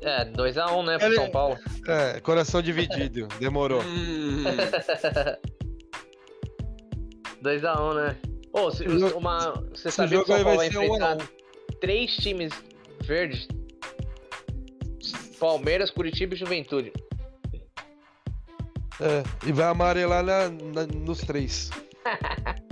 É, 0.00 0.24
2x1, 0.24 0.84
né, 0.84 0.98
pro 0.98 1.06
Ele- 1.06 1.14
São 1.16 1.30
Paulo. 1.30 1.56
É, 1.86 2.20
coração 2.20 2.60
dividido. 2.60 3.28
Demorou. 3.38 3.80
Hum, 3.86 4.44
2x1, 7.42 7.94
né? 7.94 8.16
Ô, 8.52 8.70
se, 8.70 8.84
jogo- 8.88 9.18
uma, 9.18 9.52
você 9.74 9.88
Esse 9.88 9.96
sabia 9.96 10.20
que 10.20 10.26
São 10.26 10.42
Paulo 10.42 10.56
vai 10.56 10.68
vai 10.70 10.78
um 10.78 10.84
enfrentar 10.84 11.16
um. 11.16 11.76
três 11.80 12.14
times 12.16 12.52
verdes? 13.02 13.48
Palmeiras, 15.40 15.90
Curitiba 15.90 16.34
e 16.34 16.36
Juventude. 16.36 16.92
É, 19.00 19.22
e 19.48 19.52
vai 19.52 19.66
amarelar 19.66 20.22
na, 20.24 20.48
na- 20.48 20.86
nos 20.86 21.18
três. 21.20 21.70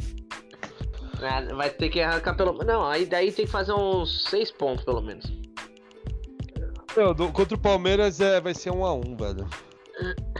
Ah, 1.22 1.42
Vai 1.54 1.68
ter 1.68 1.90
que 1.90 2.00
arrancar 2.00 2.34
pelo. 2.34 2.54
Não, 2.64 2.86
aí 2.86 3.04
daí 3.04 3.30
tem 3.30 3.44
que 3.44 3.50
fazer 3.50 3.74
uns 3.74 4.24
6 4.30 4.52
pontos 4.52 4.84
pelo 4.86 5.02
menos. 5.02 5.30
Não, 6.96 7.12
do- 7.14 7.30
contra 7.30 7.54
o 7.54 7.60
Palmeiras 7.60 8.20
é, 8.22 8.40
vai 8.40 8.54
ser 8.54 8.70
um 8.70 8.84
a 8.86 8.94
um, 8.94 9.14
velho. 9.16 9.46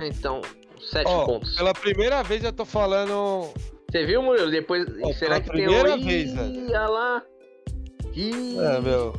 Então, 0.01 0.41
7 0.91 1.07
Ó, 1.07 1.27
pontos. 1.27 1.55
pela 1.55 1.75
primeira 1.75 2.23
vez 2.23 2.43
eu 2.45 2.53
tô 2.53 2.65
falando. 2.65 3.53
Você 3.91 4.07
viu, 4.07 4.23
Murilo? 4.23 4.51
Depois. 4.51 4.87
Ó, 5.03 5.13
será 5.13 5.39
que 5.41 5.51
tem 5.51 5.69
um. 5.69 6.03
vez, 6.03 6.31
Ih, 6.33 6.67
olha 6.69 6.87
lá. 6.89 7.23
Ih, 8.15 8.59
É, 8.59 8.81
meu. 8.81 9.15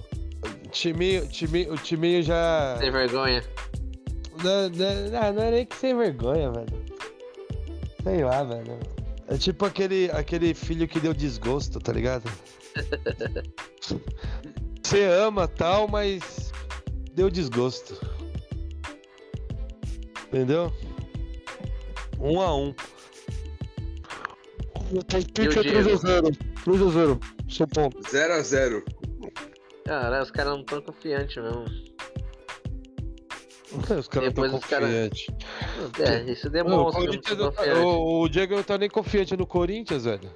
O 0.65 0.69
timinho, 0.71 1.27
timinho, 1.27 1.73
o 1.73 1.77
timinho 1.77 2.23
já. 2.23 2.75
Sem 2.79 2.89
vergonha. 2.89 3.43
Não, 4.43 4.69
não, 4.69 5.33
não, 5.33 5.43
é 5.43 5.51
nem 5.51 5.65
que 5.65 5.75
sem 5.75 5.95
vergonha, 5.95 6.51
velho. 6.51 6.85
Sei 8.03 8.23
lá, 8.23 8.43
velho. 8.43 8.79
É 9.27 9.37
tipo 9.37 9.65
aquele, 9.65 10.09
aquele 10.11 10.53
filho 10.53 10.87
que 10.87 10.99
deu 10.99 11.13
desgosto, 11.13 11.79
tá 11.79 11.93
ligado? 11.93 12.29
Você 14.81 15.05
ama 15.05 15.47
tal, 15.47 15.87
mas 15.87 16.51
deu 17.13 17.29
desgosto. 17.29 17.95
Entendeu? 20.27 20.73
Um 22.19 22.41
a 22.41 22.55
um. 22.55 22.73
E 24.91 24.95
o 24.95 24.99
é 24.99 25.03
3 25.03 25.25
a 25.57 25.61
Diego? 25.61 25.97
0. 25.97 26.31
3 26.63 26.81
a 26.81 26.89
0. 26.89 27.19
São 27.49 27.67
Paulo. 27.67 27.91
0x0. 28.01 28.83
Cara, 29.85 30.23
os 30.23 30.31
caras 30.31 30.53
não 30.53 30.63
tão 30.63 30.81
confiantes 30.81 31.41
mesmo. 31.41 31.65
Os 33.73 33.85
caras 33.87 34.05
estão 34.05 34.21
Depois 34.23 34.53
os 34.53 34.65
cara- 34.65 34.85
confiantes. 34.87 35.27
É, 35.99 36.31
isso 36.31 36.47
O, 36.47 36.49
demonstra 36.49 37.07
que 37.19 37.35
não 37.35 37.51
tá- 37.51 37.63
o- 37.79 38.21
o 38.23 38.29
Diego 38.29 38.55
não 38.55 38.63
tá 38.63 38.77
nem 38.77 38.89
confiante 38.89 39.35
no 39.37 39.45
Corinthians, 39.47 40.03
velho. 40.05 40.29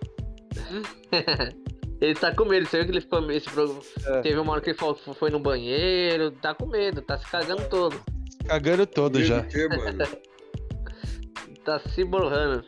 Ele 2.01 2.13
tá 2.13 2.35
com 2.35 2.45
medo, 2.45 2.65
você 2.67 2.77
viu 2.77 2.85
que 2.87 2.91
ele 2.91 3.01
ficou 3.01 3.31
esse 3.31 3.49
programa. 3.49 3.79
É. 4.05 4.21
Teve 4.21 4.37
uma 4.39 4.51
hora 4.51 4.61
que 4.61 4.69
ele 4.71 4.77
falou 4.77 4.95
que 4.95 5.13
foi 5.13 5.29
no 5.29 5.39
banheiro, 5.39 6.29
tá 6.31 6.53
com 6.53 6.65
medo, 6.65 7.01
tá 7.01 7.17
se 7.17 7.25
cagando 7.25 7.63
todo. 7.69 7.97
Cagando 8.45 8.85
todo 8.85 9.15
Medo 9.17 9.27
já. 9.27 9.41
quê, 9.43 9.67
mano? 9.69 9.97
Tá 11.63 11.79
se 11.79 12.03
borrando. 12.03 12.63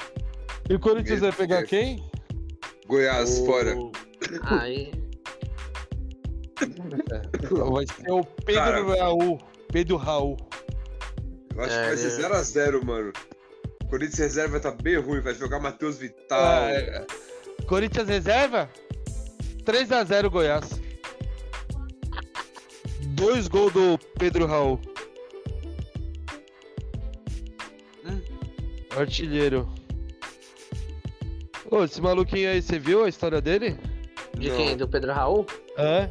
E 0.69 0.73
o 0.73 0.80
Corinthians 0.80 1.19
vai 1.19 1.31
pegar 1.31 1.57
Medo. 1.57 1.68
quem? 1.68 2.03
Goiás, 2.88 3.38
fora. 3.45 3.77
O- 3.77 3.91
Aí. 4.44 4.91
Vai 7.72 7.85
ser 7.85 8.11
o 8.11 8.23
Pedro 8.23 8.61
Cara. 8.64 8.95
Raul. 9.03 9.39
Pedro 9.77 9.95
Raul. 9.95 10.37
Eu 11.55 11.63
acho 11.63 11.71
É, 11.75 11.81
que 11.81 11.87
vai 11.89 11.97
ser 11.97 12.07
ele- 12.07 12.33
0x0, 12.33 12.83
mano. 12.83 13.13
O 13.83 13.85
Corinthians 13.87 14.17
reserva 14.17 14.49
vai 14.53 14.59
tá 14.59 14.71
bem 14.71 14.97
ruim, 14.97 15.21
vai 15.21 15.35
jogar 15.35 15.59
Matheus 15.59 15.99
Vital. 15.99 16.39
Ah, 16.41 16.71
é. 16.71 17.05
Corinthians 17.67 18.07
reserva? 18.09 18.67
3x0 19.63 20.31
Goiás. 20.31 20.81
Dois 23.09 23.47
gols 23.47 23.71
do 23.71 23.99
Pedro 24.17 24.47
Raul. 24.47 24.81
Hum. 28.03 28.19
Artilheiro. 28.97 29.69
Ô, 31.69 31.83
esse 31.83 32.01
maluquinho 32.01 32.49
aí, 32.49 32.63
você 32.63 32.79
viu 32.79 33.03
a 33.03 33.09
história 33.09 33.39
dele? 33.39 33.77
De 34.35 34.49
Não. 34.49 34.57
quem? 34.57 34.75
Do 34.75 34.87
Pedro 34.87 35.13
Raul? 35.13 35.45
É. 35.77 36.09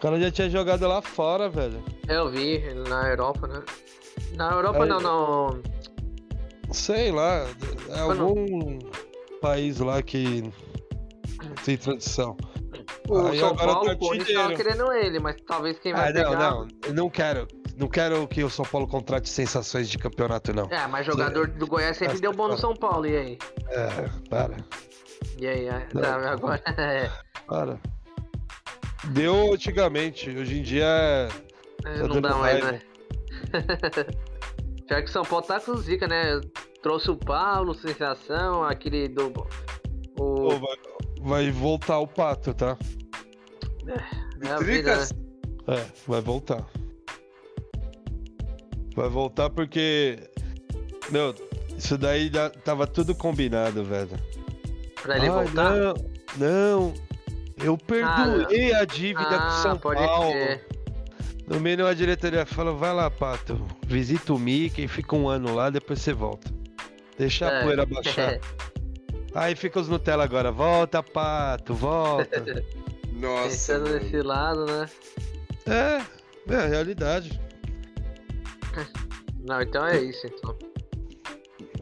O 0.00 0.02
cara 0.02 0.18
já 0.18 0.30
tinha 0.30 0.48
jogado 0.48 0.88
lá 0.88 1.02
fora, 1.02 1.50
velho. 1.50 1.84
Eu 2.08 2.30
vi, 2.30 2.58
na 2.88 3.10
Europa, 3.10 3.46
né? 3.46 3.62
Na 4.34 4.50
Europa 4.50 4.84
Aí- 4.84 4.88
não, 4.88 4.98
não. 4.98 5.62
Sei 6.72 7.12
lá, 7.12 7.46
é 7.90 8.00
algum 8.00 8.78
país 9.42 9.78
lá 9.78 10.00
que 10.00 10.50
tem 11.66 11.76
tradição. 11.76 12.34
O 13.10 13.26
Aí 13.26 13.40
São 13.40 13.48
agora 13.50 13.72
Paulo, 13.74 13.86
tá 13.88 13.92
o 13.92 13.98
Corinthians 13.98 14.38
tava 14.42 14.54
querendo 14.54 14.90
ele, 14.90 15.18
mas 15.20 15.36
talvez 15.46 15.78
quem 15.78 15.92
vai 15.92 16.08
Ah, 16.08 16.12
não, 16.14 16.30
pegar. 16.30 16.50
não, 16.50 16.68
não 16.94 17.10
quero. 17.10 17.46
Não 17.76 17.86
quero 17.86 18.26
que 18.26 18.42
o 18.42 18.48
São 18.48 18.64
Paulo 18.64 18.88
contrate 18.88 19.28
sensações 19.28 19.90
de 19.90 19.98
campeonato, 19.98 20.54
não. 20.54 20.64
É, 20.70 20.86
mas 20.86 21.04
jogador 21.04 21.46
do 21.46 21.66
Goiás 21.66 21.98
sempre 21.98 22.18
deu 22.20 22.32
bom 22.32 22.48
no. 22.48 22.56
São 22.56 22.74
Paulo, 22.74 23.06
e 23.06 23.14
aí? 23.16 23.38
É, 23.68 24.08
para, 24.30 24.56
E 25.38 25.46
aí, 25.46 25.66
é, 25.66 25.86
Não. 25.92 26.00
tá, 26.00 26.30
agora. 26.30 26.62
é, 26.78 27.10
para. 27.46 27.78
Deu 29.08 29.54
antigamente, 29.54 30.30
hoje 30.30 30.58
em 30.58 30.62
dia 30.62 30.84
é. 30.84 31.28
Tá 31.82 32.06
não 32.06 32.20
dá 32.20 32.34
mais, 32.36 32.62
raiva. 32.62 32.72
né? 32.72 32.82
Já 34.88 35.02
que 35.02 35.08
o 35.08 35.12
São 35.12 35.24
Paulo 35.24 35.46
tá 35.46 35.60
com 35.60 35.76
zica, 35.76 36.06
né? 36.06 36.40
Trouxe 36.82 37.10
o 37.10 37.16
Paulo, 37.16 37.74
sensação, 37.74 38.62
aquele 38.64 39.08
do. 39.08 39.28
O. 39.28 40.14
Pô, 40.16 40.50
vai, 40.50 40.76
vai 41.20 41.50
voltar 41.50 41.98
o 41.98 42.06
pato, 42.06 42.52
tá? 42.52 42.76
é 44.42 44.48
a 44.50 44.58
vida, 44.58 44.96
né? 44.96 45.06
É, 45.68 45.86
vai 46.06 46.20
voltar. 46.20 46.66
Vai 48.94 49.08
voltar 49.08 49.48
porque. 49.50 50.18
Meu, 51.10 51.34
isso 51.76 51.96
daí 51.96 52.30
já 52.32 52.50
tava 52.50 52.86
tudo 52.86 53.14
combinado, 53.14 53.84
velho. 53.84 54.18
Pra 55.02 55.16
ele 55.16 55.28
Ai, 55.28 55.44
voltar. 55.44 55.70
Não, 55.70 55.94
não. 56.36 57.09
Eu 57.62 57.76
perdoei 57.76 58.72
a 58.74 58.84
dívida 58.84 59.28
com 59.28 59.34
Ah, 59.34 59.50
São 59.62 59.78
pode 59.78 60.00
Paulo. 60.00 60.32
No 61.46 61.58
meio 61.58 61.86
a 61.86 61.92
diretoria 61.94 62.46
falou, 62.46 62.76
vai 62.76 62.94
lá, 62.94 63.10
Pato, 63.10 63.60
visita 63.86 64.32
o 64.32 64.38
Mickey, 64.38 64.86
fica 64.86 65.16
um 65.16 65.28
ano 65.28 65.52
lá, 65.54 65.68
depois 65.68 66.00
você 66.00 66.12
volta. 66.12 66.48
Deixa 67.18 67.48
a 67.48 67.52
É. 67.54 67.62
poeira 67.64 67.84
baixar. 67.84 68.38
Aí 69.34 69.54
fica 69.56 69.78
os 69.80 69.88
Nutella 69.88 70.24
agora, 70.24 70.50
volta, 70.52 71.02
Pato, 71.02 71.74
volta. 71.74 72.40
Nossa. 73.12 73.48
Pensando 73.48 73.88
mano. 73.90 74.00
nesse 74.00 74.22
lado, 74.22 74.64
né? 74.66 74.86
é, 75.66 76.52
é 76.52 76.56
a 76.56 76.66
realidade. 76.66 77.40
Não, 79.44 79.60
então 79.60 79.86
é 79.86 80.00
isso, 80.02 80.26
então. 80.26 80.56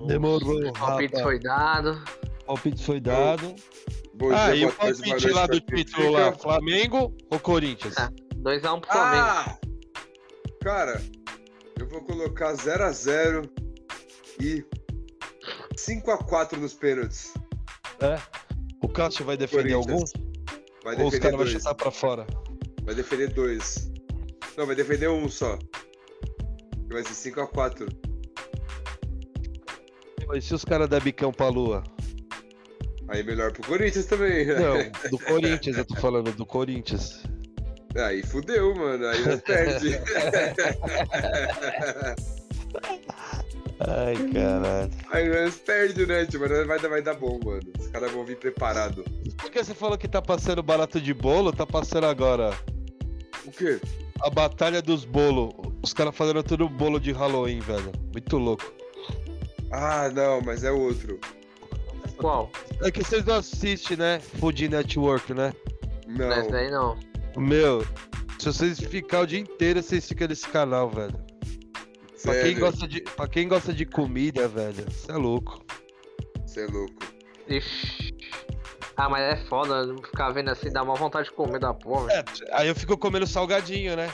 Demorou, 0.07 0.69
O 0.69 0.73
palpite 0.73 1.23
foi 1.23 1.39
dado. 1.39 2.03
O 2.43 2.47
palpite 2.47 2.83
foi 2.85 3.01
dado. 3.01 3.55
Bom 4.19 4.33
ah, 4.33 4.51
dia, 4.51 4.57
e 4.57 4.67
o 4.67 4.73
palpite 4.73 5.31
lá 5.31 5.47
do 5.47 5.61
título 5.61 6.11
lá. 6.11 6.33
Flamengo 6.33 7.17
ou 7.31 7.39
Corinthians? 7.39 7.95
Ah. 7.97 8.11
2x1 8.35 8.81
pro 8.81 8.91
Flamengo. 8.91 9.25
Ah! 9.25 9.59
Cara, 10.61 11.03
eu 11.79 11.89
vou 11.89 12.01
colocar 12.03 12.53
0x0 12.55 13.49
e 14.41 14.65
5x4 15.77 16.57
nos 16.57 16.75
pênaltis. 16.75 17.33
É. 18.01 18.19
O 18.83 18.89
Cássio 18.89 19.25
vai 19.25 19.37
defender 19.37 19.75
algum? 19.75 20.05
Vai 20.83 20.97
Ou 20.97 21.07
os 21.07 21.13
defender 21.13 21.21
caras 21.21 21.37
vão 21.37 21.47
chutar 21.47 21.75
pra 21.77 21.91
fora? 21.93 22.27
Vai 22.83 22.97
defender 22.97 23.33
dois. 23.33 23.93
Não, 24.57 24.67
vai 24.67 24.75
defender 24.75 25.09
um 25.09 25.29
só. 25.29 25.57
Vai 26.89 27.05
ser 27.05 27.31
5x4. 27.31 27.89
E 30.35 30.41
se 30.43 30.55
os 30.55 30.65
caras 30.65 30.89
der 30.89 31.03
bicão 31.03 31.33
pra 31.33 31.49
lua? 31.49 31.85
Aí 33.09 33.23
melhor 33.23 33.53
pro 33.53 33.63
Corinthians 33.67 34.07
também. 34.07 34.47
Não, 34.47 34.77
do 35.11 35.19
Corinthians, 35.19 35.79
eu 35.79 35.85
tô 35.85 35.95
falando, 35.97 36.31
do 36.33 36.45
Corinthians. 36.47 37.23
Aí 37.97 38.23
fudeu, 38.23 38.75
mano. 38.75 39.07
Aí 39.07 39.25
nós 39.25 39.41
perde. 39.41 39.99
Ai, 43.81 44.15
caralho. 44.33 44.91
Aí 45.13 45.29
nós 45.29 45.57
perde, 45.57 46.05
né, 46.07 46.27
tio? 46.27 46.41
Mas 46.41 46.67
vai, 46.67 46.79
dar- 46.81 46.89
vai 46.89 47.03
dar 47.03 47.15
bom, 47.15 47.39
mano. 47.45 47.63
Os 47.79 47.87
caras 47.89 48.11
vão 48.13 48.25
vir 48.25 48.37
preparado. 48.37 49.05
Por 49.39 49.51
que 49.51 49.63
você 49.63 49.75
falou 49.75 49.97
que 49.97 50.09
tá 50.09 50.21
passando 50.21 50.63
barato 50.63 51.01
de 51.01 51.15
bolo? 51.15 51.53
Tá 51.53 51.65
passando 51.67 52.05
agora 52.07 52.51
O 53.47 53.51
quê? 53.51 53.81
a 54.21 54.29
batalha 54.31 54.83
dos 54.83 55.05
bolos. 55.05 55.53
Os 55.83 55.93
caras 55.93 56.15
fazendo 56.17 56.43
tudo 56.43 56.69
bolo 56.69 56.99
de 57.01 57.13
Halloween, 57.13 57.61
velho. 57.61 57.93
Muito 58.13 58.37
louco. 58.37 58.71
Ah, 59.71 60.11
não, 60.13 60.41
mas 60.41 60.65
é 60.65 60.71
outro. 60.73 61.21
Qual? 62.19 62.51
É 62.83 62.91
que 62.91 63.03
vocês 63.03 63.25
não 63.25 63.37
assistem, 63.37 63.97
né? 63.97 64.21
Food 64.21 64.69
Network, 64.69 65.33
né? 65.33 65.53
Não. 66.07 66.33
Esse 66.33 66.51
daí 66.51 66.71
não. 66.71 66.99
Meu, 67.37 67.85
se 68.39 68.47
vocês 68.47 68.81
ficar 68.81 69.21
o 69.21 69.27
dia 69.27 69.39
inteiro, 69.39 69.83
vocês 69.83 70.07
ficam 70.07 70.29
nesse 70.29 70.49
canal, 70.49 70.91
velho. 70.91 71.15
Pra 72.23 72.33
quem, 72.35 72.43
Sério, 72.43 72.61
gosta 72.61 72.89
de, 72.89 73.01
pra 73.01 73.29
quem 73.29 73.49
gosta 73.49 73.73
de 73.73 73.87
comida, 73.87 74.49
velho, 74.49 74.85
você 74.91 75.13
é 75.13 75.17
louco. 75.17 75.65
Você 76.45 76.65
é 76.65 76.67
louco. 76.67 76.95
Ixi. 77.49 78.17
Ah, 78.97 79.09
mas 79.09 79.23
é 79.23 79.37
foda 79.47 79.95
ficar 80.03 80.31
vendo 80.31 80.51
assim, 80.51 80.73
dá 80.73 80.83
uma 80.83 80.97
vontade 80.97 81.29
de 81.29 81.35
comer 81.35 81.61
da 81.61 81.73
porra. 81.73 82.13
É, 82.13 82.25
aí 82.53 82.67
eu 82.67 82.75
fico 82.75 82.99
comendo 82.99 83.27
salgadinho, 83.29 83.95
né? 83.95 84.11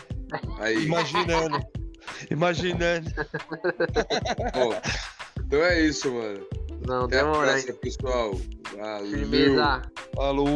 Aí, 0.58 0.84
Imaginando. 0.84 1.58
Imaginando. 2.30 3.10
bom. 4.52 4.80
Então 5.40 5.64
é 5.64 5.80
isso, 5.80 6.12
mano. 6.12 6.46
Não, 6.86 7.04
Até 7.04 7.18
demora 7.18 7.52
próxima, 7.52 7.74
pessoal. 7.74 8.40
Valeu. 8.76 9.10
Firmeza. 9.10 9.82
Falou. 10.14 10.46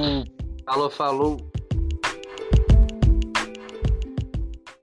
Falou, 0.65 0.91
falou. 0.91 1.51